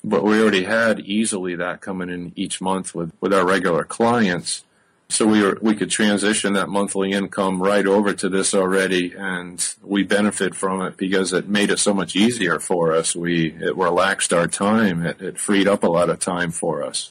But 0.03 0.25
we 0.25 0.41
already 0.41 0.65
had 0.65 1.01
easily 1.01 1.55
that 1.57 1.81
coming 1.81 2.09
in 2.09 2.33
each 2.35 2.61
month 2.61 2.95
with, 2.97 3.13
with 3.21 3.33
our 3.33 3.47
regular 3.47 3.85
clients. 3.85 4.65
So 5.11 5.27
we 5.27 5.43
were, 5.43 5.59
we 5.63 5.75
could 5.75 5.91
transition 5.91 6.53
that 6.53 6.69
monthly 6.69 7.13
income 7.13 7.63
right 7.63 7.87
over 7.87 8.13
to 8.13 8.29
this 8.29 8.55
already, 8.55 9.15
and 9.17 9.67
we 9.83 10.03
benefit 10.03 10.55
from 10.55 10.83
it 10.83 10.99
because 10.99 11.33
it 11.33 11.49
made 11.49 11.71
it 11.71 11.79
so 11.79 11.95
much 11.95 12.15
easier 12.15 12.61
for 12.61 12.95
us. 12.95 13.17
We 13.17 13.55
it 13.55 13.75
relaxed 13.75 14.35
our 14.35 14.47
time. 14.47 15.07
It, 15.07 15.21
it 15.23 15.41
freed 15.41 15.67
up 15.67 15.83
a 15.83 15.89
lot 15.89 16.11
of 16.11 16.19
time 16.19 16.51
for 16.51 16.83
us. 16.83 17.11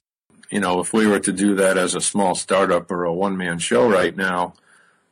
You 0.51 0.59
know, 0.59 0.79
if 0.79 0.93
we 0.93 1.07
were 1.07 1.19
to 1.19 1.33
do 1.33 1.55
that 1.55 1.77
as 1.77 1.95
a 1.95 2.01
small 2.01 2.35
startup 2.35 2.91
or 2.91 3.03
a 3.03 3.13
one 3.13 3.35
man 3.35 3.57
show 3.57 3.89
right 3.89 4.15
now, 4.15 4.53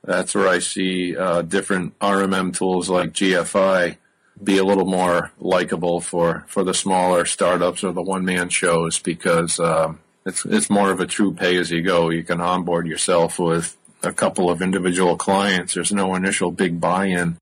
that's 0.03 0.35
where 0.35 0.47
I 0.47 0.59
see 0.59 1.17
uh, 1.17 1.41
different 1.41 1.97
RMM 1.99 2.55
tools 2.55 2.87
like 2.87 3.13
GFI 3.13 3.97
be 4.41 4.57
a 4.57 4.63
little 4.63 4.85
more 4.85 5.31
likable 5.39 6.01
for, 6.01 6.45
for 6.47 6.63
the 6.63 6.73
smaller 6.73 7.25
startups 7.25 7.83
or 7.83 7.93
the 7.93 8.01
one 8.01 8.25
man 8.25 8.49
shows 8.49 8.99
because 8.99 9.59
um, 9.59 9.99
it's 10.25 10.45
it's 10.45 10.69
more 10.69 10.91
of 10.91 10.99
a 10.99 11.05
true 11.05 11.33
pay 11.33 11.57
as 11.57 11.71
you 11.71 11.81
go. 11.81 12.09
You 12.09 12.23
can 12.23 12.41
onboard 12.41 12.87
yourself 12.87 13.39
with 13.39 13.77
a 14.01 14.11
couple 14.11 14.49
of 14.49 14.61
individual 14.61 15.17
clients. 15.17 15.73
There's 15.73 15.91
no 15.91 16.15
initial 16.15 16.51
big 16.51 16.79
buy 16.79 17.05
in. 17.05 17.37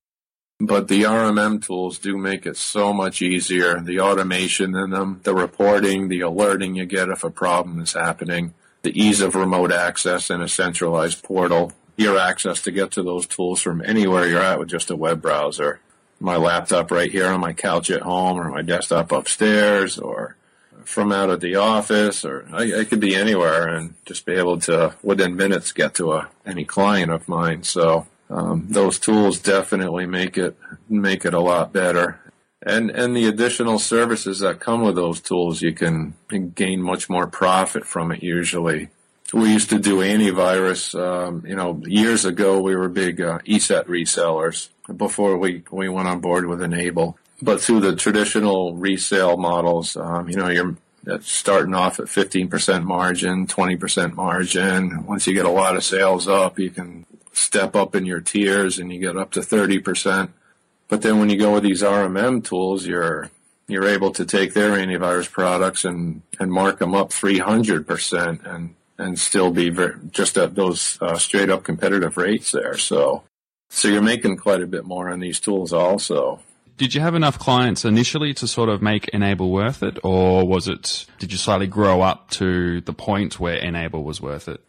But 0.59 0.87
the 0.87 1.03
RMM 1.03 1.65
tools 1.65 1.97
do 1.97 2.17
make 2.17 2.45
it 2.45 2.55
so 2.55 2.93
much 2.93 3.21
easier. 3.21 3.79
The 3.79 3.99
automation 3.99 4.75
in 4.75 4.91
them, 4.91 5.19
the 5.23 5.33
reporting, 5.33 6.07
the 6.07 6.21
alerting 6.21 6.75
you 6.75 6.85
get 6.85 7.09
if 7.09 7.23
a 7.23 7.29
problem 7.29 7.81
is 7.81 7.93
happening, 7.93 8.53
the 8.83 8.97
ease 8.97 9.19
of 9.19 9.35
remote 9.35 9.71
access 9.71 10.29
in 10.29 10.41
a 10.41 10.47
centralized 10.47 11.23
portal, 11.23 11.73
your 11.97 12.17
access 12.17 12.61
to 12.61 12.71
get 12.71 12.91
to 12.91 13.03
those 13.03 13.27
tools 13.27 13.61
from 13.61 13.81
anywhere 13.83 14.27
you're 14.27 14.41
at 14.41 14.59
with 14.59 14.69
just 14.69 14.91
a 14.91 14.95
web 14.95 15.21
browser. 15.21 15.79
My 16.19 16.37
laptop 16.37 16.91
right 16.91 17.11
here 17.11 17.27
on 17.27 17.41
my 17.41 17.53
couch 17.53 17.89
at 17.89 18.01
home 18.01 18.39
or 18.39 18.49
my 18.49 18.61
desktop 18.61 19.11
upstairs 19.11 19.97
or 19.97 20.37
from 20.87 21.11
out 21.11 21.29
of 21.29 21.39
the 21.39 21.55
office 21.55 22.25
or 22.25 22.47
I, 22.51 22.81
I 22.81 22.83
could 22.83 22.99
be 22.99 23.15
anywhere 23.15 23.67
and 23.67 23.95
just 24.05 24.25
be 24.25 24.33
able 24.33 24.59
to 24.61 24.95
within 25.03 25.35
minutes 25.35 25.71
get 25.71 25.95
to 25.95 26.13
a, 26.13 26.29
any 26.45 26.65
client 26.65 27.11
of 27.11 27.27
mine. 27.27 27.63
So 27.63 28.07
um, 28.29 28.67
those 28.69 28.99
tools 28.99 29.39
definitely 29.39 30.05
make 30.05 30.37
it 30.37 30.57
make 30.89 31.25
it 31.25 31.33
a 31.33 31.39
lot 31.39 31.73
better. 31.73 32.19
And 32.61 32.89
and 32.91 33.15
the 33.15 33.27
additional 33.27 33.79
services 33.79 34.39
that 34.39 34.59
come 34.59 34.81
with 34.81 34.95
those 34.95 35.19
tools, 35.19 35.61
you 35.61 35.73
can 35.73 36.13
gain 36.55 36.81
much 36.81 37.09
more 37.09 37.27
profit 37.27 37.85
from 37.85 38.11
it 38.11 38.23
usually 38.23 38.89
we 39.33 39.51
used 39.51 39.69
to 39.71 39.79
do 39.79 39.97
antivirus. 39.97 40.97
Um, 40.97 41.43
you 41.45 41.55
know, 41.55 41.81
years 41.85 42.23
ago 42.23 42.61
we 42.61 42.75
were 42.75 42.89
big 42.89 43.19
uh, 43.19 43.39
ESET 43.39 43.85
resellers 43.85 44.69
before 44.95 45.37
we 45.37 45.63
we 45.71 45.89
went 45.89 46.07
on 46.07 46.19
board 46.19 46.45
with 46.45 46.61
N-able. 46.61 47.17
But 47.43 47.59
through 47.59 47.81
the 47.81 47.95
traditional 47.95 48.73
resale 48.73 49.35
models, 49.35 49.97
um, 49.97 50.29
you 50.29 50.37
know, 50.37 50.47
you're 50.47 50.77
starting 51.19 51.73
off 51.73 51.99
at 51.99 52.05
15% 52.05 52.85
margin, 52.85 53.47
20% 53.47 54.13
margin. 54.13 55.05
Once 55.05 55.27
you 55.27 55.33
get 55.33 55.45
a 55.45 55.49
lot 55.49 55.75
of 55.75 55.83
sales 55.83 56.29
up, 56.29 56.57
you 56.57 56.69
can 56.69 57.05
step 57.33 57.75
up 57.75 57.95
in 57.95 58.05
your 58.05 58.21
tiers 58.21 58.79
and 58.79 58.93
you 58.93 58.99
get 58.99 59.17
up 59.17 59.31
to 59.31 59.41
30%. 59.41 60.29
But 60.87 61.01
then 61.01 61.19
when 61.19 61.29
you 61.29 61.37
go 61.37 61.53
with 61.53 61.63
these 61.63 61.81
RMM 61.81 62.45
tools, 62.45 62.85
you're 62.85 63.29
you're 63.67 63.87
able 63.87 64.11
to 64.11 64.25
take 64.25 64.53
their 64.53 64.71
antivirus 64.71 65.29
products 65.29 65.85
and, 65.85 66.21
and 66.39 66.51
mark 66.51 66.79
them 66.79 66.93
up 66.93 67.09
300% 67.09 68.45
and 68.45 68.75
and 68.97 69.19
still 69.19 69.51
be 69.51 69.69
just 70.11 70.37
at 70.37 70.55
those 70.55 70.97
uh, 71.01 71.17
straight 71.17 71.49
up 71.49 71.63
competitive 71.63 72.15
rates 72.15 72.51
there. 72.51 72.77
So, 72.77 73.23
so 73.69 73.87
you're 73.89 74.01
making 74.01 74.37
quite 74.37 74.61
a 74.61 74.67
bit 74.67 74.85
more 74.85 75.09
on 75.09 75.19
these 75.19 75.39
tools 75.41 75.73
also. 75.73 76.39
Did 76.77 76.95
you 76.95 77.01
have 77.01 77.15
enough 77.15 77.37
clients 77.37 77.85
initially 77.85 78.33
to 78.35 78.47
sort 78.47 78.69
of 78.69 78.81
make 78.81 79.09
N-able 79.13 79.51
worth 79.51 79.83
it, 79.83 79.99
or 80.03 80.47
was 80.47 80.67
it? 80.67 81.05
Did 81.19 81.31
you 81.31 81.37
slightly 81.37 81.67
grow 81.67 82.01
up 82.01 82.29
to 82.31 82.81
the 82.81 82.93
point 82.93 83.39
where 83.39 83.63
N-able 83.63 84.03
was 84.03 84.19
worth 84.19 84.47
it? 84.47 84.61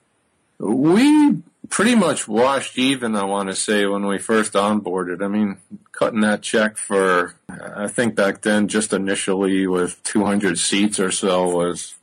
We 0.58 1.42
pretty 1.70 1.94
much 1.94 2.28
washed 2.28 2.78
even. 2.78 3.16
I 3.16 3.24
want 3.24 3.48
to 3.48 3.56
say 3.56 3.86
when 3.86 4.06
we 4.06 4.18
first 4.18 4.52
onboarded. 4.52 5.24
I 5.24 5.28
mean, 5.28 5.56
cutting 5.92 6.20
that 6.20 6.42
check 6.42 6.76
for 6.76 7.34
I 7.48 7.88
think 7.88 8.14
back 8.14 8.42
then 8.42 8.68
just 8.68 8.92
initially 8.92 9.66
with 9.66 10.02
200 10.04 10.58
seats 10.58 11.00
or 11.00 11.10
so 11.10 11.48
was 11.48 11.94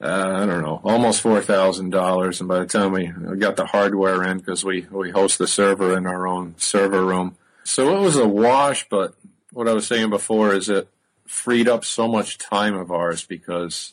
uh, 0.00 0.32
I 0.36 0.46
don't 0.46 0.62
know, 0.62 0.80
almost 0.84 1.20
four 1.20 1.40
thousand 1.40 1.90
dollars. 1.90 2.40
And 2.40 2.48
by 2.48 2.60
the 2.60 2.66
time 2.66 2.92
we, 2.92 3.08
got 3.36 3.56
the 3.56 3.66
hardware 3.66 4.22
in, 4.24 4.38
because 4.38 4.64
we 4.64 4.86
we 4.90 5.10
host 5.10 5.38
the 5.38 5.48
server 5.48 5.96
in 5.96 6.06
our 6.06 6.26
own 6.26 6.54
server 6.56 7.04
room, 7.04 7.36
so 7.64 7.96
it 7.96 8.00
was 8.00 8.16
a 8.16 8.28
wash. 8.28 8.88
But 8.88 9.14
what 9.52 9.68
I 9.68 9.72
was 9.72 9.86
saying 9.86 10.10
before 10.10 10.54
is 10.54 10.68
it 10.68 10.88
freed 11.26 11.68
up 11.68 11.84
so 11.84 12.08
much 12.08 12.38
time 12.38 12.74
of 12.74 12.90
ours 12.90 13.24
because 13.24 13.92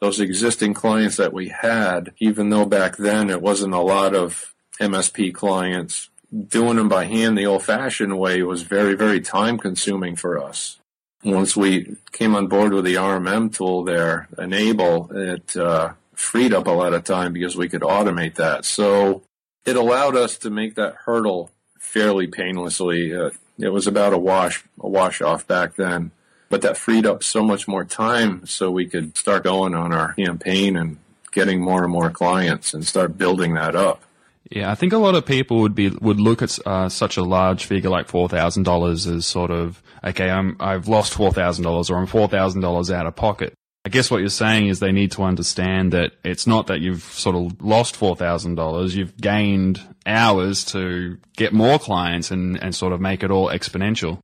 those 0.00 0.20
existing 0.20 0.74
clients 0.74 1.16
that 1.16 1.32
we 1.32 1.48
had, 1.48 2.12
even 2.18 2.50
though 2.50 2.66
back 2.66 2.96
then 2.96 3.30
it 3.30 3.40
wasn't 3.40 3.74
a 3.74 3.80
lot 3.80 4.14
of 4.14 4.54
MSP 4.80 5.32
clients, 5.32 6.08
doing 6.48 6.76
them 6.76 6.88
by 6.88 7.04
hand 7.04 7.36
the 7.36 7.46
old-fashioned 7.46 8.18
way 8.18 8.42
was 8.42 8.62
very 8.62 8.94
very 8.94 9.20
time 9.20 9.58
consuming 9.58 10.16
for 10.16 10.42
us 10.42 10.78
once 11.24 11.56
we 11.56 11.96
came 12.10 12.34
on 12.34 12.48
board 12.48 12.72
with 12.72 12.84
the 12.84 12.96
RMM 12.96 13.54
tool 13.54 13.84
there, 13.84 14.28
N-able, 14.38 15.10
it 15.12 15.56
uh, 15.56 15.92
freed 16.14 16.52
up 16.52 16.66
a 16.66 16.70
lot 16.70 16.94
of 16.94 17.04
time 17.04 17.32
because 17.32 17.56
we 17.56 17.68
could 17.68 17.82
automate 17.82 18.36
that. 18.36 18.64
So 18.64 19.22
it 19.64 19.76
allowed 19.76 20.16
us 20.16 20.36
to 20.38 20.50
make 20.50 20.74
that 20.74 20.96
hurdle 21.04 21.50
fairly 21.78 22.26
painlessly. 22.26 23.14
Uh, 23.14 23.30
it 23.62 23.72
was 23.72 23.86
about 23.86 24.12
a 24.12 24.18
wash, 24.18 24.64
a 24.80 24.88
wash 24.88 25.22
off 25.22 25.46
back 25.46 25.76
then, 25.76 26.10
but 26.48 26.62
that 26.62 26.76
freed 26.76 27.06
up 27.06 27.22
so 27.22 27.42
much 27.42 27.68
more 27.68 27.84
time 27.84 28.44
so 28.46 28.70
we 28.70 28.86
could 28.86 29.16
start 29.16 29.44
going 29.44 29.74
on 29.74 29.92
our 29.92 30.12
campaign 30.14 30.76
and 30.76 30.98
getting 31.30 31.60
more 31.60 31.84
and 31.84 31.92
more 31.92 32.10
clients 32.10 32.74
and 32.74 32.86
start 32.86 33.16
building 33.16 33.54
that 33.54 33.74
up. 33.74 34.02
Yeah, 34.50 34.70
I 34.70 34.74
think 34.74 34.92
a 34.92 34.98
lot 34.98 35.14
of 35.14 35.24
people 35.24 35.60
would 35.60 35.74
be 35.74 35.88
would 35.88 36.20
look 36.20 36.42
at 36.42 36.58
uh, 36.66 36.90
such 36.90 37.16
a 37.16 37.22
large 37.22 37.64
figure 37.64 37.88
like 37.88 38.08
four 38.08 38.28
thousand 38.28 38.64
dollars 38.64 39.06
as 39.06 39.24
sort 39.24 39.50
of 39.50 39.82
okay, 40.04 40.28
I'm 40.28 40.56
I've 40.60 40.88
lost 40.88 41.14
four 41.14 41.32
thousand 41.32 41.64
dollars 41.64 41.88
or 41.88 41.96
I'm 41.96 42.06
four 42.06 42.28
thousand 42.28 42.60
dollars 42.60 42.90
out 42.90 43.06
of 43.06 43.16
pocket. 43.16 43.54
I 43.84 43.88
guess 43.88 44.10
what 44.10 44.20
you're 44.20 44.28
saying 44.28 44.68
is 44.68 44.78
they 44.78 44.92
need 44.92 45.12
to 45.12 45.22
understand 45.22 45.92
that 45.92 46.12
it's 46.24 46.46
not 46.46 46.68
that 46.68 46.80
you've 46.80 47.02
sort 47.02 47.34
of 47.34 47.60
lost 47.60 47.96
four 47.96 48.14
thousand 48.14 48.54
dollars, 48.54 48.94
you've 48.94 49.16
gained 49.16 49.80
hours 50.06 50.64
to 50.66 51.18
get 51.36 51.52
more 51.52 51.78
clients 51.78 52.30
and 52.30 52.62
and 52.62 52.74
sort 52.74 52.92
of 52.92 53.00
make 53.00 53.22
it 53.22 53.30
all 53.30 53.48
exponential. 53.48 54.18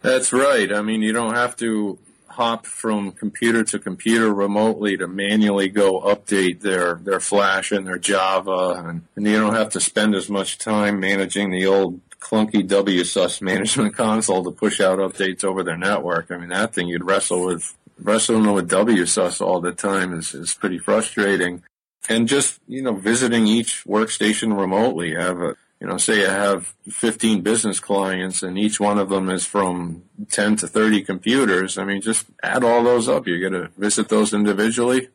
That's 0.00 0.32
right. 0.32 0.72
I 0.72 0.82
mean, 0.82 1.02
you 1.02 1.12
don't 1.12 1.34
have 1.34 1.56
to 1.56 1.98
hop 2.38 2.66
from 2.66 3.10
computer 3.10 3.64
to 3.64 3.80
computer 3.80 4.32
remotely 4.32 4.96
to 4.96 5.08
manually 5.08 5.68
go 5.68 6.00
update 6.02 6.60
their, 6.60 6.94
their 7.02 7.18
Flash 7.18 7.72
and 7.72 7.84
their 7.84 7.98
Java, 7.98 8.84
and, 8.86 9.02
and 9.16 9.26
you 9.26 9.40
don't 9.40 9.54
have 9.54 9.70
to 9.70 9.80
spend 9.80 10.14
as 10.14 10.30
much 10.30 10.56
time 10.56 11.00
managing 11.00 11.50
the 11.50 11.66
old 11.66 12.00
clunky 12.20 12.66
WSUS 12.66 13.42
management 13.42 13.96
console 13.96 14.44
to 14.44 14.52
push 14.52 14.80
out 14.80 15.00
updates 15.00 15.42
over 15.42 15.64
their 15.64 15.76
network. 15.76 16.30
I 16.30 16.36
mean, 16.36 16.50
that 16.50 16.74
thing 16.74 16.86
you'd 16.86 17.04
wrestle 17.04 17.44
with, 17.44 17.76
wrestling 18.00 18.52
with 18.52 18.70
WSUS 18.70 19.40
all 19.40 19.60
the 19.60 19.72
time 19.72 20.12
is, 20.12 20.34
is 20.34 20.54
pretty 20.54 20.78
frustrating. 20.78 21.62
And 22.08 22.28
just, 22.28 22.60
you 22.66 22.82
know, 22.82 22.94
visiting 22.94 23.46
each 23.46 23.84
workstation 23.84 24.58
remotely, 24.58 25.16
I 25.16 25.22
have 25.22 25.40
a, 25.40 25.56
you 25.80 25.86
know, 25.86 25.96
say 25.96 26.26
I 26.26 26.32
have 26.32 26.74
15 26.88 27.42
business 27.42 27.80
clients 27.80 28.42
and 28.42 28.58
each 28.58 28.80
one 28.80 28.98
of 28.98 29.10
them 29.10 29.28
is 29.28 29.44
from 29.44 30.04
10 30.30 30.56
to 30.56 30.66
30 30.66 31.02
computers. 31.02 31.78
I 31.78 31.84
mean, 31.84 32.00
just 32.00 32.26
add 32.42 32.64
all 32.64 32.82
those 32.82 33.08
up. 33.08 33.26
You're 33.26 33.50
going 33.50 33.62
to 33.62 33.70
visit 33.78 34.08
those 34.08 34.32
individually. 34.32 35.08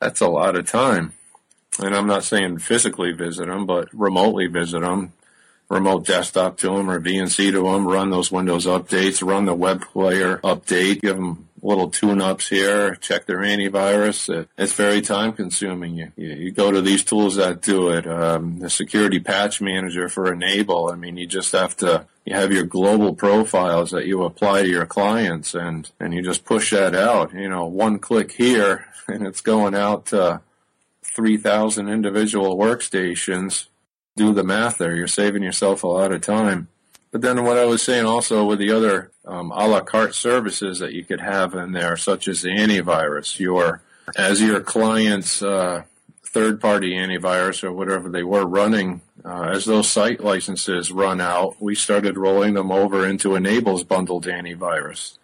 That's 0.00 0.20
a 0.20 0.28
lot 0.28 0.56
of 0.56 0.70
time. 0.70 1.14
And 1.80 1.96
I'm 1.96 2.06
not 2.06 2.24
saying 2.24 2.58
physically 2.58 3.12
visit 3.12 3.46
them, 3.46 3.66
but 3.66 3.88
remotely 3.92 4.46
visit 4.46 4.82
them, 4.82 5.12
remote 5.68 6.06
desktop 6.06 6.58
to 6.58 6.68
them 6.68 6.88
or 6.88 7.00
VNC 7.00 7.50
to 7.50 7.64
them, 7.64 7.88
run 7.88 8.10
those 8.10 8.30
Windows 8.30 8.66
updates, 8.66 9.26
run 9.26 9.46
the 9.46 9.54
web 9.54 9.80
player 9.80 10.38
update, 10.38 11.00
give 11.00 11.16
them 11.16 11.48
little 11.64 11.88
tune-ups 11.88 12.48
here, 12.48 12.94
check 12.96 13.24
their 13.24 13.38
antivirus. 13.38 14.46
It's 14.58 14.74
very 14.74 15.00
time-consuming. 15.00 15.96
You, 15.96 16.12
you, 16.16 16.50
go 16.50 16.70
to 16.70 16.82
these 16.82 17.02
tools 17.02 17.36
that 17.36 17.62
do 17.62 17.88
it. 17.88 18.06
Um, 18.06 18.58
the 18.58 18.68
security 18.68 19.18
patch 19.18 19.62
manager 19.62 20.08
for 20.10 20.30
N-able. 20.30 20.90
I 20.90 20.94
mean, 20.94 21.16
you 21.16 21.26
just 21.26 21.52
have 21.52 21.74
to 21.78 22.06
you 22.26 22.34
have 22.34 22.52
your 22.52 22.64
global 22.64 23.14
profiles 23.14 23.90
that 23.90 24.06
you 24.06 24.24
apply 24.24 24.62
to 24.62 24.68
your 24.68 24.86
clients, 24.86 25.54
and 25.54 25.90
and 25.98 26.14
you 26.14 26.22
just 26.22 26.44
push 26.44 26.70
that 26.70 26.94
out. 26.94 27.32
You 27.32 27.48
know, 27.48 27.64
one 27.64 27.98
click 27.98 28.32
here, 28.32 28.86
and 29.08 29.26
it's 29.26 29.40
going 29.40 29.74
out 29.74 30.06
to 30.06 30.42
three 31.02 31.38
thousand 31.38 31.88
individual 31.88 32.56
workstations. 32.56 33.66
Do 34.16 34.32
the 34.32 34.44
math 34.44 34.78
there. 34.78 34.94
You're 34.94 35.08
saving 35.08 35.42
yourself 35.42 35.82
a 35.82 35.88
lot 35.88 36.12
of 36.12 36.20
time. 36.20 36.68
But 37.14 37.20
then 37.20 37.44
what 37.44 37.58
I 37.58 37.64
was 37.64 37.80
saying 37.80 38.06
also 38.06 38.44
with 38.44 38.58
the 38.58 38.72
other 38.72 39.12
um, 39.24 39.52
a 39.52 39.68
la 39.68 39.82
carte 39.82 40.16
services 40.16 40.80
that 40.80 40.94
you 40.94 41.04
could 41.04 41.20
have 41.20 41.54
in 41.54 41.70
there, 41.70 41.96
such 41.96 42.26
as 42.26 42.42
the 42.42 42.48
antivirus, 42.48 43.38
your 43.38 43.82
as 44.16 44.42
your 44.42 44.60
client's 44.60 45.40
uh, 45.40 45.84
third 46.24 46.60
party 46.60 46.94
antivirus 46.94 47.62
or 47.62 47.72
whatever 47.72 48.08
they 48.08 48.24
were 48.24 48.44
running, 48.44 49.00
uh, 49.24 49.44
as 49.44 49.64
those 49.64 49.88
site 49.88 50.24
licenses 50.24 50.90
run 50.90 51.20
out, 51.20 51.54
we 51.60 51.76
started 51.76 52.18
rolling 52.18 52.54
them 52.54 52.72
over 52.72 53.06
into 53.06 53.36
N-able's 53.36 53.84
bundled 53.84 54.26
antivirus. 54.26 55.16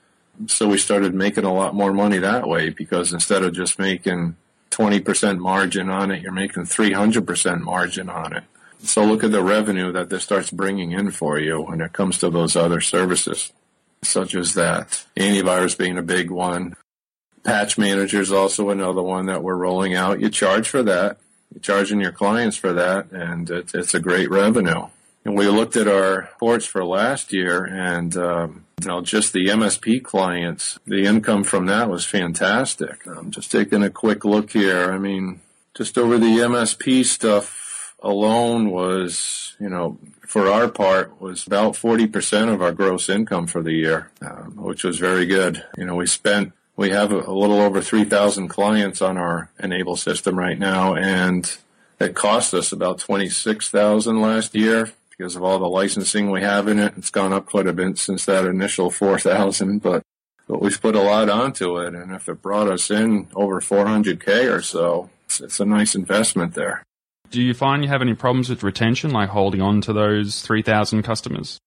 So 0.46 0.68
we 0.68 0.78
started 0.78 1.12
making 1.12 1.42
a 1.42 1.52
lot 1.52 1.74
more 1.74 1.92
money 1.92 2.18
that 2.18 2.46
way 2.46 2.70
because 2.70 3.12
instead 3.12 3.42
of 3.42 3.52
just 3.52 3.80
making 3.80 4.36
20% 4.70 5.38
margin 5.38 5.90
on 5.90 6.12
it, 6.12 6.22
you're 6.22 6.30
making 6.30 6.62
300% 6.66 7.62
margin 7.62 8.08
on 8.08 8.36
it. 8.36 8.44
So 8.82 9.04
look 9.04 9.22
at 9.22 9.32
the 9.32 9.42
revenue 9.42 9.92
that 9.92 10.10
this 10.10 10.24
starts 10.24 10.50
bringing 10.50 10.92
in 10.92 11.10
for 11.10 11.38
you 11.38 11.60
when 11.60 11.80
it 11.80 11.92
comes 11.92 12.18
to 12.18 12.30
those 12.30 12.56
other 12.56 12.80
services, 12.80 13.52
such 14.02 14.34
as 14.34 14.54
that. 14.54 15.04
Antivirus 15.16 15.76
being 15.76 15.98
a 15.98 16.02
big 16.02 16.30
one. 16.30 16.76
Patch 17.44 17.78
manager 17.78 18.20
is 18.20 18.32
also 18.32 18.70
another 18.70 19.02
one 19.02 19.26
that 19.26 19.42
we're 19.42 19.56
rolling 19.56 19.94
out. 19.94 20.20
You 20.20 20.30
charge 20.30 20.68
for 20.68 20.82
that. 20.82 21.18
You're 21.52 21.60
charging 21.60 22.00
your 22.00 22.12
clients 22.12 22.56
for 22.56 22.72
that, 22.72 23.10
and 23.12 23.50
it, 23.50 23.74
it's 23.74 23.94
a 23.94 24.00
great 24.00 24.30
revenue. 24.30 24.86
And 25.24 25.36
we 25.36 25.48
looked 25.48 25.76
at 25.76 25.88
our 25.88 26.20
reports 26.20 26.64
for 26.64 26.84
last 26.84 27.32
year, 27.32 27.64
and 27.64 28.16
um, 28.16 28.64
you 28.80 28.88
know, 28.88 29.00
just 29.02 29.32
the 29.32 29.46
MSP 29.46 30.02
clients, 30.02 30.78
the 30.86 31.04
income 31.04 31.44
from 31.44 31.66
that 31.66 31.90
was 31.90 32.04
fantastic. 32.04 33.06
I'm 33.06 33.30
just 33.30 33.52
taking 33.52 33.82
a 33.82 33.90
quick 33.90 34.24
look 34.24 34.50
here. 34.50 34.90
I 34.92 34.98
mean, 34.98 35.40
just 35.74 35.98
over 35.98 36.18
the 36.18 36.38
MSP 36.38 37.04
stuff 37.04 37.59
alone 38.02 38.70
was, 38.70 39.56
you 39.60 39.68
know, 39.68 39.98
for 40.26 40.50
our 40.50 40.68
part, 40.68 41.20
was 41.20 41.46
about 41.46 41.74
40% 41.74 42.52
of 42.52 42.62
our 42.62 42.72
gross 42.72 43.08
income 43.08 43.46
for 43.46 43.62
the 43.62 43.72
year, 43.72 44.10
um, 44.22 44.56
which 44.56 44.84
was 44.84 44.98
very 44.98 45.26
good. 45.26 45.64
You 45.76 45.86
know, 45.86 45.96
we 45.96 46.06
spent 46.06 46.52
we 46.80 46.88
have 46.88 47.12
a, 47.12 47.30
little 47.30 47.60
over 47.60 47.82
3,000 47.82 48.48
clients 48.48 49.02
on 49.02 49.18
our 49.18 49.50
N-able 49.60 49.96
system 49.96 50.38
right 50.38 50.58
now, 50.58 50.94
and 50.94 51.58
it 52.00 52.14
cost 52.14 52.54
us 52.54 52.72
about 52.72 53.00
26,000 53.00 54.18
last 54.18 54.54
year 54.54 54.90
because 55.10 55.36
of 55.36 55.42
all 55.42 55.58
the 55.58 55.68
licensing 55.68 56.30
we 56.30 56.40
have 56.40 56.68
in 56.68 56.78
it. 56.78 56.94
It's 56.96 57.10
gone 57.10 57.34
up 57.34 57.44
quite 57.44 57.66
a 57.66 57.74
bit 57.74 57.98
since 57.98 58.24
that 58.24 58.46
initial 58.46 58.90
4,000, 58.90 59.82
but, 59.82 60.02
but 60.48 60.62
we've 60.62 60.80
put 60.80 60.96
a 60.96 61.02
lot 61.02 61.28
onto 61.28 61.76
it. 61.76 61.94
And 61.94 62.12
if 62.12 62.30
it 62.30 62.40
brought 62.40 62.68
us 62.68 62.90
in 62.90 63.28
over 63.34 63.60
400K 63.60 64.50
or 64.50 64.62
so, 64.62 65.10
it's, 65.26 65.38
it's 65.38 65.60
a 65.60 65.66
nice 65.66 65.94
investment 65.94 66.54
there. 66.54 66.82
Do 67.30 67.40
you 67.40 67.54
find 67.54 67.82
you 67.82 67.88
have 67.88 68.02
any 68.02 68.14
problems 68.14 68.50
with 68.50 68.62
retention, 68.62 69.12
like 69.12 69.28
holding 69.28 69.60
on 69.60 69.80
to 69.82 69.92
those 69.92 70.42
3,000 70.42 71.02
customers? 71.02 71.60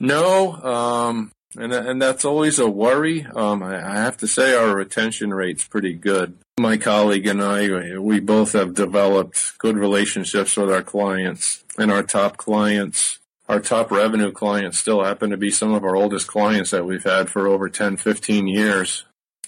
No, 0.00 0.52
um, 0.52 1.32
and 1.56 1.72
and 1.72 2.02
that's 2.02 2.24
always 2.24 2.58
a 2.58 2.68
worry. 2.68 3.24
Um, 3.24 3.62
I, 3.62 3.76
I, 3.76 3.94
have 3.96 4.16
to 4.18 4.26
say 4.26 4.54
our 4.54 4.74
retention 4.74 5.32
rate's 5.32 5.66
pretty 5.66 5.94
good. 5.94 6.36
My 6.58 6.76
colleague 6.76 7.26
and 7.26 7.42
I, 7.42 7.98
we 7.98 8.20
both 8.20 8.52
have 8.52 8.74
developed 8.74 9.56
good 9.58 9.76
relationships 9.76 10.56
with 10.56 10.70
our 10.70 10.82
clients, 10.82 11.64
and 11.78 11.90
our 11.90 12.02
top 12.02 12.36
clients, 12.36 13.20
our 13.48 13.60
top 13.60 13.90
revenue 13.90 14.32
clients, 14.32 14.78
still 14.78 15.02
happen 15.02 15.30
to 15.30 15.36
be 15.36 15.50
some 15.50 15.72
of 15.72 15.84
our 15.84 15.96
oldest 15.96 16.26
clients 16.26 16.72
that 16.72 16.84
we've 16.84 17.04
had 17.04 17.30
for 17.30 17.46
over 17.46 17.68
10, 17.68 17.96
15 17.96 18.46
years. 18.46 19.04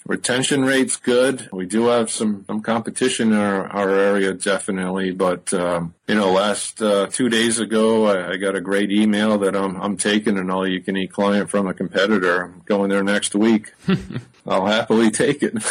Retention 0.09 0.65
rate's 0.65 0.97
good. 0.97 1.51
We 1.53 1.67
do 1.67 1.89
have 1.89 2.11
some, 2.11 2.47
some 2.47 2.63
competition 2.63 3.31
in 3.31 3.39
our, 3.39 3.67
our 3.69 3.91
area, 3.91 4.33
definitely. 4.33 5.11
But, 5.11 5.53
um, 5.53 5.93
you 6.07 6.15
know, 6.15 6.33
last 6.33 6.81
uh, 6.81 7.09
two 7.09 7.29
days 7.29 7.59
ago, 7.59 8.07
I, 8.07 8.31
I, 8.31 8.37
got 8.39 8.57
a 8.57 8.61
great 8.63 8.91
email 8.91 9.37
that 9.41 9.55
I'm, 9.55 9.77
I'm 9.77 9.99
taking 9.99 10.39
an 10.39 10.49
all 10.49 10.67
you 10.67 10.81
can 10.81 10.97
eat 10.97 11.13
client 11.13 11.51
from 11.51 11.67
a 11.67 11.75
competitor. 11.75 12.45
I'm 12.45 12.63
going 12.65 12.89
there 12.89 13.05
next 13.05 13.35
week. 13.35 13.75
I'll 14.47 14.65
happily 14.65 15.11
take 15.11 15.43
it. 15.43 15.63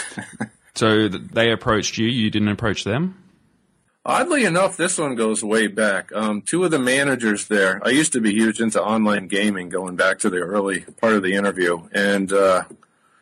so 0.75 1.07
they 1.07 1.51
approached 1.51 1.97
you, 1.97 2.05
you 2.05 2.29
didn't 2.29 2.49
approach 2.49 2.83
them? 2.83 3.17
Oddly 4.05 4.45
enough, 4.45 4.77
this 4.77 4.99
one 4.99 5.15
goes 5.15 5.43
way 5.43 5.65
back. 5.65 6.11
Um, 6.13 6.43
two 6.43 6.63
of 6.63 6.69
the 6.69 6.77
managers 6.77 7.47
there, 7.47 7.81
I 7.83 7.89
used 7.89 8.13
to 8.13 8.21
be 8.21 8.33
huge 8.33 8.61
into 8.61 8.79
online 8.83 9.29
gaming 9.29 9.69
going 9.69 9.95
back 9.95 10.19
to 10.19 10.29
the 10.29 10.37
early 10.37 10.81
part 10.81 11.13
of 11.13 11.23
the 11.23 11.33
interview. 11.33 11.89
And, 11.91 12.31
uh, 12.31 12.65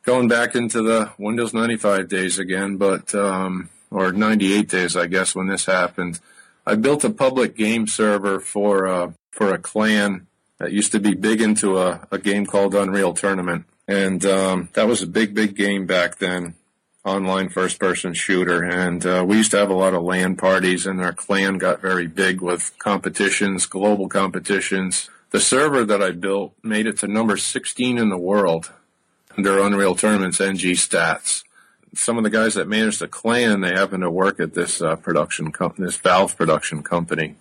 going 0.05 0.27
back 0.27 0.55
into 0.55 0.81
the 0.81 1.11
Windows 1.17 1.53
95 1.53 2.07
days 2.07 2.39
again, 2.39 2.77
but 2.77 3.13
um, 3.15 3.69
or 3.91 4.11
98 4.11 4.69
days, 4.69 4.95
I 4.95 5.07
guess, 5.07 5.35
when 5.35 5.47
this 5.47 5.65
happened. 5.65 6.19
I 6.65 6.75
built 6.75 7.03
a 7.03 7.09
public 7.09 7.55
game 7.55 7.87
server 7.87 8.39
for 8.39 8.87
uh, 8.87 9.11
for 9.31 9.53
a 9.53 9.57
clan 9.57 10.27
that 10.59 10.71
used 10.71 10.91
to 10.93 10.99
be 10.99 11.13
big 11.13 11.41
into 11.41 11.77
a, 11.77 12.07
a 12.11 12.17
game 12.17 12.45
called 12.45 12.75
Unreal 12.75 13.13
Tournament, 13.13 13.65
and 13.87 14.25
um, 14.25 14.69
that 14.73 14.87
was 14.87 15.01
a 15.01 15.07
big, 15.07 15.33
big 15.33 15.55
game 15.55 15.85
back 15.85 16.17
then, 16.17 16.55
online 17.03 17.49
first-person 17.49 18.13
shooter. 18.13 18.63
And 18.63 19.05
uh, 19.05 19.25
we 19.27 19.37
used 19.37 19.51
to 19.51 19.57
have 19.57 19.69
a 19.69 19.75
lot 19.75 19.93
of 19.93 20.03
LAN 20.03 20.37
parties, 20.37 20.85
and 20.85 21.01
our 21.01 21.13
clan 21.13 21.57
got 21.57 21.81
very 21.81 22.07
big 22.07 22.41
with 22.41 22.71
competitions, 22.79 23.65
global 23.65 24.07
competitions. 24.07 25.09
The 25.31 25.39
server 25.39 25.83
that 25.83 26.01
I 26.01 26.11
built 26.11 26.53
made 26.63 26.87
it 26.87 26.99
to 26.99 27.07
number 27.07 27.35
16 27.35 27.97
in 27.97 28.09
the 28.09 28.17
world 28.17 28.71
their 29.43 29.59
Unreal 29.59 29.95
Tournaments 29.95 30.39
NG 30.39 30.73
stats. 30.73 31.43
Some 31.93 32.17
of 32.17 32.23
the 32.23 32.29
guys 32.29 32.55
that 32.55 32.67
manage 32.67 32.99
the 32.99 33.07
clan, 33.07 33.61
they 33.61 33.73
happen 33.73 34.01
to 34.01 34.11
work 34.11 34.39
at 34.39 34.53
this 34.53 34.81
uh, 34.81 34.95
production 34.95 35.51
company, 35.51 35.85
this 35.85 35.97
Valve 35.97 36.35
production 36.35 36.83
company. 36.83 37.35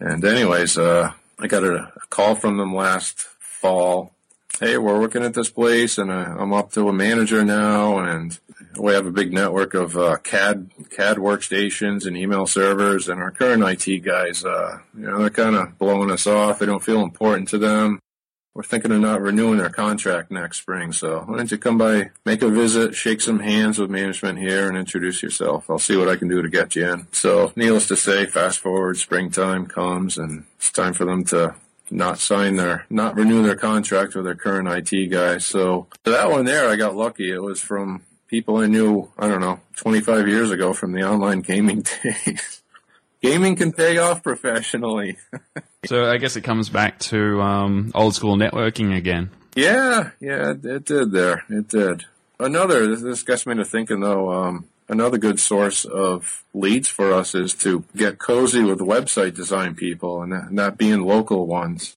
And 0.00 0.24
anyways, 0.24 0.76
uh, 0.76 1.12
I 1.38 1.46
got 1.46 1.64
a 1.64 1.92
call 2.10 2.34
from 2.34 2.56
them 2.56 2.74
last 2.74 3.20
fall. 3.20 4.12
Hey, 4.58 4.76
we're 4.76 4.98
working 4.98 5.22
at 5.22 5.34
this 5.34 5.50
place, 5.50 5.98
and 5.98 6.10
uh, 6.10 6.34
I'm 6.38 6.52
up 6.52 6.72
to 6.72 6.88
a 6.88 6.92
manager 6.92 7.44
now, 7.44 7.98
and 7.98 8.36
we 8.76 8.92
have 8.92 9.06
a 9.06 9.12
big 9.12 9.32
network 9.32 9.74
of 9.74 9.96
uh, 9.96 10.16
CAD 10.16 10.70
CAD 10.90 11.18
workstations 11.18 12.06
and 12.06 12.16
email 12.16 12.46
servers, 12.46 13.08
and 13.08 13.20
our 13.20 13.30
current 13.30 13.62
IT 13.62 14.00
guys, 14.00 14.44
uh, 14.44 14.78
you 14.96 15.06
know, 15.06 15.18
they're 15.20 15.30
kind 15.30 15.54
of 15.54 15.78
blowing 15.78 16.10
us 16.10 16.26
off. 16.26 16.58
They 16.58 16.66
don't 16.66 16.82
feel 16.82 17.02
important 17.02 17.48
to 17.50 17.58
them 17.58 18.00
we're 18.58 18.64
thinking 18.64 18.90
of 18.90 19.00
not 19.00 19.22
renewing 19.22 19.60
our 19.60 19.70
contract 19.70 20.32
next 20.32 20.58
spring. 20.58 20.90
So 20.90 21.20
why 21.20 21.36
don't 21.36 21.48
you 21.48 21.58
come 21.58 21.78
by, 21.78 22.10
make 22.24 22.42
a 22.42 22.48
visit, 22.48 22.92
shake 22.92 23.20
some 23.20 23.38
hands 23.38 23.78
with 23.78 23.88
management 23.88 24.40
here, 24.40 24.68
and 24.68 24.76
introduce 24.76 25.22
yourself. 25.22 25.70
I'll 25.70 25.78
see 25.78 25.96
what 25.96 26.08
I 26.08 26.16
can 26.16 26.26
do 26.26 26.42
to 26.42 26.48
get 26.48 26.74
you 26.74 26.92
in. 26.92 27.06
So 27.12 27.52
needless 27.54 27.86
to 27.86 27.96
say, 27.96 28.26
fast 28.26 28.58
forward, 28.58 28.96
springtime 28.96 29.66
comes, 29.66 30.18
and 30.18 30.44
it's 30.56 30.72
time 30.72 30.92
for 30.92 31.04
them 31.04 31.22
to 31.26 31.54
not 31.92 32.18
sign 32.18 32.56
their, 32.56 32.84
not 32.90 33.14
renew 33.14 33.44
their 33.44 33.54
contract 33.54 34.16
with 34.16 34.24
their 34.24 34.34
current 34.34 34.66
IT 34.66 35.06
guy. 35.06 35.38
So 35.38 35.86
that 36.02 36.28
one 36.28 36.44
there, 36.44 36.68
I 36.68 36.74
got 36.74 36.96
lucky. 36.96 37.30
It 37.30 37.40
was 37.40 37.60
from 37.60 38.02
people 38.26 38.56
I 38.56 38.66
knew, 38.66 39.08
I 39.16 39.28
don't 39.28 39.40
know, 39.40 39.60
25 39.76 40.26
years 40.26 40.50
ago 40.50 40.72
from 40.72 40.90
the 40.90 41.08
online 41.08 41.42
gaming 41.42 41.84
days. 42.02 42.62
gaming 43.22 43.54
can 43.54 43.70
pay 43.70 43.98
off 43.98 44.24
professionally. 44.24 45.16
so 45.88 46.04
I 46.04 46.18
guess 46.18 46.36
it 46.36 46.42
comes 46.42 46.68
back 46.68 46.98
to 47.10 47.40
um, 47.40 47.92
old 47.94 48.14
school 48.14 48.36
networking 48.36 48.94
again. 48.94 49.30
Yeah, 49.56 50.10
yeah, 50.20 50.50
it, 50.50 50.84
did 50.84 51.12
there. 51.12 51.44
It 51.48 51.68
did. 51.68 52.04
Another, 52.38 52.94
this 52.94 53.22
gets 53.22 53.46
me 53.46 53.54
to 53.54 53.64
thinking 53.64 54.00
though, 54.00 54.30
um, 54.30 54.68
another 54.90 55.16
good 55.16 55.40
source 55.40 55.86
of 55.86 56.44
leads 56.52 56.88
for 56.88 57.14
us 57.14 57.34
is 57.34 57.54
to 57.54 57.84
get 57.96 58.18
cozy 58.18 58.62
with 58.62 58.80
website 58.80 59.34
design 59.34 59.74
people 59.74 60.20
and 60.20 60.52
not 60.52 60.76
being 60.76 61.00
local 61.00 61.46
ones. 61.46 61.96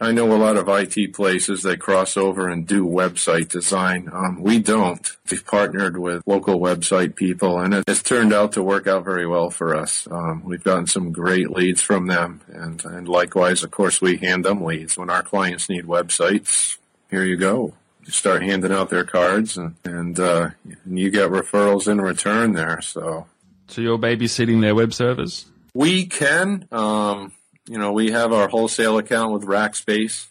I 0.00 0.10
know 0.10 0.34
a 0.34 0.36
lot 0.36 0.56
of 0.56 0.68
IT 0.68 1.14
places 1.14 1.62
they 1.62 1.76
cross 1.76 2.16
over 2.16 2.48
and 2.48 2.66
do 2.66 2.84
website 2.84 3.48
design. 3.48 4.08
Um, 4.12 4.42
we 4.42 4.58
don't. 4.58 5.08
We've 5.30 5.46
partnered 5.46 5.96
with 5.96 6.24
local 6.26 6.58
website 6.58 7.14
people, 7.14 7.60
and 7.60 7.84
it's 7.86 8.02
turned 8.02 8.32
out 8.32 8.52
to 8.52 8.64
work 8.64 8.88
out 8.88 9.04
very 9.04 9.28
well 9.28 9.50
for 9.50 9.76
us. 9.76 10.08
Um, 10.10 10.42
we've 10.44 10.64
gotten 10.64 10.88
some 10.88 11.12
great 11.12 11.50
leads 11.50 11.82
from 11.82 12.08
them, 12.08 12.40
and 12.48 12.84
and 12.84 13.06
likewise, 13.06 13.62
of 13.62 13.70
course, 13.70 14.00
we 14.00 14.16
hand 14.16 14.44
them 14.44 14.64
leads 14.64 14.98
when 14.98 15.08
our 15.08 15.22
clients 15.22 15.68
need 15.68 15.84
websites. 15.84 16.78
Here 17.08 17.24
you 17.24 17.36
go. 17.36 17.74
You 18.04 18.10
start 18.10 18.42
handing 18.42 18.72
out 18.72 18.90
their 18.90 19.04
cards, 19.04 19.56
and 19.56 19.76
and, 19.84 20.18
uh, 20.18 20.50
and 20.84 20.98
you 20.98 21.10
get 21.10 21.30
referrals 21.30 21.86
in 21.86 22.00
return 22.00 22.54
there. 22.54 22.80
So, 22.80 23.26
so 23.68 23.80
you're 23.80 23.98
babysitting 23.98 24.62
their 24.62 24.74
web 24.74 24.92
servers. 24.92 25.46
We 25.74 26.06
can. 26.06 26.66
Um, 26.72 27.32
you 27.68 27.78
know, 27.78 27.92
we 27.92 28.10
have 28.10 28.32
our 28.32 28.48
wholesale 28.48 28.98
account 28.98 29.32
with 29.32 29.44
Rackspace. 29.44 30.26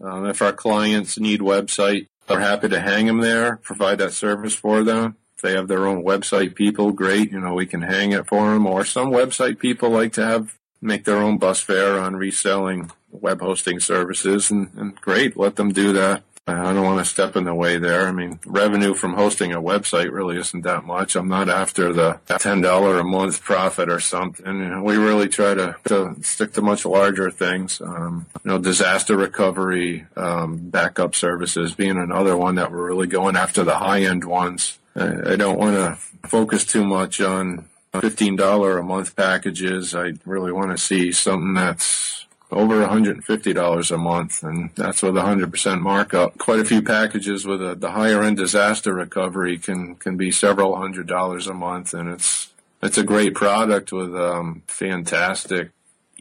Um, 0.00 0.26
if 0.26 0.42
our 0.42 0.52
clients 0.52 1.18
need 1.18 1.40
website, 1.40 2.08
we're 2.28 2.40
happy 2.40 2.68
to 2.68 2.80
hang 2.80 3.06
them 3.06 3.20
there, 3.20 3.56
provide 3.56 3.98
that 3.98 4.12
service 4.12 4.54
for 4.54 4.82
them. 4.82 5.16
If 5.36 5.42
they 5.42 5.52
have 5.52 5.68
their 5.68 5.86
own 5.86 6.02
website 6.02 6.54
people, 6.54 6.92
great. 6.92 7.30
You 7.30 7.40
know, 7.40 7.54
we 7.54 7.66
can 7.66 7.82
hang 7.82 8.12
it 8.12 8.26
for 8.26 8.52
them. 8.52 8.66
Or 8.66 8.84
some 8.84 9.10
website 9.10 9.58
people 9.58 9.90
like 9.90 10.12
to 10.14 10.24
have 10.24 10.58
make 10.80 11.04
their 11.04 11.18
own 11.18 11.38
bus 11.38 11.60
fare 11.60 11.98
on 11.98 12.16
reselling 12.16 12.90
web 13.10 13.40
hosting 13.40 13.80
services, 13.80 14.50
and, 14.50 14.70
and 14.76 14.94
great, 14.96 15.36
let 15.36 15.56
them 15.56 15.72
do 15.72 15.92
that. 15.92 16.22
I 16.48 16.72
don't 16.72 16.84
want 16.84 17.04
to 17.04 17.10
step 17.10 17.34
in 17.34 17.42
the 17.42 17.54
way 17.54 17.78
there. 17.78 18.06
I 18.06 18.12
mean, 18.12 18.38
revenue 18.46 18.94
from 18.94 19.14
hosting 19.14 19.52
a 19.52 19.60
website 19.60 20.12
really 20.12 20.38
isn't 20.38 20.62
that 20.62 20.84
much. 20.84 21.16
I'm 21.16 21.26
not 21.28 21.48
after 21.48 21.92
the 21.92 22.20
$10 22.28 23.00
a 23.00 23.04
month 23.04 23.42
profit 23.42 23.90
or 23.90 23.98
something. 23.98 24.46
You 24.46 24.68
know, 24.68 24.82
we 24.82 24.96
really 24.96 25.28
try 25.28 25.54
to, 25.54 25.74
to 25.86 26.14
stick 26.22 26.52
to 26.52 26.62
much 26.62 26.84
larger 26.84 27.32
things. 27.32 27.80
Um, 27.80 28.26
you 28.44 28.52
know, 28.52 28.58
disaster 28.58 29.16
recovery, 29.16 30.06
um, 30.16 30.70
backup 30.70 31.16
services 31.16 31.74
being 31.74 31.98
another 31.98 32.36
one 32.36 32.54
that 32.54 32.70
we're 32.70 32.86
really 32.86 33.08
going 33.08 33.34
after 33.34 33.64
the 33.64 33.78
high 33.78 34.02
end 34.02 34.24
ones. 34.24 34.78
I, 34.94 35.32
I 35.32 35.36
don't 35.36 35.58
want 35.58 35.74
to 35.74 36.28
focus 36.28 36.64
too 36.64 36.84
much 36.84 37.20
on 37.20 37.68
$15 37.92 38.78
a 38.78 38.82
month 38.84 39.16
packages. 39.16 39.96
I 39.96 40.12
really 40.24 40.52
want 40.52 40.70
to 40.70 40.78
see 40.78 41.10
something 41.10 41.54
that's 41.54 42.15
over 42.50 42.86
$150 42.86 43.90
a 43.90 43.98
month, 43.98 44.42
and 44.42 44.70
that's 44.76 45.02
with 45.02 45.16
a 45.16 45.20
100% 45.20 45.80
markup. 45.80 46.38
Quite 46.38 46.60
a 46.60 46.64
few 46.64 46.80
packages 46.80 47.44
with 47.44 47.60
a, 47.60 47.74
the 47.74 47.90
higher 47.90 48.22
end 48.22 48.36
disaster 48.36 48.94
recovery 48.94 49.58
can 49.58 49.96
can 49.96 50.16
be 50.16 50.30
several 50.30 50.76
hundred 50.76 51.06
dollars 51.06 51.46
a 51.46 51.54
month, 51.54 51.92
and 51.92 52.08
it's 52.08 52.52
it's 52.82 52.98
a 52.98 53.02
great 53.02 53.34
product 53.34 53.92
with 53.92 54.14
um, 54.14 54.62
fantastic 54.68 55.70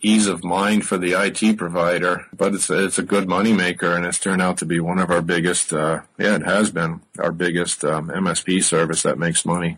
ease 0.01 0.27
of 0.27 0.43
mind 0.43 0.85
for 0.85 0.97
the 0.97 1.13
IT 1.13 1.57
provider, 1.57 2.25
but 2.35 2.53
it's 2.53 2.69
it's 2.69 2.99
a 2.99 3.03
good 3.03 3.27
moneymaker, 3.27 3.95
and 3.95 4.05
it's 4.05 4.19
turned 4.19 4.41
out 4.41 4.57
to 4.57 4.65
be 4.65 4.79
one 4.79 4.99
of 4.99 5.11
our 5.11 5.21
biggest. 5.21 5.73
Uh, 5.73 6.01
yeah, 6.17 6.35
it 6.35 6.43
has 6.43 6.71
been 6.71 7.01
our 7.19 7.31
biggest 7.31 7.83
um, 7.83 8.09
MSP 8.09 8.63
service 8.63 9.03
that 9.03 9.17
makes 9.17 9.45
money. 9.45 9.77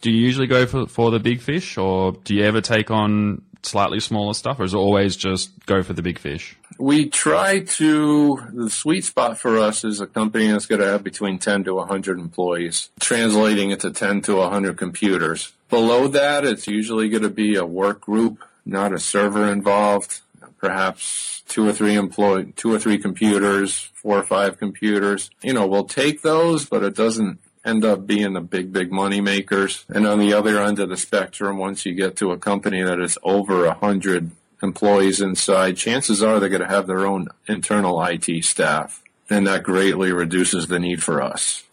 Do 0.00 0.10
you 0.10 0.18
usually 0.18 0.46
go 0.46 0.66
for 0.66 0.86
for 0.86 1.10
the 1.10 1.20
big 1.20 1.40
fish, 1.40 1.78
or 1.78 2.12
do 2.24 2.34
you 2.34 2.44
ever 2.44 2.60
take 2.60 2.90
on 2.90 3.42
slightly 3.64 4.00
smaller 4.00 4.34
stuff, 4.34 4.60
or 4.60 4.64
is 4.64 4.74
it 4.74 4.78
always 4.78 5.16
just 5.16 5.50
go 5.66 5.82
for 5.82 5.92
the 5.92 6.02
big 6.02 6.18
fish? 6.18 6.56
We 6.78 7.08
try 7.08 7.60
to, 7.60 8.42
the 8.52 8.70
sweet 8.70 9.04
spot 9.04 9.38
for 9.38 9.58
us 9.58 9.84
is 9.84 10.00
a 10.00 10.06
company 10.06 10.50
that's 10.50 10.66
going 10.66 10.80
to 10.80 10.86
have 10.86 11.04
between 11.04 11.38
10 11.38 11.64
to 11.64 11.74
100 11.74 12.18
employees, 12.18 12.90
translating 13.00 13.70
it 13.70 13.80
to 13.80 13.90
10 13.90 14.22
to 14.22 14.36
100 14.36 14.76
computers. 14.76 15.52
Below 15.70 16.08
that, 16.08 16.44
it's 16.44 16.66
usually 16.66 17.08
going 17.08 17.22
to 17.22 17.30
be 17.30 17.56
a 17.56 17.64
work 17.64 18.00
group, 18.00 18.44
not 18.64 18.92
a 18.92 18.98
server 18.98 19.50
involved, 19.50 20.20
perhaps 20.58 21.42
two 21.48 21.68
or 21.68 21.72
three 21.72 21.94
employee, 21.94 22.52
two 22.56 22.72
or 22.72 22.78
three 22.78 22.98
computers, 22.98 23.90
four 23.94 24.18
or 24.18 24.22
five 24.22 24.58
computers. 24.58 25.30
You 25.42 25.52
know, 25.52 25.66
we'll 25.66 25.84
take 25.84 26.22
those, 26.22 26.64
but 26.64 26.82
it 26.82 26.96
doesn't 26.96 27.38
end 27.64 27.84
up 27.84 28.06
being 28.06 28.34
the 28.34 28.40
big, 28.40 28.72
big 28.72 28.92
money 28.92 29.20
makers. 29.20 29.84
And 29.88 30.06
on 30.06 30.18
the 30.18 30.34
other 30.34 30.60
end 30.60 30.78
of 30.78 30.88
the 30.88 30.96
spectrum, 30.96 31.58
once 31.58 31.86
you 31.86 31.94
get 31.94 32.16
to 32.16 32.32
a 32.32 32.38
company 32.38 32.82
that 32.82 33.00
is 33.00 33.18
over 33.22 33.64
a 33.64 33.74
hundred 33.74 34.30
employees 34.62 35.20
inside, 35.20 35.76
chances 35.76 36.22
are 36.22 36.38
they're 36.38 36.48
going 36.48 36.60
to 36.60 36.68
have 36.68 36.86
their 36.86 37.06
own 37.06 37.28
internal 37.46 38.02
IT 38.04 38.44
staff. 38.44 39.02
And 39.30 39.46
that 39.46 39.62
greatly 39.62 40.12
reduces 40.12 40.66
the 40.66 40.78
need 40.78 41.02
for 41.02 41.22
us. 41.22 41.64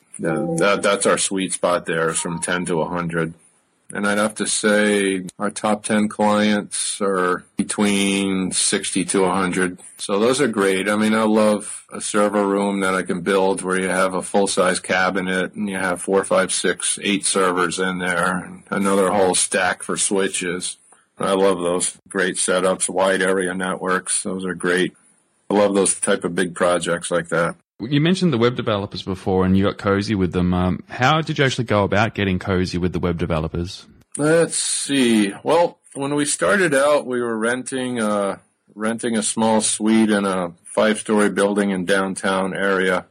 That, 0.57 0.81
that's 0.83 1.05
our 1.05 1.17
sweet 1.17 1.53
spot 1.53 1.85
there 1.85 2.09
is 2.09 2.19
from 2.19 2.39
10 2.39 2.65
to 2.65 2.77
100. 2.77 3.33
And 3.93 4.07
I'd 4.07 4.17
have 4.17 4.35
to 4.35 4.47
say 4.47 5.25
our 5.37 5.49
top 5.49 5.83
10 5.83 6.07
clients 6.07 7.01
are 7.01 7.43
between 7.57 8.51
60 8.51 9.05
to 9.05 9.21
100. 9.21 9.79
So 9.97 10.19
those 10.19 10.39
are 10.41 10.47
great. 10.47 10.87
I 10.87 10.95
mean, 10.95 11.13
I 11.13 11.23
love 11.23 11.85
a 11.91 12.01
server 12.01 12.47
room 12.47 12.79
that 12.81 12.95
I 12.95 13.03
can 13.03 13.21
build 13.21 13.61
where 13.61 13.79
you 13.79 13.89
have 13.89 14.13
a 14.13 14.21
full 14.21 14.47
size 14.47 14.79
cabinet 14.79 15.53
and 15.53 15.69
you 15.69 15.77
have 15.77 16.01
four, 16.01 16.23
five, 16.23 16.53
six, 16.53 16.97
eight 17.01 17.25
servers 17.25 17.79
in 17.79 17.99
there 17.99 18.37
and 18.37 18.63
another 18.69 19.11
whole 19.11 19.35
stack 19.35 19.83
for 19.83 19.97
switches. 19.97 20.77
I 21.17 21.33
love 21.33 21.59
those 21.59 21.97
great 22.07 22.35
setups, 22.35 22.89
wide 22.89 23.21
area 23.21 23.53
networks. 23.53 24.23
Those 24.23 24.45
are 24.45 24.55
great. 24.55 24.93
I 25.49 25.53
love 25.53 25.75
those 25.75 25.99
type 25.99 26.23
of 26.23 26.33
big 26.33 26.55
projects 26.55 27.11
like 27.11 27.29
that. 27.29 27.55
You 27.81 28.01
mentioned 28.01 28.31
the 28.31 28.37
web 28.37 28.55
developers 28.55 29.03
before, 29.03 29.45
and 29.45 29.57
you 29.57 29.63
got 29.63 29.77
cozy 29.77 30.15
with 30.15 30.33
them. 30.33 30.53
Um, 30.53 30.83
how 30.89 31.21
did 31.21 31.37
you 31.37 31.45
actually 31.45 31.65
go 31.65 31.83
about 31.83 32.13
getting 32.13 32.39
cozy 32.39 32.77
with 32.77 32.93
the 32.93 32.99
web 32.99 33.17
developers? 33.17 33.85
Let's 34.17 34.55
see. 34.55 35.33
Well, 35.43 35.79
when 35.93 36.15
we 36.15 36.25
started 36.25 36.73
out, 36.73 37.05
we 37.05 37.21
were 37.21 37.37
renting 37.37 37.99
uh, 37.99 38.37
renting 38.75 39.17
a 39.17 39.23
small 39.23 39.61
suite 39.61 40.09
in 40.09 40.25
a 40.25 40.53
five 40.63 40.99
story 40.99 41.29
building 41.29 41.71
in 41.71 41.85
downtown 41.85 42.53
area, 42.53 43.05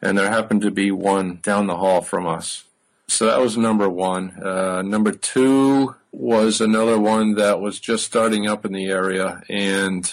and 0.00 0.16
there 0.16 0.30
happened 0.30 0.62
to 0.62 0.70
be 0.70 0.90
one 0.90 1.40
down 1.42 1.66
the 1.66 1.76
hall 1.76 2.00
from 2.00 2.26
us. 2.26 2.64
So 3.08 3.26
that 3.26 3.40
was 3.40 3.58
number 3.58 3.88
one. 3.88 4.42
Uh, 4.42 4.82
number 4.82 5.12
two 5.12 5.94
was 6.12 6.60
another 6.60 6.98
one 6.98 7.34
that 7.34 7.60
was 7.60 7.80
just 7.80 8.04
starting 8.04 8.46
up 8.46 8.64
in 8.64 8.72
the 8.72 8.86
area, 8.86 9.42
and 9.48 10.12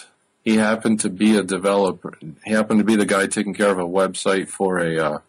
he 0.50 0.58
happened 0.58 1.00
to 1.02 1.10
be 1.10 1.38
a 1.38 1.44
developer. 1.44 2.18
He 2.44 2.52
happened 2.52 2.80
to 2.80 2.84
be 2.84 2.96
the 2.96 3.06
guy 3.06 3.28
taking 3.28 3.54
care 3.54 3.70
of 3.70 3.78
a 3.78 3.84
website 3.84 4.48
for 4.48 4.80
a 4.80 4.98
uh, 4.98 5.20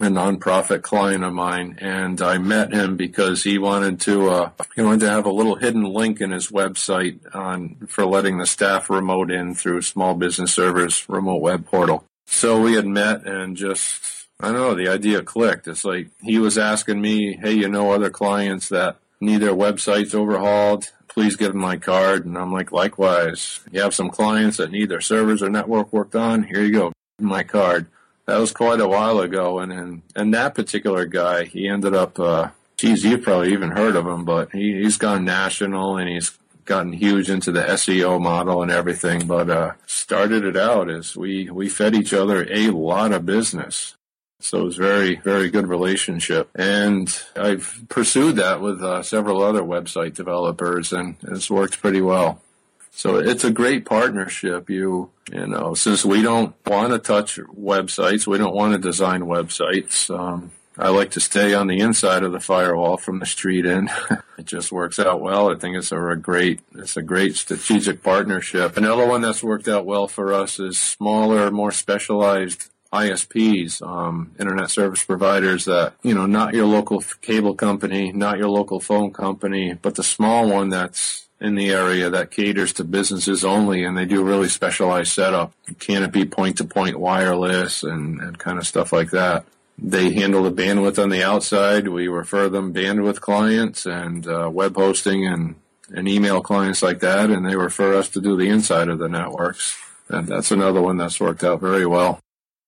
a 0.00 0.06
nonprofit 0.06 0.82
client 0.82 1.22
of 1.22 1.32
mine, 1.32 1.78
and 1.80 2.20
I 2.20 2.38
met 2.38 2.72
him 2.72 2.96
because 2.96 3.44
he 3.44 3.58
wanted 3.58 4.00
to 4.02 4.30
uh, 4.30 4.50
he 4.74 4.80
wanted 4.80 5.00
to 5.00 5.10
have 5.10 5.26
a 5.26 5.32
little 5.32 5.56
hidden 5.56 5.84
link 5.84 6.22
in 6.22 6.30
his 6.30 6.48
website 6.48 7.20
on 7.34 7.76
for 7.86 8.06
letting 8.06 8.38
the 8.38 8.46
staff 8.46 8.88
remote 8.88 9.30
in 9.30 9.54
through 9.54 9.82
Small 9.82 10.14
Business 10.14 10.54
Servers 10.54 11.06
remote 11.06 11.42
web 11.42 11.66
portal. 11.66 12.04
So 12.26 12.60
we 12.60 12.72
had 12.72 12.86
met 12.86 13.26
and 13.26 13.56
just 13.56 14.26
I 14.40 14.46
don't 14.46 14.56
know 14.56 14.74
the 14.74 14.88
idea 14.88 15.22
clicked. 15.22 15.68
It's 15.68 15.84
like 15.84 16.08
he 16.22 16.38
was 16.38 16.56
asking 16.56 17.00
me, 17.00 17.36
"Hey, 17.36 17.52
you 17.52 17.68
know 17.68 17.92
other 17.92 18.10
clients 18.10 18.70
that 18.70 18.96
need 19.22 19.38
their 19.38 19.54
websites 19.54 20.14
overhauled?" 20.14 20.90
please 21.12 21.36
give 21.36 21.52
them 21.52 21.60
my 21.60 21.76
card. 21.76 22.24
And 22.24 22.38
I'm 22.38 22.52
like, 22.52 22.72
likewise, 22.72 23.60
you 23.70 23.80
have 23.80 23.94
some 23.94 24.10
clients 24.10 24.56
that 24.56 24.70
need 24.70 24.88
their 24.88 25.00
servers 25.00 25.42
or 25.42 25.50
network 25.50 25.92
worked 25.92 26.16
on. 26.16 26.44
Here 26.44 26.62
you 26.62 26.72
go, 26.72 26.92
my 27.20 27.42
card. 27.42 27.86
That 28.26 28.38
was 28.38 28.52
quite 28.52 28.80
a 28.80 28.88
while 28.88 29.20
ago. 29.20 29.58
And, 29.58 29.72
and, 29.72 30.02
and 30.16 30.32
that 30.32 30.54
particular 30.54 31.04
guy, 31.06 31.44
he 31.44 31.68
ended 31.68 31.94
up, 31.94 32.18
uh, 32.18 32.50
geez, 32.76 33.04
you've 33.04 33.22
probably 33.22 33.52
even 33.52 33.72
heard 33.72 33.96
of 33.96 34.06
him, 34.06 34.24
but 34.24 34.52
he, 34.52 34.80
he's 34.80 34.96
gone 34.96 35.24
national 35.24 35.98
and 35.98 36.08
he's 36.08 36.38
gotten 36.64 36.92
huge 36.92 37.28
into 37.28 37.50
the 37.50 37.62
SEO 37.62 38.20
model 38.20 38.62
and 38.62 38.70
everything. 38.70 39.26
But, 39.26 39.50
uh, 39.50 39.72
started 39.86 40.44
it 40.44 40.56
out 40.56 40.88
as 40.88 41.16
we, 41.16 41.50
we 41.50 41.68
fed 41.68 41.94
each 41.94 42.14
other 42.14 42.46
a 42.50 42.70
lot 42.70 43.12
of 43.12 43.26
business. 43.26 43.96
So 44.42 44.58
it 44.58 44.64
was 44.64 44.76
very, 44.76 45.16
very 45.16 45.50
good 45.50 45.68
relationship. 45.68 46.50
And 46.54 47.08
I've 47.36 47.84
pursued 47.88 48.36
that 48.36 48.60
with 48.60 48.82
uh, 48.82 49.02
several 49.02 49.42
other 49.42 49.62
website 49.62 50.14
developers 50.14 50.92
and 50.92 51.16
it's 51.22 51.48
worked 51.48 51.80
pretty 51.80 52.00
well. 52.00 52.42
So 52.90 53.16
it's 53.16 53.44
a 53.44 53.50
great 53.50 53.86
partnership. 53.86 54.68
You, 54.68 55.10
you 55.32 55.46
know, 55.46 55.74
since 55.74 56.04
we 56.04 56.22
don't 56.22 56.54
want 56.66 56.92
to 56.92 56.98
touch 56.98 57.38
websites, 57.38 58.26
we 58.26 58.36
don't 58.36 58.54
want 58.54 58.72
to 58.72 58.78
design 58.78 59.22
websites. 59.22 60.10
Um, 60.10 60.50
I 60.76 60.88
like 60.88 61.12
to 61.12 61.20
stay 61.20 61.54
on 61.54 61.68
the 61.68 61.80
inside 61.80 62.22
of 62.22 62.32
the 62.32 62.40
firewall 62.40 62.96
from 62.96 63.18
the 63.18 63.26
street 63.26 63.64
in. 63.64 63.90
it 64.38 64.46
just 64.46 64.72
works 64.72 64.98
out 64.98 65.20
well. 65.20 65.50
I 65.50 65.54
think 65.54 65.76
it's 65.76 65.92
a 65.92 66.16
great, 66.20 66.60
it's 66.74 66.96
a 66.96 67.02
great 67.02 67.36
strategic 67.36 68.02
partnership. 68.02 68.76
Another 68.76 69.06
one 69.06 69.20
that's 69.20 69.42
worked 69.42 69.68
out 69.68 69.86
well 69.86 70.08
for 70.08 70.32
us 70.32 70.58
is 70.58 70.78
smaller, 70.78 71.50
more 71.50 71.72
specialized 71.72 72.71
ISPs, 72.92 73.80
um, 73.82 74.32
internet 74.38 74.70
service 74.70 75.04
providers 75.04 75.64
that, 75.64 75.94
you 76.02 76.14
know, 76.14 76.26
not 76.26 76.54
your 76.54 76.66
local 76.66 77.02
cable 77.22 77.54
company, 77.54 78.12
not 78.12 78.38
your 78.38 78.50
local 78.50 78.80
phone 78.80 79.12
company, 79.12 79.74
but 79.80 79.94
the 79.94 80.02
small 80.02 80.48
one 80.48 80.68
that's 80.68 81.26
in 81.40 81.54
the 81.56 81.70
area 81.70 82.08
that 82.08 82.30
caters 82.30 82.72
to 82.74 82.84
businesses 82.84 83.44
only 83.44 83.82
and 83.82 83.96
they 83.96 84.04
do 84.04 84.22
really 84.22 84.48
specialized 84.48 85.12
setup. 85.12 85.52
Canopy 85.80 86.24
point 86.24 86.58
to 86.58 86.64
point 86.64 87.00
wireless 87.00 87.82
and, 87.82 88.20
and 88.20 88.38
kind 88.38 88.58
of 88.58 88.66
stuff 88.66 88.92
like 88.92 89.10
that. 89.10 89.44
They 89.76 90.12
handle 90.12 90.44
the 90.44 90.52
bandwidth 90.52 91.02
on 91.02 91.08
the 91.08 91.24
outside. 91.24 91.88
We 91.88 92.06
refer 92.06 92.48
them 92.48 92.74
bandwidth 92.74 93.20
clients 93.20 93.86
and 93.86 94.26
uh, 94.28 94.50
web 94.52 94.76
hosting 94.76 95.26
and, 95.26 95.56
and 95.88 96.06
email 96.06 96.40
clients 96.40 96.82
like 96.82 97.00
that, 97.00 97.30
and 97.30 97.44
they 97.44 97.56
refer 97.56 97.96
us 97.96 98.08
to 98.10 98.20
do 98.20 98.36
the 98.36 98.48
inside 98.48 98.88
of 98.88 98.98
the 98.98 99.08
networks. 99.08 99.76
And 100.08 100.28
that's 100.28 100.50
another 100.50 100.80
one 100.80 100.98
that's 100.98 101.18
worked 101.18 101.42
out 101.42 101.60
very 101.60 101.86
well. 101.86 102.20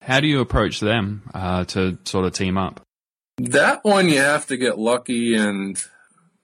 How 0.05 0.19
do 0.19 0.27
you 0.27 0.39
approach 0.39 0.81
them 0.81 1.23
uh, 1.33 1.65
to 1.65 1.97
sort 2.03 2.25
of 2.25 2.33
team 2.33 2.59
up? 2.59 2.79
That 3.37 3.83
one 3.83 4.07
you 4.07 4.19
have 4.19 4.45
to 4.47 4.55
get 4.55 4.77
lucky 4.77 5.35
and 5.35 5.83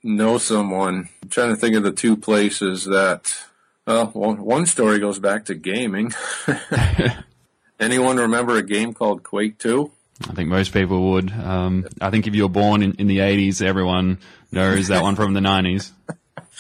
know 0.04 0.40
someone. 0.40 1.10
I'm 1.22 1.30
trying 1.30 1.50
to 1.50 1.56
think 1.56 1.76
of 1.76 1.84
the 1.84 1.92
two 1.92 2.18
places 2.18 2.86
that. 2.86 3.32
Well, 3.86 4.08
one 4.08 4.66
story 4.66 4.98
goes 4.98 5.20
back 5.20 5.46
to 5.46 5.54
gaming. 5.54 6.12
Anyone 7.80 8.18
remember 8.18 8.58
a 8.58 8.64
game 8.64 8.94
called 8.94 9.22
Quake 9.22 9.60
2? 9.60 9.92
I 10.28 10.34
think 10.34 10.50
most 10.50 10.74
people 10.74 11.12
would. 11.12 11.32
Um, 11.32 11.88
I 12.00 12.10
think 12.10 12.26
if 12.26 12.34
you 12.34 12.44
were 12.44 12.50
born 12.50 12.82
in, 12.82 12.94
in 12.94 13.06
the 13.06 13.20
80s, 13.20 13.62
everyone 13.62 14.20
knows 14.52 14.88
that 14.88 15.04
one 15.04 15.16
from 15.16 15.34
the 15.34 15.40
90s. 15.40 15.92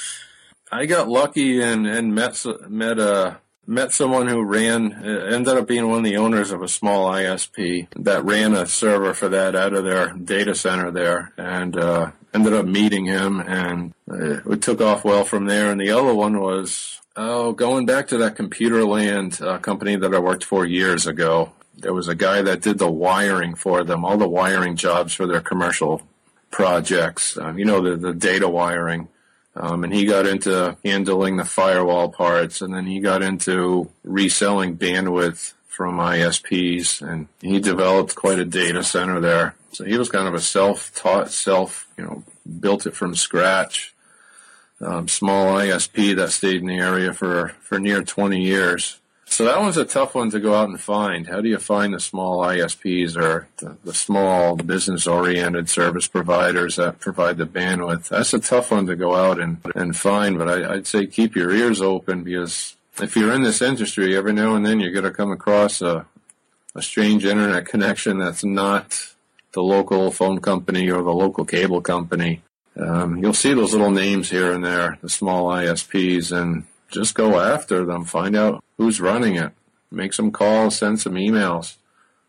I 0.72 0.86
got 0.86 1.10
lucky 1.10 1.62
and, 1.62 1.88
and 1.88 2.14
met, 2.14 2.43
met 2.70 2.99
a 2.99 3.38
met 3.68 3.91
someone 3.91 4.28
who 4.28 4.43
ran, 4.43 4.93
ended 5.03 5.57
up 5.57 5.68
being 5.68 5.88
one 5.88 5.99
of 5.99 6.03
the 6.03 6.18
owners 6.18 6.51
of 6.51 6.62
a 6.62 6.68
small 6.68 7.12
ISP 7.12 7.88
that 7.95 8.26
ran 8.26 8.53
a 8.53 8.66
server 8.66 9.14
for 9.14 9.30
that 9.30 9.55
out 9.55 9.74
of 9.74 9.84
their 9.84 10.14
data 10.14 10.55
center 10.55 10.91
there, 10.91 11.32
and 11.38 11.78
uh, 11.78 12.12
ended 12.34 12.53
up 12.53 12.66
meeting 12.66 13.05
him, 13.05 13.39
and 13.39 13.93
it 14.07 14.62
took 14.62 14.82
off 14.82 15.05
well 15.05 15.24
from 15.24 15.45
there. 15.45 15.72
And 15.72 15.80
the 15.80 15.91
other 15.91 16.14
one 16.14 16.39
was, 16.39 16.99
oh, 17.16 17.51
going 17.53 17.86
back 17.86 18.07
to 18.09 18.18
that 18.18 18.36
Computerland 18.36 19.41
uh, 19.41 19.59
company 19.59 19.95
that 19.95 20.14
I 20.14 20.20
worked 20.20 20.43
for 20.43 20.66
years 20.66 21.07
ago. 21.07 21.53
There 21.78 21.93
was 21.93 22.07
a 22.07 22.16
guy 22.16 22.41
that 22.43 22.62
did 22.62 22.78
the 22.78 22.91
wiring 22.91 23.55
for 23.55 23.84
them, 23.84 24.05
all 24.05 24.18
the 24.18 24.30
wiring 24.30 24.76
jobs 24.76 25.14
for 25.14 25.26
their 25.26 25.41
commercial 25.41 26.01
projects. 26.51 27.38
Um, 27.38 27.57
you 27.57 27.66
know, 27.66 27.82
the, 27.82 27.95
the 27.95 28.14
data 28.14 28.47
wiring. 28.47 29.07
Um, 29.56 29.84
and 29.84 29.93
he 29.93 30.06
got 30.06 30.26
into 30.26 30.78
handling 30.86 31.36
the 31.38 31.43
firewall 31.45 32.10
parts, 32.10 32.62
and 32.62 32.74
then 32.74 32.86
he 32.86 32.99
got 33.02 33.22
into 33.22 33.89
reselling 34.04 34.78
bandwidth 34.78 35.54
from 35.68 35.97
ISPs, 35.97 37.02
and 37.02 37.28
he 37.41 37.60
developed 37.60 38.16
quite 38.16 38.39
a 38.39 38.45
data 38.45 38.82
center 38.84 39.20
there. 39.20 39.56
So 39.74 39.84
he 39.84 39.97
was 39.97 40.10
kind 40.10 40.28
of 40.28 40.34
a 40.34 40.39
self-taught, 40.39 41.32
self, 41.32 41.88
you 41.97 42.06
know, 42.06 42.24
built 42.60 42.86
it 42.86 42.95
from 42.95 43.14
scratch. 43.16 43.93
um, 44.82 45.08
small 45.08 45.58
ISP 45.58 46.16
that 46.16 46.32
stayed 46.32 46.62
in 46.62 46.68
the 46.68 46.78
area 46.80 47.14
for, 47.14 47.49
for 47.62 47.78
near 47.80 48.02
20 48.04 48.41
years. 48.41 48.99
So 49.32 49.45
that 49.45 49.61
one's 49.61 49.77
a 49.77 49.86
tough 49.86 50.13
one 50.13 50.29
to 50.32 50.41
go 50.41 50.53
out 50.53 50.67
and 50.67 50.79
find. 50.79 51.25
How 51.25 51.39
do 51.39 51.47
you 51.47 51.57
find 51.57 51.93
the 51.93 52.01
small 52.01 52.39
ISPs 52.39 53.15
or 53.15 53.47
the, 53.57 53.77
the 53.86 53.93
small 53.93 54.57
business 54.57 55.07
oriented 55.07 55.69
service 55.69 56.05
providers 56.05 56.75
that 56.75 56.99
provide 56.99 57.38
the 57.38 57.45
bandwidth? 57.45 58.09
That's 58.09 58.34
a 58.34 58.39
tough 58.39 58.71
one 58.71 58.88
to 58.88 58.95
go 58.97 59.15
out 59.15 59.39
and, 59.39 59.61
and 59.73 59.95
find, 59.95 60.38
but 60.38 60.49
I, 60.49 60.73
I'd 60.73 60.86
say 60.86 61.05
keep 61.05 61.38
your 61.38 61.49
ears 61.49 61.82
open 61.82 62.23
because 62.23 62.75
if 62.99 63.15
you're 63.15 63.32
in 63.32 63.43
this 63.43 63.61
industry, 63.61 64.17
every 64.17 64.34
now 64.34 64.53
and 64.55 64.65
then 64.65 64.82
you're 64.82 64.91
going 64.91 65.05
to 65.05 65.11
come 65.11 65.32
across 65.32 65.82
a, 65.82 66.05
a 66.75 66.82
strange 66.82 67.23
internet 67.23 67.65
connection 67.65 68.17
that's 68.17 68.43
not 68.43 69.13
the 69.53 69.63
local 69.63 70.11
phone 70.11 70.41
company 70.41 70.91
or 70.91 71.03
the 71.03 71.13
local 71.13 71.45
cable 71.45 71.79
company. 71.79 72.41
Um, 72.75 73.23
you'll 73.23 73.34
see 73.34 73.53
those 73.53 73.71
little 73.71 73.91
names 73.91 74.29
here 74.29 74.51
and 74.51 74.63
there, 74.63 74.97
the 75.01 75.09
small 75.09 75.45
ISPs, 75.45 76.34
and 76.38 76.65
just 76.91 77.15
go 77.15 77.39
after 77.39 77.85
them. 77.85 78.05
Find 78.05 78.35
out 78.35 78.63
who's 78.77 79.01
running 79.01 79.35
it. 79.35 79.51
Make 79.89 80.13
some 80.13 80.31
calls, 80.31 80.77
send 80.77 80.99
some 80.99 81.13
emails. 81.15 81.75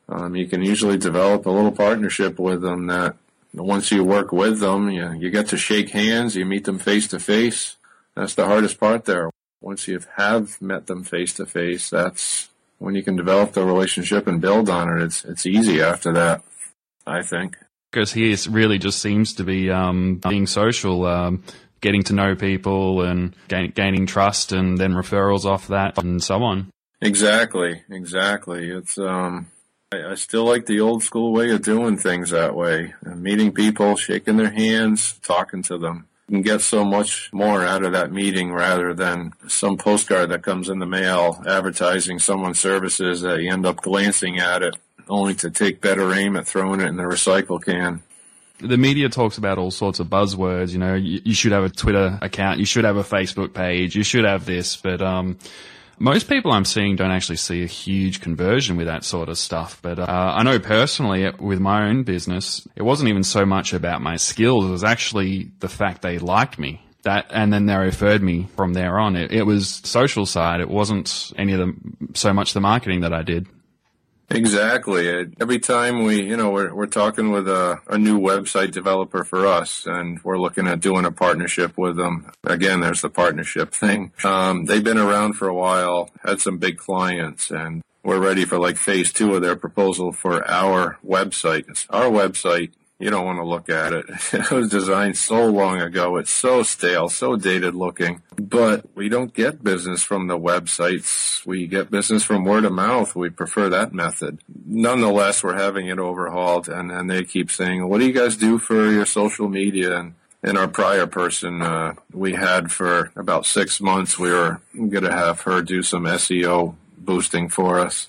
Um, 0.08 0.34
you 0.34 0.46
can 0.46 0.62
usually 0.62 0.98
develop 0.98 1.46
a 1.46 1.50
little 1.50 1.72
partnership 1.72 2.38
with 2.38 2.62
them 2.62 2.86
that 2.86 3.16
once 3.54 3.90
you 3.92 4.02
work 4.02 4.32
with 4.32 4.60
them, 4.60 4.90
you, 4.90 5.12
you 5.12 5.30
get 5.30 5.48
to 5.48 5.56
shake 5.56 5.90
hands, 5.90 6.34
you 6.34 6.44
meet 6.44 6.64
them 6.64 6.78
face 6.78 7.06
to 7.08 7.20
face. 7.20 7.76
That's 8.16 8.34
the 8.34 8.46
hardest 8.46 8.80
part 8.80 9.04
there. 9.04 9.30
Once 9.60 9.86
you 9.86 10.00
have 10.16 10.60
met 10.60 10.86
them 10.86 11.04
face 11.04 11.34
to 11.34 11.46
face, 11.46 11.88
that's 11.90 12.48
when 12.78 12.94
you 12.94 13.02
can 13.02 13.16
develop 13.16 13.52
the 13.52 13.64
relationship 13.64 14.26
and 14.26 14.40
build 14.40 14.68
on 14.68 14.88
it. 14.96 15.04
It's, 15.04 15.24
it's 15.24 15.46
easy 15.46 15.80
after 15.80 16.12
that. 16.12 16.42
I 17.06 17.22
think. 17.22 17.56
Because 17.90 18.12
he 18.12 18.36
really 18.48 18.78
just 18.78 19.00
seems 19.00 19.34
to 19.34 19.44
be 19.44 19.70
um, 19.70 20.16
being 20.16 20.46
social, 20.46 21.04
um, 21.04 21.42
getting 21.82 22.02
to 22.04 22.14
know 22.14 22.34
people 22.34 23.02
and 23.02 23.36
gain, 23.48 23.72
gaining 23.72 24.06
trust, 24.06 24.52
and 24.52 24.78
then 24.78 24.94
referrals 24.94 25.44
off 25.44 25.68
that, 25.68 26.02
and 26.02 26.22
so 26.22 26.42
on. 26.42 26.70
Exactly, 27.02 27.82
exactly. 27.90 28.70
It's 28.70 28.96
um, 28.96 29.48
I, 29.92 30.12
I 30.12 30.14
still 30.14 30.44
like 30.44 30.64
the 30.64 30.80
old 30.80 31.02
school 31.02 31.32
way 31.32 31.50
of 31.50 31.62
doing 31.62 31.98
things 31.98 32.30
that 32.30 32.54
way. 32.54 32.94
Uh, 33.04 33.14
meeting 33.14 33.52
people, 33.52 33.96
shaking 33.96 34.38
their 34.38 34.52
hands, 34.52 35.18
talking 35.22 35.62
to 35.64 35.76
them. 35.76 36.06
You 36.28 36.36
can 36.36 36.42
get 36.42 36.62
so 36.62 36.84
much 36.84 37.30
more 37.32 37.62
out 37.62 37.84
of 37.84 37.92
that 37.92 38.12
meeting 38.12 38.52
rather 38.52 38.94
than 38.94 39.32
some 39.48 39.76
postcard 39.76 40.30
that 40.30 40.42
comes 40.42 40.70
in 40.70 40.78
the 40.78 40.86
mail 40.86 41.42
advertising 41.46 42.20
someone's 42.20 42.60
services 42.60 43.20
that 43.20 43.42
you 43.42 43.52
end 43.52 43.66
up 43.66 43.82
glancing 43.82 44.38
at 44.38 44.62
it 44.62 44.76
only 45.08 45.34
to 45.34 45.50
take 45.50 45.80
better 45.80 46.14
aim 46.14 46.36
at 46.36 46.46
throwing 46.46 46.80
it 46.80 46.86
in 46.86 46.96
the 46.96 47.02
recycle 47.02 47.62
can. 47.62 48.02
The 48.62 48.76
media 48.76 49.08
talks 49.08 49.38
about 49.38 49.58
all 49.58 49.70
sorts 49.70 50.00
of 50.00 50.08
buzzwords. 50.08 50.72
You 50.72 50.78
know, 50.78 50.94
you, 50.94 51.20
you 51.24 51.34
should 51.34 51.52
have 51.52 51.64
a 51.64 51.68
Twitter 51.68 52.18
account, 52.22 52.58
you 52.58 52.64
should 52.64 52.84
have 52.84 52.96
a 52.96 53.02
Facebook 53.02 53.52
page, 53.52 53.94
you 53.96 54.04
should 54.04 54.24
have 54.24 54.46
this, 54.46 54.76
but 54.76 55.02
um, 55.02 55.38
most 55.98 56.28
people 56.28 56.50
I'm 56.50 56.64
seeing 56.64 56.96
don't 56.96 57.12
actually 57.12 57.36
see 57.36 57.62
a 57.62 57.66
huge 57.66 58.20
conversion 58.20 58.76
with 58.76 58.88
that 58.88 59.04
sort 59.04 59.28
of 59.28 59.38
stuff. 59.38 59.78
But 59.82 60.00
uh, 60.00 60.06
I 60.08 60.42
know 60.42 60.58
personally 60.58 61.30
with 61.38 61.60
my 61.60 61.88
own 61.88 62.02
business, 62.02 62.66
it 62.74 62.82
wasn't 62.82 63.08
even 63.08 63.22
so 63.22 63.46
much 63.46 63.72
about 63.72 64.02
my 64.02 64.16
skills. 64.16 64.64
It 64.64 64.70
was 64.70 64.84
actually 64.84 65.52
the 65.60 65.68
fact 65.68 66.02
they 66.02 66.18
liked 66.18 66.58
me. 66.58 66.84
That, 67.04 67.26
and 67.30 67.52
then 67.52 67.66
they 67.66 67.76
referred 67.76 68.22
me 68.22 68.48
from 68.56 68.74
there 68.74 68.98
on. 68.98 69.16
It, 69.16 69.32
it 69.32 69.42
was 69.42 69.80
social 69.84 70.24
side. 70.26 70.60
It 70.60 70.68
wasn't 70.68 71.32
any 71.36 71.52
of 71.52 71.58
the, 71.58 71.74
so 72.14 72.32
much 72.32 72.52
the 72.52 72.60
marketing 72.60 73.00
that 73.00 73.12
I 73.12 73.22
did. 73.22 73.46
Exactly. 74.34 75.30
Every 75.40 75.58
time 75.58 76.04
we, 76.04 76.22
you 76.22 76.36
know, 76.36 76.50
we're, 76.50 76.74
we're 76.74 76.86
talking 76.86 77.30
with 77.30 77.46
a, 77.48 77.80
a 77.86 77.98
new 77.98 78.18
website 78.18 78.70
developer 78.70 79.24
for 79.24 79.46
us 79.46 79.84
and 79.86 80.22
we're 80.24 80.38
looking 80.38 80.66
at 80.66 80.80
doing 80.80 81.04
a 81.04 81.12
partnership 81.12 81.76
with 81.76 81.96
them. 81.96 82.32
Again, 82.44 82.80
there's 82.80 83.02
the 83.02 83.10
partnership 83.10 83.72
thing. 83.74 84.12
Um, 84.24 84.64
they've 84.64 84.82
been 84.82 84.98
around 84.98 85.34
for 85.34 85.48
a 85.48 85.54
while, 85.54 86.10
had 86.22 86.40
some 86.40 86.56
big 86.58 86.78
clients 86.78 87.50
and 87.50 87.82
we're 88.02 88.20
ready 88.20 88.44
for 88.44 88.58
like 88.58 88.78
phase 88.78 89.12
two 89.12 89.34
of 89.34 89.42
their 89.42 89.54
proposal 89.54 90.12
for 90.12 90.48
our 90.50 90.98
website. 91.06 91.86
Our 91.90 92.06
website 92.06 92.72
you 93.02 93.10
don't 93.10 93.26
want 93.26 93.40
to 93.40 93.44
look 93.44 93.68
at 93.68 93.92
it. 93.92 94.04
It 94.32 94.50
was 94.52 94.68
designed 94.68 95.16
so 95.16 95.46
long 95.46 95.80
ago. 95.80 96.16
It's 96.18 96.30
so 96.30 96.62
stale, 96.62 97.08
so 97.08 97.34
dated 97.34 97.74
looking. 97.74 98.22
But 98.36 98.86
we 98.94 99.08
don't 99.08 99.34
get 99.34 99.64
business 99.64 100.02
from 100.04 100.28
the 100.28 100.38
websites. 100.38 101.44
We 101.44 101.66
get 101.66 101.90
business 101.90 102.22
from 102.22 102.44
word 102.44 102.64
of 102.64 102.72
mouth. 102.72 103.16
We 103.16 103.30
prefer 103.30 103.68
that 103.70 103.92
method. 103.92 104.38
Nonetheless, 104.64 105.42
we're 105.42 105.58
having 105.58 105.88
it 105.88 105.98
overhauled 105.98 106.68
and, 106.68 106.92
and 106.92 107.10
they 107.10 107.24
keep 107.24 107.50
saying, 107.50 107.88
what 107.88 107.98
do 107.98 108.06
you 108.06 108.12
guys 108.12 108.36
do 108.36 108.58
for 108.58 108.88
your 108.90 109.06
social 109.06 109.48
media? 109.48 109.98
And 109.98 110.14
in 110.44 110.56
our 110.56 110.68
prior 110.68 111.08
person, 111.08 111.60
uh, 111.60 111.94
we 112.12 112.34
had 112.34 112.70
for 112.70 113.10
about 113.16 113.46
six 113.46 113.80
months, 113.80 114.16
we 114.16 114.30
were 114.30 114.60
going 114.76 115.04
to 115.04 115.12
have 115.12 115.40
her 115.40 115.60
do 115.60 115.82
some 115.82 116.04
SEO 116.04 116.76
boosting 116.96 117.48
for 117.48 117.80
us. 117.80 118.08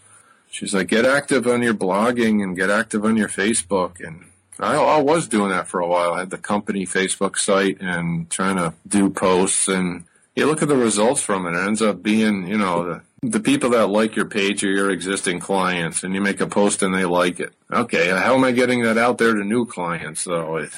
She's 0.51 0.75
like, 0.75 0.87
get 0.87 1.05
active 1.05 1.47
on 1.47 1.63
your 1.63 1.73
blogging 1.73 2.43
and 2.43 2.55
get 2.55 2.69
active 2.69 3.03
on 3.05 3.17
your 3.17 3.29
Facebook 3.29 3.99
and 3.99 4.25
I, 4.63 4.75
I, 4.75 5.01
was 5.01 5.27
doing 5.27 5.49
that 5.49 5.67
for 5.67 5.79
a 5.79 5.87
while. 5.87 6.13
I 6.13 6.19
had 6.19 6.29
the 6.29 6.37
company 6.37 6.85
Facebook 6.85 7.37
site 7.37 7.81
and 7.81 8.29
trying 8.29 8.57
to 8.57 8.73
do 8.87 9.09
posts 9.09 9.67
and 9.67 10.05
you 10.35 10.47
look 10.47 10.61
at 10.61 10.67
the 10.67 10.77
results 10.77 11.21
from 11.21 11.45
it. 11.45 11.51
It 11.51 11.65
ends 11.65 11.81
up 11.81 12.01
being, 12.01 12.47
you 12.47 12.57
know, 12.57 13.01
the, 13.21 13.29
the 13.29 13.39
people 13.39 13.69
that 13.71 13.87
like 13.87 14.15
your 14.15 14.25
page 14.25 14.63
are 14.63 14.71
your 14.71 14.89
existing 14.89 15.39
clients 15.39 16.03
and 16.03 16.15
you 16.15 16.21
make 16.21 16.41
a 16.41 16.47
post 16.47 16.81
and 16.81 16.93
they 16.93 17.05
like 17.05 17.39
it. 17.39 17.53
Okay. 17.71 18.09
How 18.09 18.33
am 18.33 18.43
I 18.43 18.51
getting 18.51 18.81
that 18.83 18.97
out 18.97 19.17
there 19.17 19.33
to 19.33 19.43
new 19.43 19.65
clients? 19.65 20.21
So 20.21 20.57
it, 20.57 20.71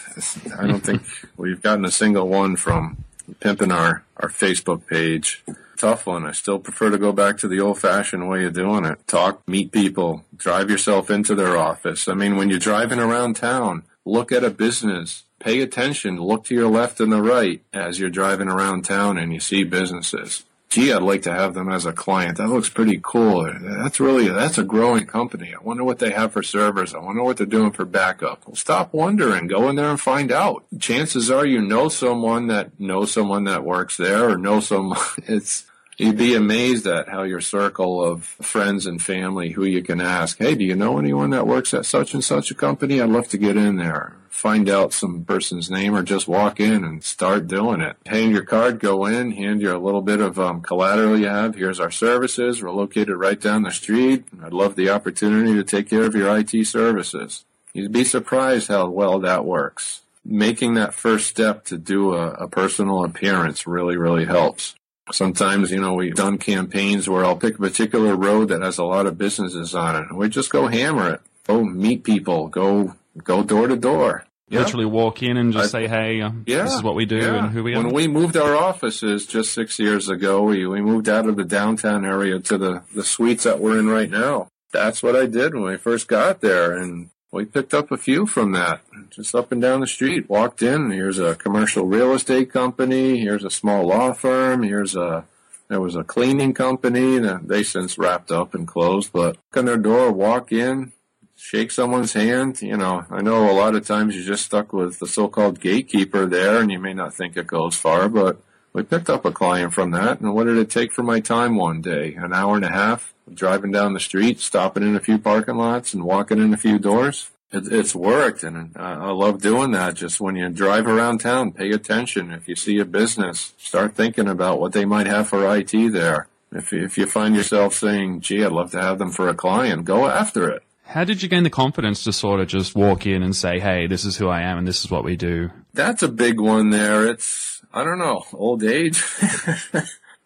I 0.59 0.67
don't 0.67 0.83
think 0.83 1.03
we've 1.37 1.61
gotten 1.61 1.85
a 1.85 1.91
single 1.91 2.27
one 2.27 2.55
from 2.57 3.04
pimping 3.39 3.71
our, 3.71 4.03
our 4.17 4.29
Facebook 4.29 4.87
page 4.87 5.43
tough 5.77 6.05
one. 6.05 6.25
I 6.25 6.31
still 6.31 6.59
prefer 6.59 6.89
to 6.89 6.97
go 6.97 7.11
back 7.11 7.37
to 7.39 7.47
the 7.47 7.59
old 7.59 7.79
fashioned 7.79 8.29
way 8.29 8.45
of 8.45 8.53
doing 8.53 8.85
it. 8.85 9.05
Talk, 9.07 9.47
meet 9.47 9.71
people, 9.71 10.25
drive 10.35 10.69
yourself 10.69 11.09
into 11.09 11.35
their 11.35 11.57
office. 11.57 12.07
I 12.07 12.13
mean, 12.13 12.37
when 12.37 12.49
you're 12.49 12.59
driving 12.59 12.99
around 12.99 13.35
town, 13.35 13.83
look 14.05 14.31
at 14.31 14.43
a 14.43 14.49
business, 14.49 15.23
pay 15.39 15.61
attention, 15.61 16.21
look 16.21 16.45
to 16.45 16.55
your 16.55 16.69
left 16.69 16.99
and 16.99 17.11
the 17.11 17.21
right 17.21 17.61
as 17.73 17.99
you're 17.99 18.09
driving 18.09 18.47
around 18.47 18.83
town 18.83 19.17
and 19.17 19.33
you 19.33 19.39
see 19.39 19.63
businesses. 19.63 20.45
Gee, 20.75 20.91
I'd 20.91 21.03
like 21.03 21.21
to 21.21 21.31
have 21.31 21.53
them 21.53 21.69
as 21.69 21.85
a 21.85 21.93
client. 21.93 22.37
That 22.37 22.49
looks 22.49 22.67
pretty 22.67 22.99
cool. 23.01 23.49
That's 23.61 24.01
really, 24.01 24.27
that's 24.27 24.57
a 24.57 24.63
growing 24.65 25.05
company. 25.05 25.55
I 25.55 25.63
wonder 25.63 25.85
what 25.85 25.99
they 25.99 26.11
have 26.11 26.33
for 26.33 26.43
servers. 26.43 26.93
I 26.93 26.97
wonder 26.99 27.23
what 27.23 27.37
they're 27.37 27.45
doing 27.45 27.71
for 27.71 27.85
backup. 27.85 28.45
Well, 28.45 28.57
stop 28.57 28.93
wondering. 28.93 29.47
Go 29.47 29.69
in 29.69 29.77
there 29.77 29.89
and 29.89 30.01
find 30.01 30.33
out. 30.33 30.65
Chances 30.77 31.31
are 31.31 31.45
you 31.45 31.61
know 31.61 31.87
someone 31.87 32.47
that 32.47 32.77
knows 32.77 33.13
someone 33.13 33.45
that 33.45 33.63
works 33.63 33.95
there 33.95 34.29
or 34.29 34.37
know 34.37 34.59
someone. 34.59 34.99
It's, 35.27 35.63
You'd 35.97 36.17
be 36.17 36.35
amazed 36.35 36.87
at 36.87 37.07
how 37.07 37.23
your 37.23 37.39
circle 37.39 38.03
of 38.03 38.25
friends 38.25 38.85
and 38.85 39.01
family 39.01 39.51
who 39.51 39.63
you 39.63 39.81
can 39.81 40.01
ask, 40.01 40.37
hey, 40.37 40.53
do 40.55 40.65
you 40.65 40.75
know 40.75 40.99
anyone 40.99 41.29
that 41.29 41.47
works 41.47 41.73
at 41.73 41.85
such 41.85 42.13
and 42.13 42.21
such 42.21 42.51
a 42.51 42.55
company? 42.55 42.99
I'd 42.99 43.09
love 43.09 43.29
to 43.29 43.37
get 43.37 43.55
in 43.55 43.77
there. 43.77 44.17
Find 44.27 44.67
out 44.67 44.91
some 44.91 45.23
person's 45.23 45.71
name 45.71 45.95
or 45.95 46.03
just 46.03 46.27
walk 46.27 46.59
in 46.59 46.83
and 46.83 47.01
start 47.01 47.47
doing 47.47 47.79
it. 47.79 47.95
Hand 48.05 48.33
your 48.33 48.43
card, 48.43 48.81
go 48.81 49.05
in, 49.05 49.31
hand 49.31 49.61
you 49.61 49.73
a 49.73 49.79
little 49.79 50.01
bit 50.01 50.19
of 50.19 50.37
um, 50.37 50.61
collateral 50.61 51.17
you 51.17 51.27
have. 51.27 51.55
Here's 51.55 51.79
our 51.79 51.91
services. 51.91 52.61
We're 52.61 52.71
located 52.71 53.15
right 53.15 53.39
down 53.39 53.63
the 53.63 53.71
street. 53.71 54.25
I'd 54.43 54.51
love 54.51 54.75
the 54.75 54.89
opportunity 54.89 55.53
to 55.53 55.63
take 55.63 55.89
care 55.89 56.03
of 56.03 56.13
your 56.13 56.37
IT 56.37 56.67
services. 56.67 57.45
You'd 57.73 57.93
be 57.93 58.03
surprised 58.03 58.67
how 58.67 58.89
well 58.89 59.19
that 59.19 59.45
works. 59.45 60.01
Making 60.25 60.73
that 60.73 60.93
first 60.93 61.27
step 61.27 61.63
to 61.65 61.77
do 61.77 62.13
a, 62.13 62.31
a 62.31 62.47
personal 62.49 63.05
appearance 63.05 63.65
really, 63.65 63.95
really 63.95 64.25
helps. 64.25 64.75
Sometimes, 65.11 65.71
you 65.71 65.79
know, 65.79 65.93
we've 65.93 66.15
done 66.15 66.37
campaigns 66.37 67.07
where 67.07 67.23
I'll 67.23 67.35
pick 67.35 67.55
a 67.55 67.59
particular 67.59 68.15
road 68.15 68.49
that 68.49 68.61
has 68.61 68.79
a 68.79 68.83
lot 68.83 69.05
of 69.05 69.17
businesses 69.17 69.75
on 69.75 69.95
it. 69.95 70.09
And 70.09 70.17
we 70.17 70.29
just 70.29 70.49
go 70.49 70.67
hammer 70.67 71.13
it. 71.13 71.21
Go 71.45 71.63
meet 71.63 72.03
people. 72.03 72.47
Go, 72.47 72.95
go 73.23 73.43
door 73.43 73.67
to 73.67 73.75
door. 73.75 74.25
Literally 74.49 74.85
walk 74.85 75.23
in 75.23 75.37
and 75.37 75.53
just 75.53 75.73
I, 75.73 75.79
say, 75.79 75.87
hey, 75.87 76.21
um, 76.21 76.43
yeah, 76.45 76.63
this 76.63 76.73
is 76.73 76.83
what 76.83 76.95
we 76.95 77.05
do 77.05 77.17
yeah. 77.17 77.45
and 77.45 77.51
who 77.51 77.63
we 77.63 77.73
are. 77.73 77.83
When 77.83 77.93
we 77.93 78.07
moved 78.07 78.37
our 78.37 78.55
offices 78.55 79.25
just 79.25 79.53
six 79.53 79.79
years 79.79 80.07
ago, 80.07 80.43
we, 80.43 80.67
we 80.67 80.81
moved 80.81 81.09
out 81.09 81.27
of 81.27 81.35
the 81.35 81.43
downtown 81.43 82.05
area 82.05 82.39
to 82.39 82.57
the, 82.57 82.83
the 82.93 83.03
suites 83.03 83.43
that 83.43 83.59
we're 83.59 83.79
in 83.79 83.89
right 83.89 84.09
now. 84.09 84.49
That's 84.71 85.01
what 85.01 85.15
I 85.15 85.25
did 85.25 85.55
when 85.55 85.63
we 85.63 85.77
first 85.77 86.07
got 86.07 86.41
there. 86.41 86.77
And 86.77 87.09
we 87.35 87.43
picked 87.43 87.73
up 87.73 87.91
a 87.91 87.97
few 87.97 88.25
from 88.25 88.53
that 88.53 88.81
just 89.09 89.35
up 89.35 89.51
and 89.51 89.61
down 89.61 89.81
the 89.81 89.87
street. 89.87 90.29
Walked 90.29 90.61
in. 90.61 90.89
Here's 90.89 91.19
a 91.19 91.35
commercial 91.35 91.85
real 91.85 92.13
estate 92.13 92.49
company. 92.49 93.19
Here's 93.19 93.43
a 93.43 93.49
small 93.49 93.85
law 93.85 94.13
firm. 94.13 94.63
Here's 94.63 94.95
a 94.95 95.25
there 95.67 95.81
was 95.81 95.95
a 95.95 96.03
cleaning 96.03 96.53
company. 96.53 97.19
They 97.19 97.63
since 97.63 97.97
wrapped 97.97 98.31
up 98.31 98.53
and 98.53 98.65
closed. 98.65 99.11
But 99.11 99.37
on 99.53 99.65
their 99.65 99.77
door, 99.77 100.11
walk 100.11 100.53
in, 100.53 100.93
shake 101.35 101.71
someone's 101.71 102.13
hand. 102.13 102.61
You 102.61 102.77
know, 102.77 103.05
I 103.09 103.21
know 103.21 103.51
a 103.51 103.53
lot 103.53 103.75
of 103.75 103.85
times 103.85 104.15
you're 104.15 104.23
just 104.23 104.45
stuck 104.45 104.71
with 104.71 104.99
the 104.99 105.07
so-called 105.07 105.59
gatekeeper 105.59 106.25
there, 106.25 106.61
and 106.61 106.71
you 106.71 106.79
may 106.79 106.93
not 106.93 107.13
think 107.13 107.35
it 107.35 107.47
goes 107.47 107.75
far, 107.75 108.07
but 108.07 108.39
we 108.75 108.83
picked 108.83 109.09
up 109.09 109.23
a 109.23 109.31
client 109.31 109.73
from 109.73 109.91
that. 109.91 110.19
And 110.19 110.33
what 110.35 110.47
did 110.47 110.57
it 110.57 110.69
take 110.69 110.91
for 110.91 111.01
my 111.01 111.21
time 111.21 111.55
one 111.55 111.79
day? 111.79 112.13
An 112.15 112.33
hour 112.33 112.57
and 112.57 112.65
a 112.65 112.71
half 112.71 113.13
driving 113.33 113.71
down 113.71 113.93
the 113.93 113.99
street, 114.01 114.41
stopping 114.41 114.83
in 114.83 114.97
a 114.97 114.99
few 114.99 115.17
parking 115.17 115.55
lots 115.55 115.93
and 115.93 116.03
walking 116.03 116.39
in 116.39 116.53
a 116.53 116.57
few 116.57 116.77
doors. 116.77 117.31
it, 117.51 117.71
it's 117.71 117.95
worked, 117.95 118.43
and 118.43 118.71
I, 118.75 118.93
I 118.93 119.11
love 119.11 119.41
doing 119.41 119.71
that. 119.71 119.93
Just 119.93 120.19
when 120.19 120.35
you 120.35 120.49
drive 120.49 120.87
around 120.87 121.19
town, 121.19 121.53
pay 121.53 121.71
attention. 121.71 122.31
If 122.31 122.49
you 122.49 122.55
see 122.57 122.77
a 122.79 122.85
business, 122.85 123.53
start 123.57 123.95
thinking 123.95 124.27
about 124.27 124.59
what 124.59 124.73
they 124.73 124.83
might 124.83 125.07
have 125.07 125.29
for 125.29 125.55
IT 125.55 125.71
there. 125.93 126.27
If 126.51 126.73
if 126.73 126.97
you 126.97 127.05
find 127.07 127.33
yourself 127.33 127.73
saying, 127.73 128.21
"Gee, 128.21 128.43
I'd 128.43 128.51
love 128.51 128.71
to 128.71 128.81
have 128.81 128.99
them 128.99 129.11
for 129.11 129.29
a 129.29 129.33
client," 129.33 129.85
go 129.85 130.05
after 130.05 130.49
it. 130.49 130.63
How 130.83 131.03
did 131.03 131.23
you 131.23 131.29
gain 131.29 131.43
the 131.43 131.49
confidence 131.49 132.03
to 132.03 132.13
sort 132.13 132.39
of 132.39 132.47
just 132.47 132.75
walk 132.75 133.07
in 133.07 133.23
and 133.23 133.35
say, 133.35 133.59
"Hey, 133.59 133.87
this 133.87 134.05
is 134.05 134.17
who 134.17 134.27
I 134.27 134.41
am, 134.41 134.57
and 134.59 134.67
this 134.67 134.83
is 134.83 134.91
what 134.91 135.03
we 135.03 135.15
do"? 135.15 135.49
That's 135.73 136.03
a 136.03 136.07
big 136.07 136.39
one. 136.39 136.69
There, 136.69 137.07
it's 137.07 137.54
I 137.75 137.83
don't 137.83 137.99
know, 137.99 138.25
old 138.31 138.63
age. 138.63 139.03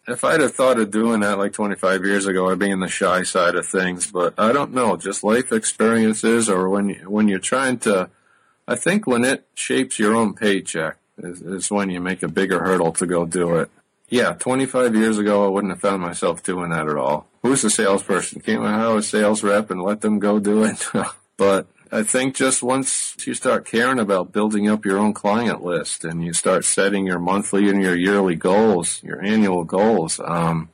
if 0.06 0.22
I'd 0.22 0.40
have 0.40 0.54
thought 0.54 0.78
of 0.78 0.92
doing 0.92 1.20
that 1.20 1.36
like 1.36 1.52
25 1.52 2.04
years 2.04 2.26
ago, 2.26 2.48
I'd 2.48 2.60
be 2.60 2.70
in 2.70 2.78
the 2.78 2.86
shy 2.86 3.24
side 3.24 3.56
of 3.56 3.66
things. 3.66 4.08
But 4.08 4.34
I 4.38 4.52
don't 4.52 4.72
know, 4.72 4.96
just 4.96 5.24
life 5.24 5.50
experiences, 5.50 6.48
or 6.48 6.68
when 6.68 6.90
you, 6.90 7.10
when 7.10 7.26
you're 7.26 7.40
trying 7.40 7.78
to, 7.80 8.08
I 8.68 8.76
think 8.76 9.04
when 9.08 9.24
it 9.24 9.48
shapes 9.54 9.98
your 9.98 10.14
own 10.14 10.34
paycheck 10.34 10.98
is, 11.18 11.42
is 11.42 11.72
when 11.72 11.90
you 11.90 12.00
make 12.00 12.22
a 12.22 12.28
bigger 12.28 12.60
hurdle 12.60 12.92
to 12.92 13.06
go 13.06 13.26
do 13.26 13.56
it. 13.56 13.68
Yeah, 14.08 14.34
25 14.34 14.94
years 14.94 15.18
ago, 15.18 15.44
I 15.44 15.48
wouldn't 15.48 15.72
have 15.72 15.80
found 15.80 16.02
myself 16.02 16.44
doing 16.44 16.70
that 16.70 16.88
at 16.88 16.96
all. 16.96 17.26
Who's 17.42 17.62
the 17.62 17.70
salesperson? 17.70 18.42
Can't 18.42 18.62
I 18.62 18.74
hire 18.78 18.98
a 18.98 19.02
sales 19.02 19.42
rep 19.42 19.72
and 19.72 19.82
let 19.82 20.02
them 20.02 20.20
go 20.20 20.38
do 20.38 20.62
it? 20.62 20.86
but 21.36 21.66
I 21.92 22.04
think 22.04 22.36
just 22.36 22.62
once 22.62 23.16
you 23.26 23.34
start 23.34 23.66
caring 23.66 23.98
about 23.98 24.32
building 24.32 24.68
up 24.68 24.84
your 24.84 24.98
own 24.98 25.12
client 25.12 25.62
list 25.62 26.04
and 26.04 26.24
you 26.24 26.32
start 26.32 26.64
setting 26.64 27.04
your 27.04 27.18
monthly 27.18 27.68
and 27.68 27.82
your 27.82 27.96
yearly 27.96 28.36
goals, 28.36 29.02
your 29.02 29.20
annual 29.20 29.64
goals, 29.64 30.20
um, 30.24 30.68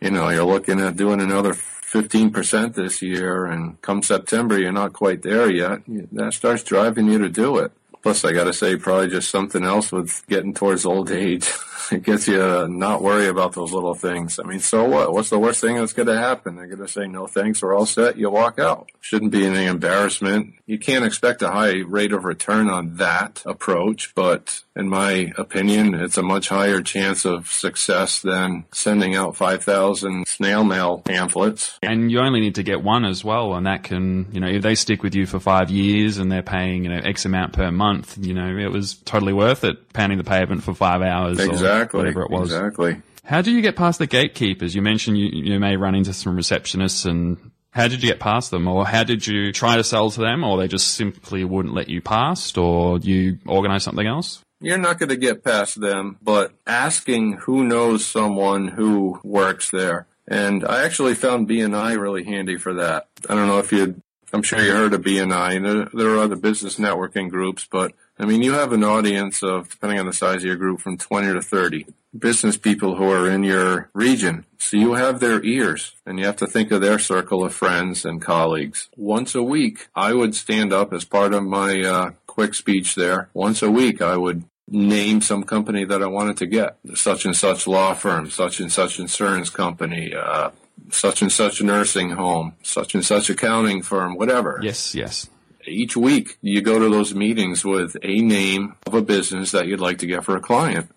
you 0.00 0.10
know, 0.10 0.30
you're 0.30 0.44
looking 0.44 0.80
at 0.80 0.96
doing 0.96 1.20
another 1.20 1.52
15% 1.52 2.74
this 2.74 3.02
year 3.02 3.44
and 3.44 3.80
come 3.82 4.02
September, 4.02 4.58
you're 4.58 4.72
not 4.72 4.94
quite 4.94 5.20
there 5.20 5.50
yet. 5.50 5.82
That 6.10 6.32
starts 6.32 6.62
driving 6.62 7.06
you 7.06 7.18
to 7.18 7.28
do 7.28 7.58
it. 7.58 7.72
Plus, 8.02 8.24
I 8.24 8.32
got 8.32 8.44
to 8.44 8.52
say, 8.54 8.76
probably 8.76 9.08
just 9.08 9.30
something 9.30 9.64
else 9.64 9.92
with 9.92 10.26
getting 10.26 10.54
towards 10.54 10.86
old 10.86 11.10
age. 11.10 11.48
it 11.92 12.02
gets 12.02 12.28
you 12.28 12.38
to 12.38 12.68
not 12.68 13.02
worry 13.02 13.28
about 13.28 13.52
those 13.52 13.72
little 13.72 13.94
things. 13.94 14.38
I 14.38 14.44
mean, 14.44 14.60
so 14.60 14.84
what? 14.84 15.12
What's 15.12 15.30
the 15.30 15.38
worst 15.38 15.60
thing 15.60 15.76
that's 15.76 15.92
going 15.92 16.08
to 16.08 16.18
happen? 16.18 16.56
They're 16.56 16.66
going 16.66 16.78
to 16.78 16.88
say, 16.88 17.06
no 17.06 17.26
thanks, 17.26 17.62
we're 17.62 17.76
all 17.76 17.86
set. 17.86 18.16
You 18.16 18.30
walk 18.30 18.58
out. 18.58 18.90
Shouldn't 19.00 19.32
be 19.32 19.46
any 19.46 19.66
embarrassment. 19.66 20.54
You 20.66 20.78
can't 20.78 21.04
expect 21.04 21.42
a 21.42 21.50
high 21.50 21.78
rate 21.80 22.12
of 22.12 22.24
return 22.24 22.68
on 22.68 22.96
that 22.96 23.42
approach, 23.44 24.14
but 24.14 24.62
in 24.74 24.88
my 24.88 25.32
opinion, 25.36 25.94
it's 25.94 26.16
a 26.16 26.22
much 26.22 26.48
higher 26.48 26.80
chance 26.80 27.24
of 27.24 27.50
success 27.50 28.22
than 28.22 28.64
sending 28.72 29.14
out 29.14 29.36
5,000 29.36 30.26
snail 30.26 30.64
mail 30.64 30.98
pamphlets. 30.98 31.78
And 31.82 32.10
you 32.10 32.20
only 32.20 32.40
need 32.40 32.54
to 32.54 32.62
get 32.62 32.82
one 32.82 33.04
as 33.04 33.24
well, 33.24 33.54
and 33.54 33.66
that 33.66 33.82
can, 33.82 34.28
you 34.32 34.40
know, 34.40 34.48
if 34.48 34.62
they 34.62 34.74
stick 34.74 35.02
with 35.02 35.14
you 35.14 35.26
for 35.26 35.40
five 35.40 35.70
years 35.70 36.18
and 36.18 36.30
they're 36.30 36.42
paying, 36.42 36.84
you 36.84 36.90
know, 36.90 37.00
X 37.02 37.24
amount 37.24 37.52
per 37.52 37.70
month, 37.70 38.16
you 38.18 38.34
know, 38.34 38.56
it 38.56 38.70
was 38.70 38.94
totally 38.94 39.32
worth 39.32 39.64
it 39.64 39.92
pounding 39.92 40.18
the 40.18 40.24
pavement 40.24 40.62
for 40.62 40.74
five 40.74 41.02
hours 41.02 41.38
exactly, 41.38 41.54
or 41.54 41.58
whatever 41.92 42.22
it 42.22 42.30
was. 42.30 42.52
Exactly. 42.52 43.02
How 43.24 43.40
do 43.40 43.52
you 43.52 43.62
get 43.62 43.76
past 43.76 43.98
the 43.98 44.06
gatekeepers? 44.06 44.74
You 44.74 44.82
mentioned 44.82 45.18
you, 45.18 45.28
you 45.32 45.60
may 45.60 45.76
run 45.76 45.94
into 45.94 46.12
some 46.12 46.36
receptionists 46.36 47.06
and 47.06 47.52
how 47.70 47.88
did 47.88 48.02
you 48.02 48.08
get 48.10 48.20
past 48.20 48.50
them 48.50 48.68
or 48.68 48.86
how 48.86 49.04
did 49.04 49.26
you 49.26 49.52
try 49.52 49.76
to 49.76 49.84
sell 49.84 50.10
to 50.10 50.20
them 50.20 50.44
or 50.44 50.58
they 50.58 50.68
just 50.68 50.88
simply 50.88 51.44
wouldn't 51.44 51.74
let 51.74 51.88
you 51.88 52.02
past 52.02 52.58
or 52.58 52.98
you 52.98 53.38
organize 53.46 53.84
something 53.84 54.06
else? 54.06 54.42
You're 54.60 54.78
not 54.78 54.98
going 54.98 55.08
to 55.08 55.16
get 55.16 55.42
past 55.42 55.80
them, 55.80 56.18
but 56.22 56.52
asking 56.66 57.38
who 57.38 57.64
knows 57.64 58.04
someone 58.04 58.68
who 58.68 59.20
works 59.24 59.70
there. 59.70 60.06
And 60.28 60.64
I 60.64 60.84
actually 60.84 61.14
found 61.14 61.48
BNI 61.48 62.00
really 62.00 62.24
handy 62.24 62.56
for 62.56 62.74
that. 62.74 63.08
I 63.28 63.34
don't 63.34 63.48
know 63.48 63.58
if 63.58 63.72
you, 63.72 64.00
I'm 64.32 64.42
sure 64.42 64.60
you 64.60 64.72
heard 64.72 64.94
of 64.94 65.00
BNI. 65.00 65.56
And 65.56 65.64
there, 65.66 65.88
there 65.92 66.14
are 66.14 66.22
other 66.22 66.36
business 66.36 66.76
networking 66.76 67.28
groups, 67.28 67.66
but 67.68 67.92
I 68.22 68.24
mean, 68.24 68.40
you 68.40 68.52
have 68.52 68.72
an 68.72 68.84
audience 68.84 69.42
of, 69.42 69.68
depending 69.68 69.98
on 69.98 70.06
the 70.06 70.12
size 70.12 70.36
of 70.36 70.44
your 70.44 70.54
group, 70.54 70.80
from 70.80 70.96
20 70.96 71.32
to 71.32 71.42
30 71.42 71.86
business 72.16 72.56
people 72.56 72.94
who 72.94 73.10
are 73.10 73.28
in 73.28 73.42
your 73.42 73.90
region. 73.94 74.44
So 74.58 74.76
you 74.76 74.92
have 74.92 75.18
their 75.18 75.42
ears 75.42 75.96
and 76.06 76.20
you 76.20 76.26
have 76.26 76.36
to 76.36 76.46
think 76.46 76.70
of 76.70 76.80
their 76.80 77.00
circle 77.00 77.44
of 77.44 77.52
friends 77.52 78.04
and 78.04 78.22
colleagues. 78.22 78.88
Once 78.96 79.34
a 79.34 79.42
week, 79.42 79.88
I 79.96 80.12
would 80.12 80.36
stand 80.36 80.72
up 80.72 80.92
as 80.92 81.04
part 81.04 81.34
of 81.34 81.42
my 81.42 81.80
uh, 81.80 82.10
quick 82.28 82.54
speech 82.54 82.94
there. 82.94 83.28
Once 83.34 83.60
a 83.60 83.70
week, 83.72 84.00
I 84.00 84.16
would 84.16 84.44
name 84.68 85.20
some 85.20 85.42
company 85.42 85.84
that 85.84 86.00
I 86.00 86.06
wanted 86.06 86.36
to 86.36 86.46
get. 86.46 86.78
Such 86.94 87.24
and 87.24 87.34
such 87.34 87.66
law 87.66 87.92
firm, 87.92 88.30
such 88.30 88.60
and 88.60 88.70
such 88.70 89.00
insurance 89.00 89.50
company, 89.50 90.14
uh, 90.14 90.50
such 90.90 91.22
and 91.22 91.32
such 91.32 91.60
nursing 91.60 92.10
home, 92.10 92.54
such 92.62 92.94
and 92.94 93.04
such 93.04 93.30
accounting 93.30 93.82
firm, 93.82 94.14
whatever. 94.14 94.60
Yes, 94.62 94.94
yes. 94.94 95.28
Each 95.72 95.96
week, 95.96 96.38
you 96.42 96.60
go 96.60 96.78
to 96.78 96.88
those 96.88 97.14
meetings 97.14 97.64
with 97.64 97.96
a 98.02 98.20
name 98.20 98.76
of 98.86 98.94
a 98.94 99.02
business 99.02 99.50
that 99.52 99.66
you'd 99.66 99.80
like 99.80 99.98
to 99.98 100.06
get 100.06 100.24
for 100.24 100.36
a 100.36 100.40
client 100.40 100.90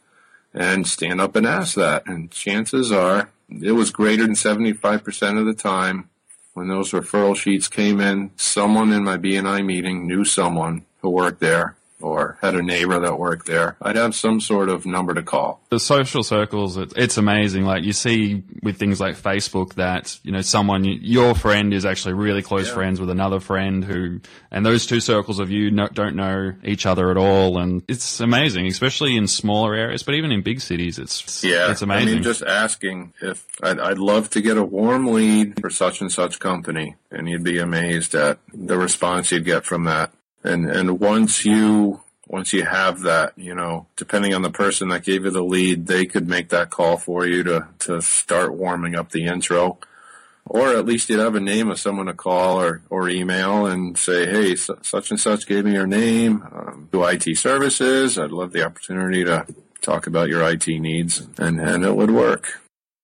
and 0.53 0.85
stand 0.85 1.21
up 1.21 1.35
and 1.35 1.45
ask 1.45 1.75
that. 1.75 2.05
And 2.07 2.29
chances 2.29 2.91
are 2.91 3.29
it 3.49 3.71
was 3.71 3.91
greater 3.91 4.23
than 4.23 4.35
75% 4.35 5.39
of 5.39 5.45
the 5.45 5.53
time 5.53 6.09
when 6.53 6.67
those 6.67 6.91
referral 6.91 7.35
sheets 7.35 7.67
came 7.67 7.99
in, 7.99 8.31
someone 8.35 8.91
in 8.91 9.03
my 9.03 9.17
BNI 9.17 9.65
meeting 9.65 10.07
knew 10.07 10.23
someone 10.23 10.85
who 11.01 11.09
worked 11.09 11.41
there 11.41 11.75
or 12.05 12.37
had 12.41 12.55
a 12.55 12.61
neighbor 12.61 12.99
that 12.99 13.17
worked 13.17 13.47
there, 13.47 13.75
I'd 13.81 13.95
have 13.95 14.13
some 14.15 14.39
sort 14.39 14.69
of 14.69 14.85
number 14.85 15.13
to 15.13 15.23
call. 15.23 15.61
The 15.69 15.79
social 15.79 16.23
circles, 16.23 16.77
it's 16.77 17.17
amazing. 17.17 17.65
Like 17.65 17.83
you 17.83 17.93
see 17.93 18.43
with 18.61 18.77
things 18.77 18.99
like 19.01 19.15
Facebook 19.17 19.73
that, 19.75 20.17
you 20.23 20.31
know, 20.31 20.41
someone, 20.41 20.83
your 20.83 21.33
friend 21.33 21.73
is 21.73 21.85
actually 21.85 22.13
really 22.13 22.41
close 22.41 22.67
yeah. 22.67 22.73
friends 22.75 22.99
with 22.99 23.09
another 23.09 23.39
friend 23.39 23.83
who, 23.83 24.21
and 24.51 24.65
those 24.65 24.85
two 24.85 24.99
circles 24.99 25.39
of 25.39 25.49
you 25.49 25.71
don't 25.71 26.15
know 26.15 26.53
each 26.63 26.85
other 26.85 27.09
at 27.09 27.17
all. 27.17 27.57
And 27.57 27.81
it's 27.87 28.19
amazing, 28.19 28.67
especially 28.67 29.17
in 29.17 29.27
smaller 29.27 29.73
areas, 29.73 30.03
but 30.03 30.13
even 30.13 30.31
in 30.31 30.43
big 30.43 30.61
cities, 30.61 30.99
it's, 30.99 31.43
yeah, 31.43 31.71
it's 31.71 31.81
amazing. 31.81 32.09
I 32.09 32.13
mean, 32.13 32.23
just 32.23 32.43
asking 32.43 33.13
if 33.21 33.45
I'd, 33.63 33.79
I'd 33.79 33.97
love 33.97 34.29
to 34.31 34.41
get 34.41 34.57
a 34.57 34.63
warm 34.63 35.07
lead 35.07 35.59
for 35.59 35.69
such 35.71 36.01
and 36.01 36.11
such 36.11 36.39
company 36.39 36.95
and 37.09 37.27
you'd 37.27 37.43
be 37.43 37.59
amazed 37.59 38.13
at 38.13 38.39
the 38.53 38.77
response 38.77 39.31
you'd 39.31 39.45
get 39.45 39.65
from 39.65 39.85
that 39.85 40.11
and 40.45 40.69
and 40.69 40.99
once 40.99 41.45
you 41.45 42.01
once 42.27 42.53
you 42.53 42.65
have 42.65 43.01
that, 43.01 43.33
you 43.37 43.53
know, 43.53 43.87
depending 43.95 44.33
on 44.33 44.41
the 44.41 44.49
person 44.49 44.89
that 44.89 45.03
gave 45.03 45.25
you 45.25 45.31
the 45.31 45.43
lead, 45.43 45.87
they 45.87 46.05
could 46.05 46.27
make 46.27 46.49
that 46.49 46.69
call 46.69 46.97
for 46.97 47.25
you 47.25 47.43
to 47.43 47.67
to 47.79 48.01
start 48.01 48.53
warming 48.53 48.95
up 48.95 49.11
the 49.11 49.25
intro. 49.25 49.77
Or 50.47 50.69
at 50.75 50.85
least 50.85 51.09
you'd 51.09 51.19
have 51.19 51.33
a 51.33 51.39
name 51.39 51.71
of 51.71 51.79
someone 51.79 52.05
to 52.05 52.13
call 52.13 52.61
or, 52.61 52.83
or 52.91 53.09
email 53.09 53.65
and 53.65 53.97
say, 53.97 54.27
hey, 54.27 54.55
such 54.55 55.09
and 55.09 55.19
such 55.19 55.47
gave 55.47 55.65
me 55.65 55.73
your 55.73 55.87
name. 55.87 56.43
Um, 56.43 56.87
do 56.91 57.03
IT 57.03 57.35
services. 57.35 58.19
I'd 58.19 58.29
love 58.29 58.51
the 58.51 58.63
opportunity 58.63 59.23
to 59.23 59.47
talk 59.81 60.05
about 60.05 60.29
your 60.29 60.47
IT 60.47 60.67
needs, 60.67 61.27
and, 61.39 61.59
and 61.59 61.83
it 61.83 61.95
would 61.95 62.11
work. 62.11 62.61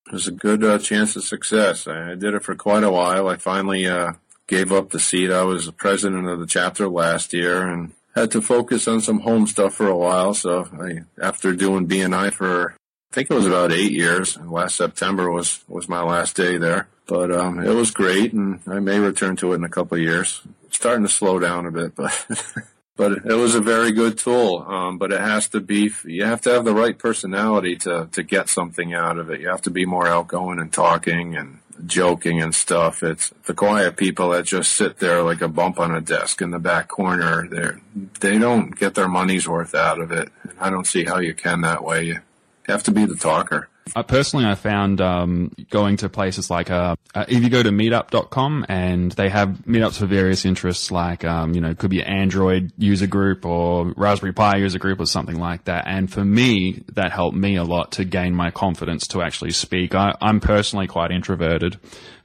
It 0.08 0.14
was 0.14 0.28
a 0.28 0.32
good 0.32 0.64
uh, 0.64 0.78
chance 0.78 1.16
of 1.16 1.24
success. 1.24 1.88
I, 1.88 2.12
I, 2.12 2.16
did 2.16 2.36
it 2.36 2.44
for 2.44 2.54
quite 2.54 2.84
a 2.84 2.92
while. 2.92 3.28
I 3.28 3.38
finally 3.38 3.88
uh, 3.88 4.14
gave 4.48 4.72
up 4.72 4.89
the 4.89 5.00
seat. 5.00 5.32
I 5.32 5.44
was 5.44 5.66
the 5.66 5.72
president 5.72 6.28
of 6.28 6.39
the 6.39 6.46
chapter 6.46 6.88
last 6.88 7.34
year 7.34 7.68
and 7.68 7.94
had 8.16 8.32
to 8.32 8.42
focus 8.42 8.88
on 8.88 9.02
some 9.02 9.20
home 9.20 9.48
stuff 9.48 9.74
for 9.74 9.88
a 9.88 9.98
while. 9.98 10.34
So 10.34 10.68
I, 10.80 11.04
after 11.22 11.54
doing 11.54 11.88
BNI 11.88 12.34
for, 12.34 12.72
I 13.12 13.16
think 13.16 13.32
it 13.32 13.36
was 13.36 13.48
about 13.48 13.72
eight 13.72 13.92
years, 13.92 14.38
last 14.38 14.76
September 14.76 15.32
was, 15.32 15.64
was 15.68 15.88
my 15.88 16.04
last 16.04 16.36
day 16.36 16.58
there. 16.58 16.88
But 17.08 17.32
um, 17.32 17.60
it 17.60 17.74
was 17.74 17.92
great, 17.92 18.32
and 18.32 18.62
I 18.68 18.80
may 18.80 18.98
return 18.98 19.36
to 19.38 19.52
it 19.52 19.56
in 19.56 19.66
a 19.66 19.70
couple 19.70 19.98
of 19.98 20.02
years. 20.02 20.42
It's 20.66 20.78
starting 20.78 21.06
to 21.06 21.12
slow 21.12 21.39
down 21.39 21.66
a 21.66 21.72
bit, 21.72 21.94
but 21.94 22.26
but 22.96 23.12
it 23.26 23.34
was 23.34 23.54
a 23.54 23.60
very 23.60 23.92
good 23.92 24.18
tool. 24.18 24.64
Um, 24.66 24.98
but 24.98 25.12
it 25.12 25.20
has 25.20 25.50
to 25.50 25.60
be, 25.60 25.92
you 26.06 26.24
have 26.24 26.39
to 26.42 26.52
have 26.52 26.64
the 26.64 26.74
right 26.74 26.98
personality 26.98 27.76
to 27.78 28.08
to 28.14 28.24
get 28.24 28.48
something 28.48 28.94
out 28.94 29.18
of 29.18 29.30
it. 29.30 29.42
You 29.42 29.50
have 29.50 29.64
to 29.64 29.70
be 29.70 29.86
more 29.86 30.08
outgoing 30.08 30.60
and 30.60 30.72
talking 30.72 31.36
and 31.36 31.60
joking 31.86 32.41
and 32.41 32.53
stuff. 32.53 33.03
It's 33.03 33.32
the 33.45 33.53
quiet 33.53 33.97
people 33.97 34.30
that 34.32 34.45
just 34.45 34.74
sit 34.74 34.97
there 34.99 35.24
like 35.24 35.41
a 35.41 35.47
bump 35.47 35.80
on 35.80 35.93
a 35.93 36.01
desk 36.01 36.41
in 36.41 36.51
the 36.51 36.59
back 36.59 36.88
corner. 36.88 37.47
They 37.47 37.72
they 38.19 38.38
don't 38.38 38.78
get 38.78 38.95
their 38.95 39.07
money's 39.07 39.47
worth 39.47 39.76
out 39.76 39.99
of 39.99 40.11
it. 40.11 40.30
I 40.59 40.69
don't 40.69 40.88
see 40.88 41.05
how 41.05 41.19
you 41.19 41.34
can 41.34 41.61
that 41.61 41.84
way. 41.84 42.03
You 42.03 42.22
have 42.67 42.84
to 42.84 42.91
be 42.91 43.05
the 43.05 43.15
talker. 43.15 43.69
Uh, 43.95 44.03
personally, 44.03 44.45
I 44.45 44.55
found 44.55 45.01
um, 45.01 45.51
going 45.69 45.97
to 45.97 46.09
places 46.09 46.49
like 46.49 46.69
uh, 46.69 46.95
uh, 47.13 47.25
if 47.27 47.43
you 47.43 47.49
go 47.49 47.63
to 47.63 47.71
meetup.com 47.71 48.65
and 48.69 49.11
they 49.13 49.27
have 49.29 49.49
meetups 49.67 49.97
for 49.97 50.05
various 50.05 50.45
interests, 50.45 50.91
like 50.91 51.25
um, 51.25 51.53
you 51.53 51.61
know, 51.61 51.73
could 51.73 51.89
be 51.89 52.03
Android 52.03 52.71
user 52.77 53.07
group 53.07 53.45
or 53.45 53.93
Raspberry 53.97 54.34
Pi 54.34 54.57
user 54.57 54.79
group 54.79 54.99
or 54.99 55.05
something 55.05 55.39
like 55.39 55.65
that. 55.65 55.86
And 55.88 56.11
for 56.11 56.23
me, 56.23 56.84
that 56.93 57.11
helped 57.11 57.36
me 57.36 57.55
a 57.55 57.63
lot 57.63 57.93
to 57.93 58.05
gain 58.05 58.34
my 58.36 58.51
confidence 58.51 59.07
to 59.07 59.21
actually 59.21 59.51
speak. 59.51 59.95
I, 59.95 60.15
I'm 60.21 60.39
personally 60.39 60.88
quite 60.88 61.11
introverted, 61.11 61.77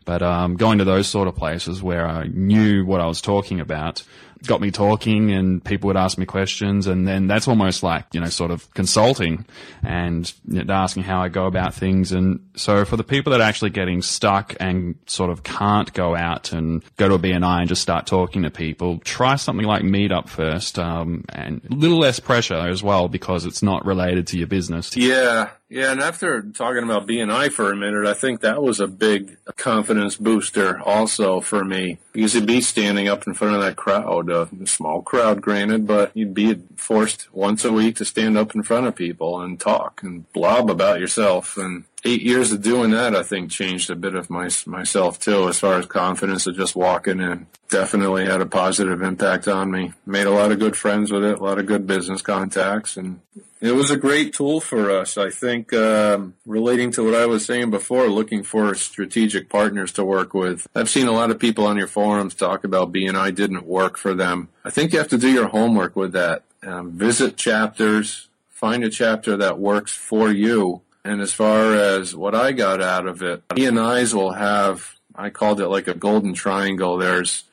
But 0.04 0.22
um, 0.22 0.56
going 0.56 0.78
to 0.78 0.84
those 0.84 1.08
sort 1.08 1.26
of 1.26 1.34
places 1.34 1.82
where 1.82 2.06
I 2.06 2.28
knew 2.28 2.86
what 2.86 3.00
I 3.00 3.06
was 3.06 3.20
talking 3.20 3.60
about 3.60 4.04
got 4.46 4.60
me 4.60 4.70
talking 4.70 5.32
and 5.32 5.64
people 5.64 5.88
would 5.88 5.96
ask 5.96 6.18
me 6.18 6.26
questions 6.26 6.86
and 6.86 7.06
then 7.06 7.26
that's 7.26 7.48
almost 7.48 7.82
like, 7.82 8.04
you 8.12 8.20
know, 8.20 8.28
sort 8.28 8.50
of 8.50 8.72
consulting 8.74 9.44
and 9.82 10.32
you 10.48 10.64
know, 10.64 10.74
asking 10.74 11.02
how 11.04 11.20
I 11.20 11.28
go 11.28 11.46
about 11.46 11.74
things. 11.74 12.12
And 12.12 12.40
so 12.56 12.84
for 12.84 12.96
the 12.96 13.04
people 13.04 13.32
that 13.32 13.40
are 13.40 13.44
actually 13.44 13.70
getting 13.70 14.02
stuck 14.02 14.54
and 14.60 14.96
sort 15.06 15.30
of 15.30 15.42
can't 15.42 15.92
go 15.92 16.16
out 16.16 16.52
and 16.52 16.82
go 16.96 17.08
to 17.08 17.14
a 17.14 17.18
BNI 17.18 17.60
and 17.60 17.68
just 17.68 17.82
start 17.82 18.06
talking 18.06 18.42
to 18.42 18.50
people, 18.50 18.98
try 19.00 19.36
something 19.36 19.66
like 19.66 19.82
Meetup 19.82 20.28
first, 20.28 20.78
um, 20.78 21.24
and 21.28 21.60
a 21.70 21.74
little 21.74 21.98
less 21.98 22.20
pressure 22.20 22.54
as 22.54 22.82
well 22.82 23.08
because 23.08 23.44
it's 23.44 23.62
not 23.62 23.84
related 23.84 24.26
to 24.28 24.38
your 24.38 24.46
business. 24.46 24.96
Yeah. 24.96 25.50
Yeah, 25.68 25.90
and 25.90 26.00
after 26.00 26.42
talking 26.42 26.84
about 26.84 27.08
BNI 27.08 27.50
for 27.50 27.72
a 27.72 27.76
minute, 27.76 28.06
I 28.06 28.14
think 28.14 28.40
that 28.40 28.62
was 28.62 28.78
a 28.78 28.86
big 28.86 29.36
confidence 29.56 30.16
booster 30.16 30.80
also 30.80 31.40
for 31.40 31.64
me 31.64 31.98
because 32.12 32.36
you'd 32.36 32.46
be 32.46 32.60
standing 32.60 33.08
up 33.08 33.26
in 33.26 33.34
front 33.34 33.56
of 33.56 33.62
that 33.62 33.74
crowd, 33.74 34.30
a 34.30 34.48
small 34.66 35.02
crowd, 35.02 35.42
granted, 35.42 35.84
but 35.84 36.16
you'd 36.16 36.34
be 36.34 36.62
forced 36.76 37.34
once 37.34 37.64
a 37.64 37.72
week 37.72 37.96
to 37.96 38.04
stand 38.04 38.38
up 38.38 38.54
in 38.54 38.62
front 38.62 38.86
of 38.86 38.94
people 38.94 39.40
and 39.40 39.58
talk 39.58 40.04
and 40.04 40.30
blob 40.32 40.70
about 40.70 41.00
yourself. 41.00 41.56
And 41.56 41.82
eight 42.06 42.22
years 42.22 42.52
of 42.52 42.62
doing 42.62 42.92
that, 42.92 43.14
I 43.14 43.22
think, 43.22 43.50
changed 43.50 43.90
a 43.90 43.96
bit 43.96 44.14
of 44.14 44.30
my 44.30 44.48
myself 44.64 45.18
too, 45.18 45.48
as 45.48 45.58
far 45.58 45.74
as 45.74 45.86
confidence 45.86 46.46
of 46.46 46.56
just 46.56 46.76
walking 46.76 47.20
in. 47.20 47.46
Definitely 47.68 48.26
had 48.26 48.40
a 48.40 48.46
positive 48.46 49.02
impact 49.02 49.48
on 49.48 49.70
me. 49.70 49.92
Made 50.06 50.26
a 50.26 50.30
lot 50.30 50.52
of 50.52 50.58
good 50.58 50.76
friends 50.76 51.10
with 51.10 51.24
it, 51.24 51.38
a 51.38 51.42
lot 51.42 51.58
of 51.58 51.66
good 51.66 51.86
business 51.86 52.22
contacts, 52.22 52.96
and 52.96 53.20
it 53.60 53.72
was 53.72 53.90
a 53.90 53.96
great 53.96 54.32
tool 54.34 54.60
for 54.60 54.90
us. 54.90 55.18
I 55.18 55.30
think, 55.30 55.72
um, 55.72 56.34
relating 56.46 56.92
to 56.92 57.04
what 57.04 57.14
I 57.14 57.26
was 57.26 57.44
saying 57.44 57.70
before, 57.70 58.08
looking 58.08 58.44
for 58.44 58.74
strategic 58.74 59.48
partners 59.48 59.90
to 59.92 60.04
work 60.04 60.32
with. 60.32 60.66
I've 60.74 60.90
seen 60.90 61.08
a 61.08 61.12
lot 61.12 61.30
of 61.30 61.38
people 61.40 61.66
on 61.66 61.76
your 61.76 61.88
forums 61.88 62.34
talk 62.34 62.64
about 62.64 62.92
BNI 62.92 63.34
didn't 63.34 63.66
work 63.66 63.98
for 63.98 64.14
them. 64.14 64.48
I 64.64 64.70
think 64.70 64.92
you 64.92 64.98
have 64.98 65.08
to 65.08 65.18
do 65.18 65.30
your 65.30 65.48
homework 65.48 65.96
with 65.96 66.12
that. 66.12 66.44
Um, 66.62 66.92
visit 66.92 67.36
chapters, 67.36 68.28
find 68.50 68.84
a 68.84 68.90
chapter 68.90 69.36
that 69.36 69.58
works 69.58 69.92
for 69.92 70.30
you. 70.30 70.82
And 71.06 71.20
as 71.20 71.32
far 71.32 71.72
as 71.72 72.16
what 72.16 72.34
I 72.34 72.50
got 72.50 72.82
out 72.82 73.06
of 73.06 73.22
it, 73.22 73.46
BNIs 73.46 74.12
will 74.12 74.32
have, 74.32 74.96
I 75.14 75.30
called 75.30 75.60
it 75.60 75.68
like 75.68 75.86
a 75.86 75.94
golden 75.94 76.34
triangle. 76.34 76.98
There's 76.98 77.44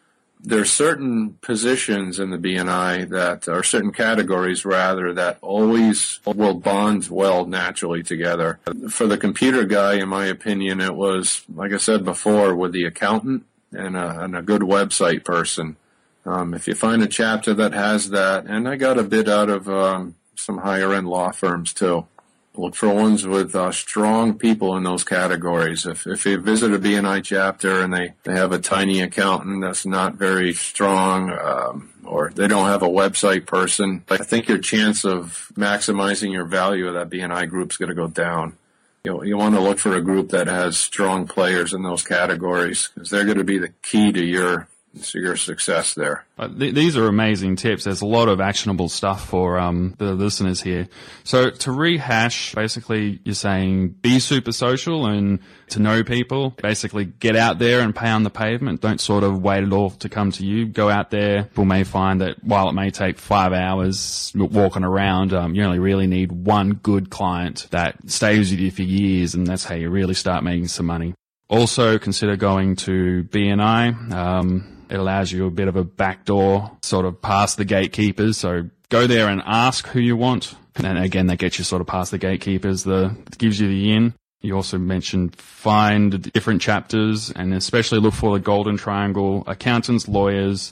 there's 0.46 0.72
certain 0.72 1.38
positions 1.40 2.20
in 2.20 2.32
the 2.32 2.38
BNI 2.38 3.08
that 3.10 3.48
are 3.48 3.64
certain 3.64 3.94
categories 3.94 4.66
rather 4.66 5.14
that 5.14 5.38
always 5.42 6.20
will 6.26 6.56
bond 6.56 7.08
well 7.10 7.46
naturally 7.46 8.04
together. 8.04 8.60
For 8.90 9.08
the 9.08 9.20
computer 9.20 9.64
guy, 9.64 9.94
in 9.94 10.10
my 10.10 10.26
opinion, 10.26 10.82
it 10.82 10.96
was, 10.96 11.46
like 11.54 11.72
I 11.72 11.78
said 11.78 12.04
before, 12.04 12.56
with 12.56 12.74
the 12.74 12.84
accountant 12.84 13.46
and 13.72 13.96
a, 13.96 14.24
and 14.24 14.36
a 14.36 14.42
good 14.42 14.64
website 14.64 15.24
person. 15.24 15.78
Um, 16.26 16.54
if 16.54 16.68
you 16.68 16.76
find 16.76 17.02
a 17.04 17.08
chapter 17.08 17.54
that 17.54 17.72
has 17.74 18.10
that, 18.10 18.46
and 18.46 18.68
I 18.68 18.76
got 18.76 18.98
a 18.98 19.04
bit 19.04 19.30
out 19.30 19.50
of 19.50 19.70
um, 19.70 20.16
some 20.36 20.58
higher 20.58 20.94
end 20.94 21.08
law 21.08 21.32
firms 21.32 21.72
too 21.72 22.08
look 22.56 22.76
for 22.76 22.90
ones 22.90 23.26
with 23.26 23.56
uh, 23.56 23.72
strong 23.72 24.38
people 24.38 24.76
in 24.78 24.84
those 24.84 25.04
categories. 25.04 25.86
If 25.86 26.06
if 26.06 26.26
you 26.26 26.38
visit 26.38 26.74
a 26.74 26.80
BNI 26.80 27.24
chapter 27.24 27.82
and 27.82 27.94
they, 27.94 28.14
they 28.24 28.34
have 28.34 28.52
a 28.52 28.60
tiny 28.60 29.02
accountant 29.02 29.62
that's 29.62 29.86
not 29.86 30.16
very 30.16 30.54
strong, 30.54 31.32
um, 31.32 31.94
or 32.06 32.32
they 32.36 32.48
don't 32.48 32.68
have 32.68 32.84
a 32.84 32.88
website 32.88 33.46
person, 33.46 34.04
I 34.10 34.18
think 34.18 34.48
your 34.48 34.60
chance 34.60 35.04
of 35.04 35.52
maximizing 35.56 36.32
your 36.32 36.46
value 36.46 36.88
of 36.88 36.94
that 36.94 37.10
BNI 37.10 37.50
group 37.50 37.72
is 37.72 37.78
going 37.78 37.90
to 37.90 37.96
go 37.96 38.08
down. 38.08 38.58
You 39.04 39.12
know, 39.12 39.24
you 39.24 39.36
want 39.36 39.56
to 39.56 39.62
look 39.62 39.80
for 39.80 39.96
a 39.96 40.02
group 40.02 40.30
that 40.30 40.48
has 40.48 40.78
strong 40.78 41.28
players 41.28 41.74
in 41.74 41.84
those 41.84 42.04
categories 42.04 42.90
because 42.94 43.10
they're 43.10 43.26
going 43.26 43.38
to 43.38 43.44
be 43.44 43.58
the 43.58 43.74
key 43.82 44.14
to 44.14 44.24
your 44.24 44.70
to 45.02 45.20
your 45.20 45.36
success 45.36 45.94
there. 45.96 46.26
Th- 46.38 46.74
these 46.74 46.96
are 46.98 47.08
amazing 47.08 47.56
tips. 47.56 47.84
There's 47.84 48.02
a 48.02 48.06
lot 48.06 48.30
of 48.30 48.40
actionable 48.40 48.90
stuff 48.90 49.28
for 49.28 49.58
um, 49.58 49.96
the 49.98 50.14
listeners 50.14 50.62
here. 50.62 50.88
So 51.24 51.50
to 51.50 51.72
rehash, 51.72 52.54
basically, 52.54 53.20
you're 53.24 53.36
saying 53.36 53.90
be 53.90 54.20
super 54.20 54.52
social 54.52 55.06
and 55.06 55.40
to 55.70 55.80
know 55.80 56.04
people. 56.04 56.52
Basically, 56.62 57.06
get 57.06 57.36
out 57.36 57.60
there 57.60 57.82
and 57.82 57.96
pay 57.96 58.10
on 58.10 58.24
the 58.24 58.30
pavement. 58.30 58.82
Don't 58.82 59.02
sort 59.02 59.24
of 59.24 59.42
wait 59.42 59.64
it 59.64 59.74
all 59.74 59.92
to 59.92 60.10
come 60.10 60.32
to 60.32 60.46
you. 60.46 60.66
Go 60.66 60.90
out 60.90 61.10
there. 61.10 61.46
People 61.46 61.66
may 61.66 61.84
find 61.84 62.22
that 62.22 62.44
while 62.44 62.70
it 62.70 62.74
may 62.74 62.92
take 62.92 63.18
five 63.18 63.54
hours 63.54 64.32
walking 64.36 64.84
around, 64.84 65.34
um, 65.34 65.56
you 65.56 65.64
only 65.64 65.80
really 65.80 66.08
need 66.08 66.32
one 66.32 66.74
good 66.74 67.10
client 67.10 67.68
that 67.72 67.98
stays 68.10 68.52
with 68.52 68.60
you 68.60 68.72
for 68.72 68.84
years, 68.84 69.34
and 69.34 69.48
that's 69.48 69.64
how 69.64 69.76
you 69.76 69.90
really 69.90 70.14
start 70.14 70.44
making 70.44 70.68
some 70.68 70.86
money. 70.86 71.14
Also, 71.50 72.00
consider 72.00 72.36
going 72.36 72.76
to 72.76 73.24
BNI. 73.26 74.12
Um, 74.12 74.83
it 74.94 75.00
allows 75.00 75.32
you 75.32 75.48
a 75.48 75.52
bit 75.52 75.68
of 75.68 75.76
a 75.76 75.84
backdoor 75.84 76.72
sort 76.84 77.06
of 77.06 77.20
past 77.20 77.58
the 77.58 77.66
gatekeepers. 77.66 78.38
So 78.38 78.70
go 78.90 79.08
there 79.08 79.28
and 79.28 79.42
ask 79.46 79.88
who 79.88 80.00
you 80.00 80.16
want. 80.16 80.54
And 80.76 80.98
again, 80.98 81.28
that 81.28 81.38
gets 81.38 81.58
you 81.58 81.64
sort 81.64 81.82
of 81.82 81.88
past 81.88 82.12
the 82.12 82.20
gatekeepers, 82.20 82.84
the 82.84 83.16
gives 83.38 83.60
you 83.60 83.68
the 83.68 83.94
in. 83.94 84.14
You 84.42 84.56
also 84.56 84.78
mentioned 84.78 85.36
find 85.36 86.32
different 86.34 86.62
chapters 86.62 87.32
and 87.32 87.54
especially 87.54 88.00
look 88.00 88.14
for 88.14 88.34
the 88.34 88.40
golden 88.40 88.78
triangle 88.78 89.44
accountants, 89.48 90.08
lawyers, 90.08 90.72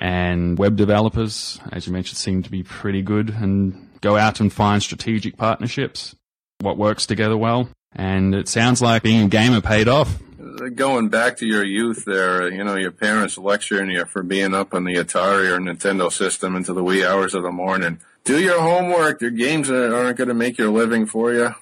and 0.00 0.58
web 0.58 0.76
developers. 0.76 1.58
As 1.70 1.86
you 1.86 1.92
mentioned, 1.92 2.18
seem 2.18 2.42
to 2.42 2.50
be 2.50 2.62
pretty 2.62 3.00
good 3.00 3.30
and 3.30 3.88
go 4.00 4.16
out 4.16 4.40
and 4.40 4.52
find 4.52 4.82
strategic 4.82 5.36
partnerships. 5.36 6.14
What 6.60 6.76
works 6.76 7.06
together 7.06 7.36
well. 7.36 7.68
And 7.94 8.34
it 8.34 8.48
sounds 8.48 8.82
like 8.82 9.02
being 9.02 9.24
a 9.24 9.28
gamer 9.28 9.60
paid 9.60 9.88
off 9.88 10.18
going 10.74 11.08
back 11.08 11.38
to 11.38 11.46
your 11.46 11.64
youth 11.64 12.04
there, 12.04 12.50
you 12.50 12.64
know, 12.64 12.76
your 12.76 12.90
parents 12.90 13.38
lecturing 13.38 13.90
you 13.90 14.04
for 14.04 14.22
being 14.22 14.54
up 14.54 14.74
on 14.74 14.84
the 14.84 14.94
Atari 14.94 15.50
or 15.50 15.58
Nintendo 15.58 16.10
system 16.10 16.56
into 16.56 16.72
the 16.72 16.84
wee 16.84 17.04
hours 17.04 17.34
of 17.34 17.42
the 17.42 17.52
morning. 17.52 18.00
Do 18.24 18.40
your 18.40 18.60
homework. 18.60 19.20
Your 19.20 19.30
games 19.30 19.70
aren't 19.70 20.16
going 20.16 20.28
to 20.28 20.34
make 20.34 20.58
your 20.58 20.70
living 20.70 21.06
for 21.06 21.32
you. 21.32 21.54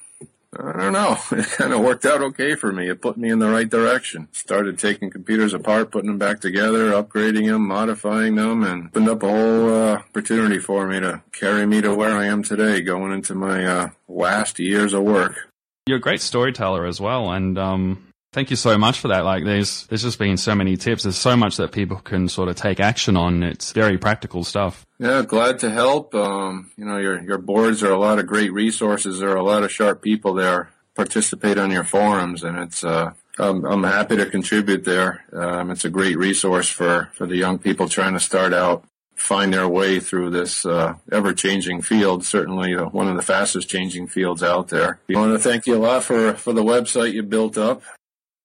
I 0.53 0.72
don't 0.72 0.93
know. 0.93 1.16
It 1.32 1.47
kind 1.47 1.72
of 1.72 1.80
worked 1.80 2.05
out 2.05 2.22
okay 2.22 2.55
for 2.57 2.72
me. 2.72 2.88
It 2.88 3.01
put 3.01 3.16
me 3.16 3.30
in 3.30 3.38
the 3.38 3.49
right 3.49 3.68
direction. 3.68 4.28
Started 4.32 4.78
taking 4.78 5.11
computers 5.11 5.55
apart, 5.55 5.93
putting 5.93 6.09
them 6.09 6.18
back 6.18 6.41
together, 6.41 6.91
upgrading 6.91 7.47
them, 7.47 7.66
modifying 7.66 8.34
them, 8.34 8.64
and 8.64 8.88
opened 8.88 9.09
up 9.09 9.22
a 9.22 9.28
whole 9.28 9.72
uh, 9.72 9.93
opportunity 9.95 10.59
for 10.59 10.86
me 10.86 11.01
to 11.01 11.22
carry 11.32 11.66
me 11.66 11.80
to 11.80 11.95
where 11.95 12.16
I 12.16 12.26
am 12.26 12.43
today, 12.43 12.80
going 12.82 13.12
into 13.12 13.34
my 13.34 13.64
uh, 13.64 13.91
last 14.09 14.59
years 14.59 14.93
of 14.93 15.05
work. 15.05 15.49
You're 15.86 15.99
a 15.99 16.01
great 16.01 16.20
storyteller 16.20 16.84
as 16.84 17.01
well, 17.01 17.30
and 17.30 17.57
um, 17.57 18.09
Thank 18.33 18.51
you 18.51 18.57
so 18.57 18.78
much 18.78 19.01
for 19.01 19.09
that. 19.09 19.24
Like 19.24 19.45
there's, 19.45 19.87
there's 19.87 20.03
just 20.03 20.18
been 20.18 20.37
so 20.37 20.55
many 20.55 20.76
tips. 20.76 21.03
There's 21.03 21.18
so 21.18 21.37
much 21.37 21.57
that 21.57 21.72
people 21.72 21.97
can 21.97 22.28
sort 22.28 22.49
of 22.49 22.55
take 22.55 22.78
action 22.78 23.16
on. 23.16 23.43
It's 23.43 23.72
very 23.72 23.99
practical 23.99 24.45
stuff. 24.45 24.87
Yeah, 25.01 25.22
glad 25.22 25.59
to 25.61 25.70
help. 25.70 26.14
Um, 26.14 26.70
you 26.76 26.85
know, 26.85 26.99
your, 26.99 27.20
your 27.22 27.39
boards 27.39 27.83
are 27.83 27.91
a 27.91 27.99
lot 27.99 28.20
of 28.20 28.28
great 28.28 28.53
resources. 28.53 29.18
There 29.18 29.31
are 29.31 29.37
a 29.37 29.43
lot 29.43 29.64
of 29.64 29.72
sharp 29.72 30.01
people 30.01 30.35
there 30.35 30.70
participate 30.95 31.59
on 31.59 31.72
your 31.72 31.83
forums 31.83 32.45
and 32.45 32.57
it's, 32.57 32.85
uh, 32.85 33.12
I'm, 33.39 33.64
I'm 33.64 33.83
happy 33.83 34.16
to 34.16 34.26
contribute 34.26 34.85
there. 34.85 35.24
Um, 35.33 35.72
it's 35.72 35.85
a 35.85 35.91
great 35.91 36.16
resource 36.16 36.68
for, 36.68 37.11
for 37.14 37.26
the 37.26 37.37
young 37.37 37.59
people 37.59 37.89
trying 37.89 38.12
to 38.12 38.20
start 38.20 38.53
out 38.53 38.85
find 39.16 39.53
their 39.53 39.68
way 39.68 40.01
through 40.01 40.31
this 40.31 40.64
uh, 40.64 40.95
ever-changing 41.12 41.83
field. 41.83 42.24
Certainly, 42.24 42.74
uh, 42.74 42.87
one 42.87 43.07
of 43.07 43.16
the 43.16 43.22
fastest 43.22 43.68
changing 43.68 44.07
fields 44.07 44.43
out 44.43 44.68
there. 44.68 44.99
I 45.11 45.18
want 45.18 45.35
to 45.35 45.39
thank 45.39 45.66
you 45.66 45.76
a 45.76 45.78
lot 45.78 46.05
for 46.05 46.33
for 46.35 46.55
the 46.55 46.64
website 46.64 47.12
you 47.12 47.22
built 47.22 47.59
up. 47.59 47.83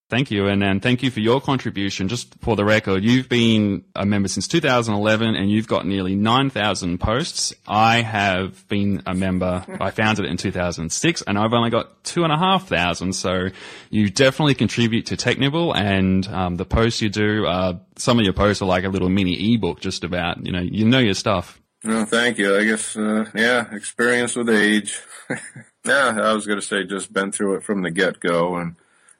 Thank 0.07 0.29
you, 0.29 0.47
and, 0.47 0.63
and 0.63 0.83
thank 0.83 1.01
you 1.01 1.09
for 1.09 1.19
your 1.19 1.41
contribution. 1.41 2.09
Just 2.09 2.35
for 2.39 2.55
the 2.55 2.63
record, 2.63 3.03
you've 3.03 3.27
been 3.27 3.85
a 3.95 4.05
member 4.05 4.27
since 4.27 4.47
2011, 4.47 5.35
and 5.35 5.49
you've 5.49 5.67
got 5.67 5.87
nearly 5.87 6.13
9,000 6.13 6.99
posts. 6.99 7.55
I 7.67 8.03
have 8.03 8.67
been 8.67 9.01
a 9.07 9.15
member. 9.15 9.65
I 9.81 9.89
founded 9.89 10.25
it 10.25 10.29
in 10.29 10.37
2006, 10.37 11.23
and 11.23 11.39
I've 11.39 11.53
only 11.53 11.71
got 11.71 12.03
two 12.03 12.23
and 12.23 12.31
a 12.31 12.37
half 12.37 12.67
thousand. 12.67 13.13
So 13.13 13.47
you 13.89 14.11
definitely 14.11 14.53
contribute 14.53 15.07
to 15.07 15.17
Technibble, 15.17 15.75
and 15.75 16.27
um, 16.27 16.55
the 16.57 16.65
posts 16.65 17.01
you 17.01 17.09
do, 17.09 17.47
uh, 17.47 17.79
some 17.95 18.19
of 18.19 18.25
your 18.25 18.33
posts 18.33 18.61
are 18.61 18.65
like 18.65 18.83
a 18.83 18.89
little 18.89 19.09
mini 19.09 19.55
ebook, 19.55 19.79
just 19.79 20.03
about 20.03 20.45
you 20.45 20.51
know 20.51 20.61
you 20.61 20.85
know 20.85 20.99
your 20.99 21.15
stuff. 21.15 21.59
No, 21.83 22.05
thank 22.05 22.37
you. 22.37 22.55
I 22.55 22.63
guess 22.63 22.95
uh, 22.95 23.25
yeah, 23.33 23.73
experience 23.73 24.35
with 24.35 24.49
age. 24.49 25.01
yeah, 25.83 26.15
I 26.21 26.33
was 26.33 26.45
going 26.45 26.59
to 26.59 26.65
say 26.65 26.83
just 26.83 27.11
been 27.11 27.31
through 27.31 27.55
it 27.55 27.63
from 27.63 27.81
the 27.81 27.89
get 27.89 28.19
go, 28.19 28.55
and 28.57 28.75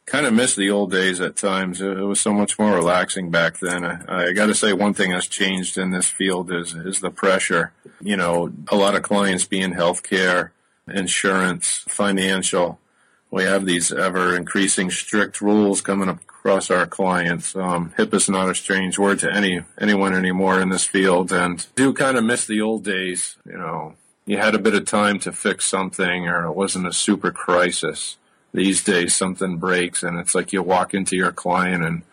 kind 0.05 0.25
of 0.25 0.33
miss 0.33 0.55
the 0.55 0.69
old 0.69 0.91
days 0.91 1.19
at 1.19 1.35
times. 1.35 1.81
It, 1.81 1.97
was 1.97 2.19
so 2.19 2.33
much 2.33 2.57
more 2.59 2.75
relaxing 2.75 3.31
back 3.31 3.59
then. 3.59 3.83
I, 3.83 4.27
I 4.27 4.33
got 4.33 4.47
to 4.47 4.55
say 4.55 4.73
one 4.73 4.93
thing 4.93 5.11
that's 5.11 5.27
changed 5.27 5.77
in 5.77 5.91
this 5.91 6.07
field 6.07 6.51
is 6.51 6.73
is 6.73 6.99
the 6.99 7.11
pressure. 7.11 7.73
You 8.01 8.17
know, 8.17 8.51
a 8.67 8.75
lot 8.75 8.95
of 8.95 9.03
clients 9.03 9.45
being 9.45 9.73
healthcare, 9.73 10.51
insurance, 10.87 11.83
financial. 11.87 12.79
We 13.31 13.43
have 13.43 13.65
these 13.65 13.91
ever 13.91 14.35
increasing 14.35 14.91
strict 14.91 15.41
rules 15.41 15.81
coming 15.81 16.07
across 16.07 16.69
our 16.69 16.85
clients. 16.85 17.55
Um, 17.55 17.93
is 17.97 18.29
not 18.29 18.49
a 18.49 18.55
strange 18.55 18.97
word 18.99 19.19
to 19.19 19.33
any 19.33 19.61
anyone 19.79 20.13
anymore 20.13 20.61
in 20.61 20.69
this 20.69 20.85
field, 20.85 21.31
and 21.33 21.65
do 21.75 21.91
kind 21.93 22.17
of 22.17 22.23
miss 22.23 22.45
the 22.45 22.61
old 22.61 22.83
days. 22.83 23.37
You 23.45 23.57
know, 23.57 23.95
you 24.25 24.37
had 24.37 24.55
a 24.55 24.59
bit 24.59 24.75
of 24.75 24.85
time 24.85 25.19
to 25.19 25.31
fix 25.31 25.65
something, 25.65 26.27
or 26.27 26.45
it 26.45 26.53
wasn't 26.53 26.87
a 26.87 26.93
super 26.93 27.31
crisis 27.31 28.17
these 28.55 28.83
days 28.83 29.15
something 29.15 29.57
breaks 29.57 30.03
and 30.03 30.17
it's 30.17 30.33
like 30.33 30.53
you 30.53 30.63
walk 30.63 30.93
into 30.93 31.15
your 31.15 31.31
client 31.31 31.83
and 31.83 32.03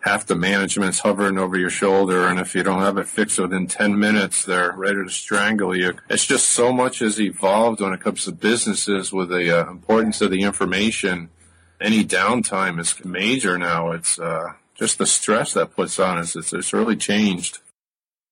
half 0.00 0.26
the 0.26 0.34
management's 0.34 0.98
hovering 1.00 1.38
over 1.38 1.56
your 1.56 1.70
shoulder 1.70 2.26
and 2.26 2.40
if 2.40 2.54
you 2.54 2.62
don't 2.62 2.80
have 2.80 2.98
it 2.98 3.06
fixed 3.06 3.38
within 3.38 3.66
10 3.66 3.98
minutes 3.98 4.44
they're 4.44 4.72
ready 4.72 5.04
to 5.04 5.10
strangle 5.10 5.76
you. 5.76 5.94
It's 6.10 6.26
just 6.26 6.50
so 6.50 6.72
much 6.72 6.98
has 6.98 7.20
evolved 7.20 7.80
when 7.80 7.92
it 7.92 8.00
comes 8.00 8.24
to 8.24 8.32
businesses 8.32 9.12
with 9.12 9.28
the 9.28 9.60
uh, 9.60 9.70
importance 9.70 10.20
of 10.20 10.30
the 10.30 10.42
information. 10.42 11.30
Any 11.80 12.04
downtime 12.04 12.80
is 12.80 13.04
major 13.04 13.58
now. 13.58 13.92
It's 13.92 14.18
uh, 14.18 14.54
just 14.74 14.98
the 14.98 15.06
stress 15.06 15.54
that 15.54 15.74
puts 15.74 15.98
on 15.98 16.18
us. 16.18 16.36
It's, 16.36 16.52
it's 16.52 16.72
really 16.72 16.96
changed 16.96 17.58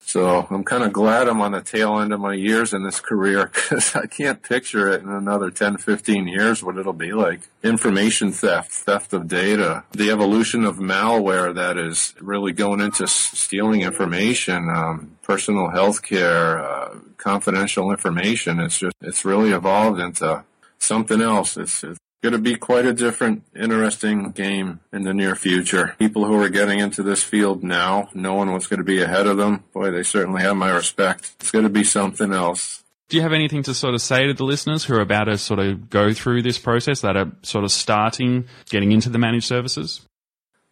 so 0.00 0.46
I'm 0.50 0.64
kind 0.64 0.82
of 0.82 0.92
glad 0.92 1.28
I'm 1.28 1.40
on 1.40 1.52
the 1.52 1.60
tail 1.60 2.00
end 2.00 2.12
of 2.12 2.20
my 2.20 2.34
years 2.34 2.72
in 2.72 2.82
this 2.82 3.00
career 3.00 3.46
because 3.52 3.94
I 3.94 4.06
can't 4.06 4.42
picture 4.42 4.88
it 4.88 5.02
in 5.02 5.08
another 5.08 5.50
10, 5.50 5.76
15 5.76 6.26
years 6.26 6.62
what 6.62 6.78
it'll 6.78 6.92
be 6.92 7.12
like. 7.12 7.48
Information 7.62 8.32
theft, 8.32 8.72
theft 8.72 9.12
of 9.12 9.28
data, 9.28 9.84
the 9.92 10.10
evolution 10.10 10.64
of 10.64 10.78
malware 10.78 11.54
that 11.54 11.76
is 11.76 12.14
really 12.20 12.52
going 12.52 12.80
into 12.80 13.06
stealing 13.06 13.82
information, 13.82 14.68
um, 14.68 15.16
personal 15.22 15.70
health 15.70 16.02
care, 16.02 16.58
uh, 16.58 16.96
confidential 17.16 17.90
information. 17.90 18.58
It's 18.58 18.78
just, 18.78 18.96
it's 19.00 19.24
really 19.24 19.52
evolved 19.52 20.00
into 20.00 20.44
something 20.78 21.20
else. 21.20 21.56
It's, 21.56 21.84
it's 21.84 21.98
going 22.22 22.32
to 22.32 22.38
be 22.38 22.54
quite 22.54 22.84
a 22.84 22.92
different, 22.92 23.44
interesting 23.56 24.30
game 24.32 24.80
in 24.92 25.02
the 25.02 25.14
near 25.14 25.34
future. 25.34 25.94
People 25.98 26.26
who 26.26 26.40
are 26.42 26.48
getting 26.48 26.78
into 26.78 27.02
this 27.02 27.22
field 27.22 27.62
now, 27.62 28.08
knowing 28.14 28.52
what's 28.52 28.66
going 28.66 28.78
to 28.78 28.84
be 28.84 29.02
ahead 29.02 29.26
of 29.26 29.38
them, 29.38 29.64
boy, 29.72 29.90
they 29.90 30.02
certainly 30.02 30.42
have 30.42 30.56
my 30.56 30.70
respect. 30.70 31.32
It's 31.40 31.50
going 31.50 31.64
to 31.64 31.70
be 31.70 31.84
something 31.84 32.32
else. 32.32 32.84
Do 33.08 33.16
you 33.16 33.22
have 33.22 33.32
anything 33.32 33.62
to 33.64 33.74
sort 33.74 33.94
of 33.94 34.02
say 34.02 34.26
to 34.26 34.34
the 34.34 34.44
listeners 34.44 34.84
who 34.84 34.94
are 34.94 35.00
about 35.00 35.24
to 35.24 35.36
sort 35.36 35.58
of 35.58 35.90
go 35.90 36.12
through 36.12 36.42
this 36.42 36.58
process 36.58 37.00
that 37.00 37.16
are 37.16 37.32
sort 37.42 37.64
of 37.64 37.72
starting 37.72 38.46
getting 38.68 38.92
into 38.92 39.08
the 39.08 39.18
managed 39.18 39.46
services? 39.46 40.06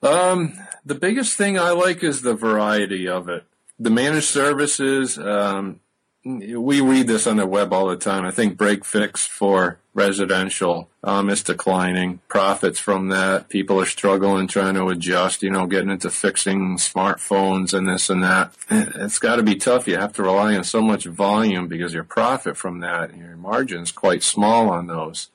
Um, 0.03 0.57
the 0.84 0.94
biggest 0.94 1.36
thing 1.36 1.59
I 1.59 1.70
like 1.70 2.05
is 2.05 2.22
the 2.22 2.34
variety 2.34 3.09
of 3.09 3.28
it. 3.28 3.44
The 3.80 3.90
managed 3.90 4.28
services, 4.28 5.18
um, 5.18 5.80
we 6.29 6.81
read 6.81 7.07
this 7.07 7.26
on 7.26 7.37
the 7.37 7.47
web 7.47 7.72
all 7.72 7.89
the 7.89 7.97
time. 7.97 8.24
I 8.24 8.31
think 8.31 8.59
break 8.59 8.85
fix 8.85 9.26
for 9.26 9.79
residential 9.95 10.89
um, 11.03 11.31
is 11.31 11.43
declining. 11.43 12.20
Profits 12.29 12.79
from 12.79 13.09
that. 13.09 13.49
People 13.49 13.81
are 13.81 13.87
struggling 13.87 14.47
trying 14.47 14.74
to 14.74 14.89
adjust, 14.89 15.43
you 15.43 15.51
know, 15.51 15.66
getting 15.66 15.91
into 15.91 16.11
fixing 16.11 16.76
smartphones 16.76 17.72
and 17.72 17.89
this 17.89 18.11
and 18.11 18.22
that. 18.22 18.53
It's 18.70 19.18
got 19.18 19.37
to 19.37 19.43
be 19.43 19.57
tough. 19.57 19.89
You 19.89 19.97
have 19.97 20.12
to 20.14 20.22
rely 20.22 20.55
on 20.55 20.64
so 20.64 20.83
much 20.83 21.07
volume 21.07 21.66
because 21.66 21.95
your 21.95 22.05
profit 22.05 22.57
from 22.57 22.81
that, 22.81 23.16
your 23.16 23.37
margin's 23.37 23.91
quite 23.91 24.22
small 24.22 24.68
on 24.68 24.87
those. 24.87 25.31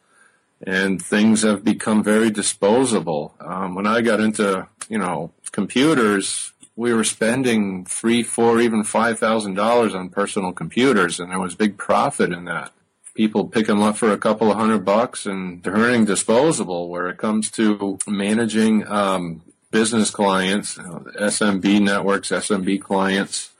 And 0.66 1.02
things 1.02 1.41
have 1.41 1.64
become 1.64 2.04
very 2.04 2.30
disposable. 2.30 3.36
Um, 3.39 3.76
when 3.76 3.88
I 3.88 4.02
got 4.02 4.22
into, 4.22 4.68
you 4.88 4.98
know, 4.98 5.32
computers, 5.52 6.53
we 6.76 6.94
were 6.94 7.04
spending 7.04 7.86
three, 7.86 8.24
four, 8.24 8.60
even 8.60 8.84
five 8.84 9.20
thousand 9.20 9.56
dollars 9.56 9.94
on 9.94 10.10
personal 10.10 10.52
computers, 10.52 11.20
and 11.20 11.32
there 11.32 11.40
was 11.40 11.56
big 11.56 11.78
profit 11.78 12.32
in 12.32 12.46
that. 12.46 12.72
People 13.16 13.48
pick 13.48 13.68
them 13.68 13.84
up 13.84 13.96
for 13.98 14.12
a 14.12 14.18
couple 14.18 14.50
of 14.50 14.58
hundred 14.58 14.84
bucks, 14.84 15.26
and 15.26 15.62
they're 15.64 15.74
earning 15.74 16.06
disposable. 16.06 16.90
Where 16.90 17.08
it 17.10 17.18
comes 17.18 17.52
to 17.52 18.00
managing 18.08 18.88
um, 18.88 19.44
business 19.70 20.10
clients, 20.10 20.78
SMB 20.78 21.82
networks, 21.82 22.30
SMB 22.30 22.82
clients, 22.82 23.52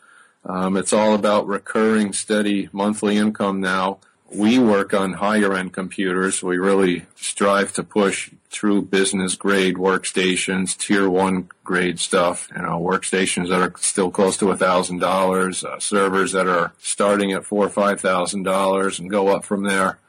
um, 0.45 0.76
it's 0.76 0.93
all 0.93 1.14
about 1.14 1.47
recurring, 1.47 2.14
steady 2.14 2.70
monthly 2.72 3.18
income 3.18 3.61
now 3.61 3.99
we 4.36 4.59
work 4.59 4.93
on 4.93 5.13
higher 5.13 5.53
end 5.53 5.73
computers. 5.73 6.41
We 6.41 6.57
really 6.57 7.05
strive 7.15 7.73
to 7.73 7.84
push 7.84 8.31
through 8.49 8.84
business 8.84 9.36
grade 9.36 9.75
workstations, 9.75 10.77
tier 10.77 11.09
one 11.09 11.49
grade 11.63 11.99
stuff, 11.99 12.49
you 12.55 12.61
know, 12.61 12.79
workstations 12.79 13.49
that 13.49 13.61
are 13.61 13.73
still 13.77 14.11
close 14.11 14.38
to 14.38 14.51
a 14.51 14.57
thousand 14.57 14.99
dollars, 14.99 15.63
uh, 15.63 15.79
servers 15.79 16.31
that 16.34 16.47
are 16.47 16.73
starting 16.79 17.31
at 17.31 17.45
four 17.45 17.65
or 17.65 17.69
five 17.69 18.01
thousand 18.01 18.43
dollars 18.43 18.99
and 18.99 19.09
go 19.09 19.29
up 19.29 19.43
from 19.43 19.63
there. 19.63 19.99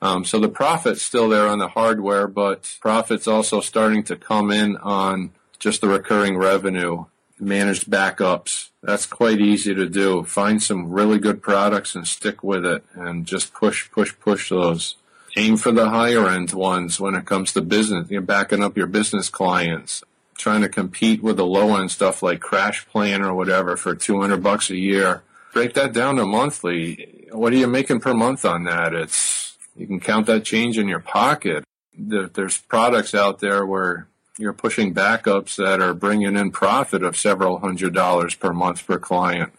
Um, 0.00 0.24
so 0.24 0.40
the 0.40 0.48
profit's 0.48 1.02
still 1.02 1.28
there 1.28 1.46
on 1.46 1.58
the 1.58 1.68
hardware, 1.68 2.26
but 2.26 2.76
profit's 2.80 3.28
also 3.28 3.60
starting 3.60 4.02
to 4.04 4.16
come 4.16 4.50
in 4.50 4.76
on 4.78 5.30
just 5.60 5.80
the 5.80 5.88
recurring 5.88 6.36
revenue 6.36 7.04
managed 7.42 7.90
backups. 7.90 8.70
That's 8.82 9.06
quite 9.06 9.40
easy 9.40 9.74
to 9.74 9.88
do. 9.88 10.22
Find 10.24 10.62
some 10.62 10.90
really 10.90 11.18
good 11.18 11.42
products 11.42 11.94
and 11.94 12.06
stick 12.06 12.42
with 12.42 12.64
it 12.64 12.84
and 12.94 13.26
just 13.26 13.52
push, 13.52 13.90
push, 13.90 14.14
push 14.18 14.50
those. 14.50 14.96
Aim 15.36 15.56
for 15.56 15.72
the 15.72 15.88
higher 15.88 16.28
end 16.28 16.52
ones 16.52 17.00
when 17.00 17.14
it 17.14 17.24
comes 17.24 17.52
to 17.52 17.62
business. 17.62 18.10
You're 18.10 18.20
backing 18.20 18.62
up 18.62 18.76
your 18.76 18.86
business 18.86 19.28
clients. 19.28 20.04
Trying 20.36 20.62
to 20.62 20.68
compete 20.68 21.22
with 21.22 21.36
the 21.36 21.46
low 21.46 21.76
end 21.76 21.90
stuff 21.90 22.22
like 22.22 22.40
CrashPlan 22.40 23.24
or 23.24 23.34
whatever 23.34 23.76
for 23.76 23.94
200 23.94 24.42
bucks 24.42 24.70
a 24.70 24.76
year. 24.76 25.22
Break 25.52 25.74
that 25.74 25.92
down 25.92 26.16
to 26.16 26.26
monthly. 26.26 27.26
What 27.30 27.52
are 27.52 27.56
you 27.56 27.66
making 27.66 28.00
per 28.00 28.14
month 28.14 28.44
on 28.44 28.64
that? 28.64 28.94
It's, 28.94 29.56
you 29.76 29.86
can 29.86 30.00
count 30.00 30.26
that 30.26 30.44
change 30.44 30.78
in 30.78 30.88
your 30.88 31.00
pocket. 31.00 31.64
There's 31.96 32.58
products 32.58 33.14
out 33.14 33.40
there 33.40 33.64
where 33.64 34.08
you're 34.38 34.52
pushing 34.52 34.94
backups 34.94 35.56
that 35.56 35.80
are 35.80 35.94
bringing 35.94 36.36
in 36.36 36.50
profit 36.50 37.02
of 37.02 37.16
several 37.16 37.58
hundred 37.58 37.94
dollars 37.94 38.34
per 38.34 38.52
month 38.52 38.86
per 38.86 38.98
client. 38.98 39.52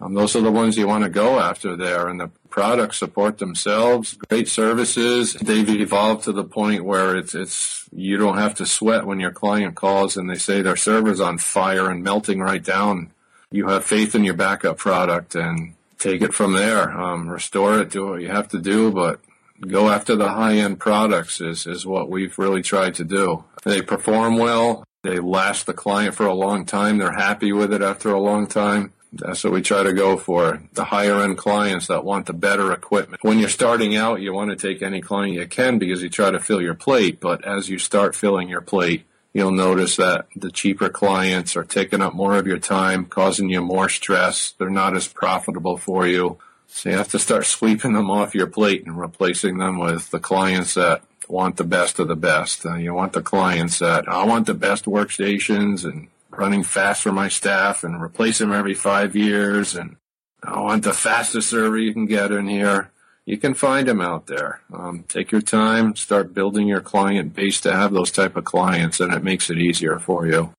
Um, 0.00 0.14
those 0.14 0.34
are 0.34 0.40
the 0.40 0.50
ones 0.50 0.76
you 0.76 0.88
want 0.88 1.04
to 1.04 1.10
go 1.10 1.38
after 1.38 1.76
there, 1.76 2.08
and 2.08 2.18
the 2.18 2.30
products 2.50 2.98
support 2.98 3.38
themselves. 3.38 4.14
Great 4.28 4.48
services. 4.48 5.34
They've 5.34 5.68
evolved 5.68 6.24
to 6.24 6.32
the 6.32 6.44
point 6.44 6.84
where 6.84 7.16
it's 7.16 7.34
it's 7.34 7.88
you 7.92 8.16
don't 8.16 8.38
have 8.38 8.54
to 8.56 8.66
sweat 8.66 9.06
when 9.06 9.20
your 9.20 9.30
client 9.30 9.76
calls 9.76 10.16
and 10.16 10.28
they 10.28 10.36
say 10.36 10.60
their 10.60 10.76
server's 10.76 11.20
on 11.20 11.38
fire 11.38 11.90
and 11.90 12.02
melting 12.02 12.40
right 12.40 12.64
down. 12.64 13.12
You 13.50 13.68
have 13.68 13.84
faith 13.84 14.14
in 14.14 14.24
your 14.24 14.34
backup 14.34 14.78
product 14.78 15.34
and 15.34 15.74
take 15.98 16.22
it 16.22 16.34
from 16.34 16.54
there. 16.54 16.90
Um, 16.90 17.28
restore 17.28 17.80
it, 17.80 17.90
do 17.90 18.08
what 18.08 18.22
you 18.22 18.28
have 18.28 18.48
to 18.48 18.58
do, 18.58 18.90
but 18.90 19.20
go 19.60 19.88
after 19.88 20.16
the 20.16 20.30
high 20.30 20.56
end 20.56 20.80
products 20.80 21.40
is, 21.40 21.66
is 21.66 21.86
what 21.86 22.08
we've 22.08 22.38
really 22.38 22.62
tried 22.62 22.94
to 22.96 23.04
do. 23.04 23.44
They 23.64 23.82
perform 23.82 24.38
well. 24.38 24.84
They 25.02 25.18
last 25.18 25.66
the 25.66 25.74
client 25.74 26.14
for 26.14 26.26
a 26.26 26.34
long 26.34 26.64
time. 26.64 26.98
They're 26.98 27.12
happy 27.12 27.52
with 27.52 27.72
it 27.72 27.82
after 27.82 28.12
a 28.12 28.20
long 28.20 28.46
time. 28.46 28.92
That's 29.12 29.44
what 29.44 29.52
we 29.52 29.60
try 29.60 29.82
to 29.82 29.92
go 29.92 30.16
for. 30.16 30.62
The 30.72 30.84
higher 30.84 31.20
end 31.20 31.36
clients 31.36 31.88
that 31.88 32.04
want 32.04 32.26
the 32.26 32.32
better 32.32 32.72
equipment. 32.72 33.22
When 33.22 33.38
you're 33.38 33.48
starting 33.50 33.94
out, 33.94 34.22
you 34.22 34.32
want 34.32 34.50
to 34.50 34.56
take 34.56 34.80
any 34.80 35.02
client 35.02 35.34
you 35.34 35.46
can 35.46 35.78
because 35.78 36.02
you 36.02 36.08
try 36.08 36.30
to 36.30 36.40
fill 36.40 36.62
your 36.62 36.74
plate. 36.74 37.20
But 37.20 37.44
as 37.44 37.68
you 37.68 37.78
start 37.78 38.14
filling 38.14 38.48
your 38.48 38.62
plate, 38.62 39.04
you'll 39.34 39.52
notice 39.52 39.96
that 39.96 40.26
the 40.34 40.50
cheaper 40.50 40.88
clients 40.88 41.56
are 41.56 41.64
taking 41.64 42.00
up 42.00 42.14
more 42.14 42.36
of 42.36 42.46
your 42.46 42.58
time, 42.58 43.04
causing 43.04 43.50
you 43.50 43.60
more 43.60 43.88
stress. 43.88 44.54
They're 44.58 44.70
not 44.70 44.96
as 44.96 45.08
profitable 45.08 45.76
for 45.76 46.06
you. 46.06 46.38
So 46.68 46.88
you 46.88 46.96
have 46.96 47.08
to 47.08 47.18
start 47.18 47.44
sweeping 47.46 47.92
them 47.92 48.10
off 48.10 48.34
your 48.34 48.46
plate 48.46 48.86
and 48.86 48.98
replacing 48.98 49.58
them 49.58 49.78
with 49.78 50.10
the 50.10 50.20
clients 50.20 50.74
that 50.74 51.02
want 51.32 51.56
the 51.56 51.64
best 51.64 51.98
of 51.98 52.08
the 52.08 52.16
best. 52.16 52.64
Uh, 52.66 52.74
you 52.74 52.92
want 52.92 53.14
the 53.14 53.22
clients 53.22 53.78
that 53.78 54.06
I 54.06 54.24
want 54.24 54.46
the 54.46 54.54
best 54.54 54.84
workstations 54.84 55.84
and 55.84 56.08
running 56.30 56.62
fast 56.62 57.02
for 57.02 57.10
my 57.10 57.28
staff 57.28 57.84
and 57.84 58.00
replace 58.00 58.38
them 58.38 58.52
every 58.52 58.74
five 58.74 59.16
years. 59.16 59.74
And 59.74 59.96
I 60.42 60.60
want 60.60 60.84
the 60.84 60.92
fastest 60.92 61.48
server 61.48 61.78
you 61.78 61.94
can 61.94 62.06
get 62.06 62.30
in 62.32 62.48
here. 62.48 62.90
You 63.24 63.38
can 63.38 63.54
find 63.54 63.88
them 63.88 64.00
out 64.00 64.26
there. 64.26 64.60
Um, 64.72 65.04
take 65.08 65.30
your 65.32 65.40
time, 65.40 65.96
start 65.96 66.34
building 66.34 66.66
your 66.68 66.80
client 66.80 67.34
base 67.34 67.60
to 67.62 67.72
have 67.72 67.92
those 67.92 68.10
type 68.10 68.36
of 68.36 68.44
clients, 68.44 69.00
and 69.00 69.14
it 69.14 69.22
makes 69.22 69.48
it 69.48 69.58
easier 69.58 69.98
for 69.98 70.26
you. 70.26 70.52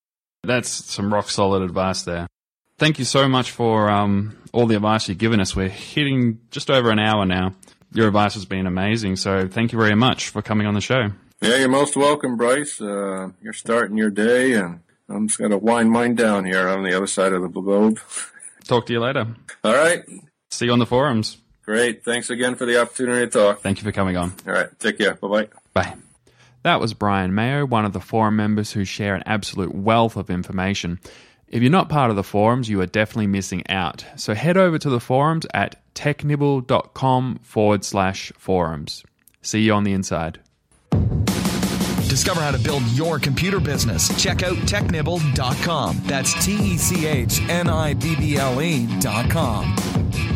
That's 0.43 0.69
some 0.69 1.13
rock 1.13 1.30
solid 1.30 1.61
advice 1.61 2.03
there. 2.03 2.28
Thank 2.78 2.99
you 2.99 3.05
so 3.05 3.28
much 3.28 3.51
for 3.51 3.89
um, 3.89 4.38
all 4.53 4.65
the 4.65 4.76
advice 4.76 5.07
you've 5.07 5.17
given 5.17 5.39
us. 5.39 5.55
We're 5.55 5.69
hitting 5.69 6.39
just 6.51 6.71
over 6.71 6.89
an 6.89 6.99
hour 6.99 7.26
now. 7.26 7.53
Your 7.94 8.08
advice 8.08 8.34
has 8.34 8.46
been 8.46 8.68
amazing. 8.68 9.16
So 9.18 9.48
thank 9.48 9.72
you 9.72 9.80
very 9.80 9.96
much 9.96 10.30
for 10.30 10.41
coming 10.41 10.68
on 10.68 10.74
the 10.74 10.82
show. 10.82 11.10
Yeah, 11.41 11.58
you're 11.58 11.70
most 11.70 11.96
welcome, 11.96 12.38
Bryce. 12.38 12.82
Uh, 12.82 13.30
you're 13.41 13.54
starting 13.54 13.98
your 13.98 14.10
day, 14.10 14.54
and 14.54 14.80
I'm 15.10 15.28
just 15.28 15.39
going 15.39 15.52
to 15.52 15.58
wind 15.58 15.91
mine 15.91 16.16
down 16.16 16.46
here 16.46 16.70
on 16.70 16.84
the 16.84 16.96
other 16.96 17.08
side 17.08 17.34
of 17.34 17.41
the 17.41 17.50
globe. 17.50 18.00
Talk 18.66 18.86
to 18.88 18.94
you 18.94 19.00
later. 19.00 19.28
All 19.64 19.74
right. 19.74 20.04
See 20.50 20.66
you 20.66 20.72
on 20.72 20.80
the 20.80 20.86
forums. 20.86 21.38
Great. 21.66 22.04
Thanks 22.04 22.30
again 22.30 22.56
for 22.56 22.66
the 22.66 22.82
opportunity 22.82 23.26
to 23.26 23.32
talk. 23.32 23.62
Thank 23.62 23.78
you 23.78 23.84
for 23.84 23.91
coming 23.91 24.18
on. 24.18 24.34
All 24.48 24.54
right. 24.54 24.70
Take 24.80 24.98
care. 24.98 25.16
Bye-bye. 25.16 25.50
Bye. 25.74 25.96
That 26.64 26.80
was 26.80 26.94
Brian 26.94 27.36
Mayo, 27.36 27.66
one 27.66 27.84
of 27.84 27.91
the 27.91 28.00
forum 28.00 28.38
members 28.38 28.72
who 28.72 28.86
share 28.86 29.16
an 29.16 29.24
absolute 29.26 29.76
wealth 29.76 30.16
of 30.16 30.30
information. 30.30 31.00
If 31.48 31.62
you're 31.62 31.70
not 31.70 31.89
part 31.89 32.10
of 32.10 32.16
the 32.16 32.24
forums, 32.24 32.70
you 32.70 32.80
are 32.82 32.86
definitely 32.86 33.28
missing 33.28 33.64
out. 33.70 34.06
So 34.16 34.34
head 34.34 34.58
over 34.58 34.80
to 34.80 34.89
the 34.89 35.02
forums 35.02 35.46
at 35.54 35.82
technibble.com 35.94 37.39
forward 37.41 37.84
slash 37.84 38.32
forums. 38.38 39.04
See 39.41 39.62
you 39.62 39.74
on 39.74 39.84
the 39.84 39.94
inside. 39.94 40.39
Discover 42.10 42.41
how 42.41 42.52
to 42.52 42.60
build 42.60 42.84
your 42.89 43.18
computer 43.18 43.60
business. 43.60 44.10
Check 44.22 44.44
out 44.44 44.56
technibble.com. 44.68 46.02
That's 46.04 46.34
T 46.46 46.54
E 46.74 46.78
C 46.78 47.08
H 47.08 47.41
N 47.50 47.68
I 47.68 47.96
B 47.96 48.16
B 48.16 48.38
L 48.38 48.62
E.com. 48.62 50.32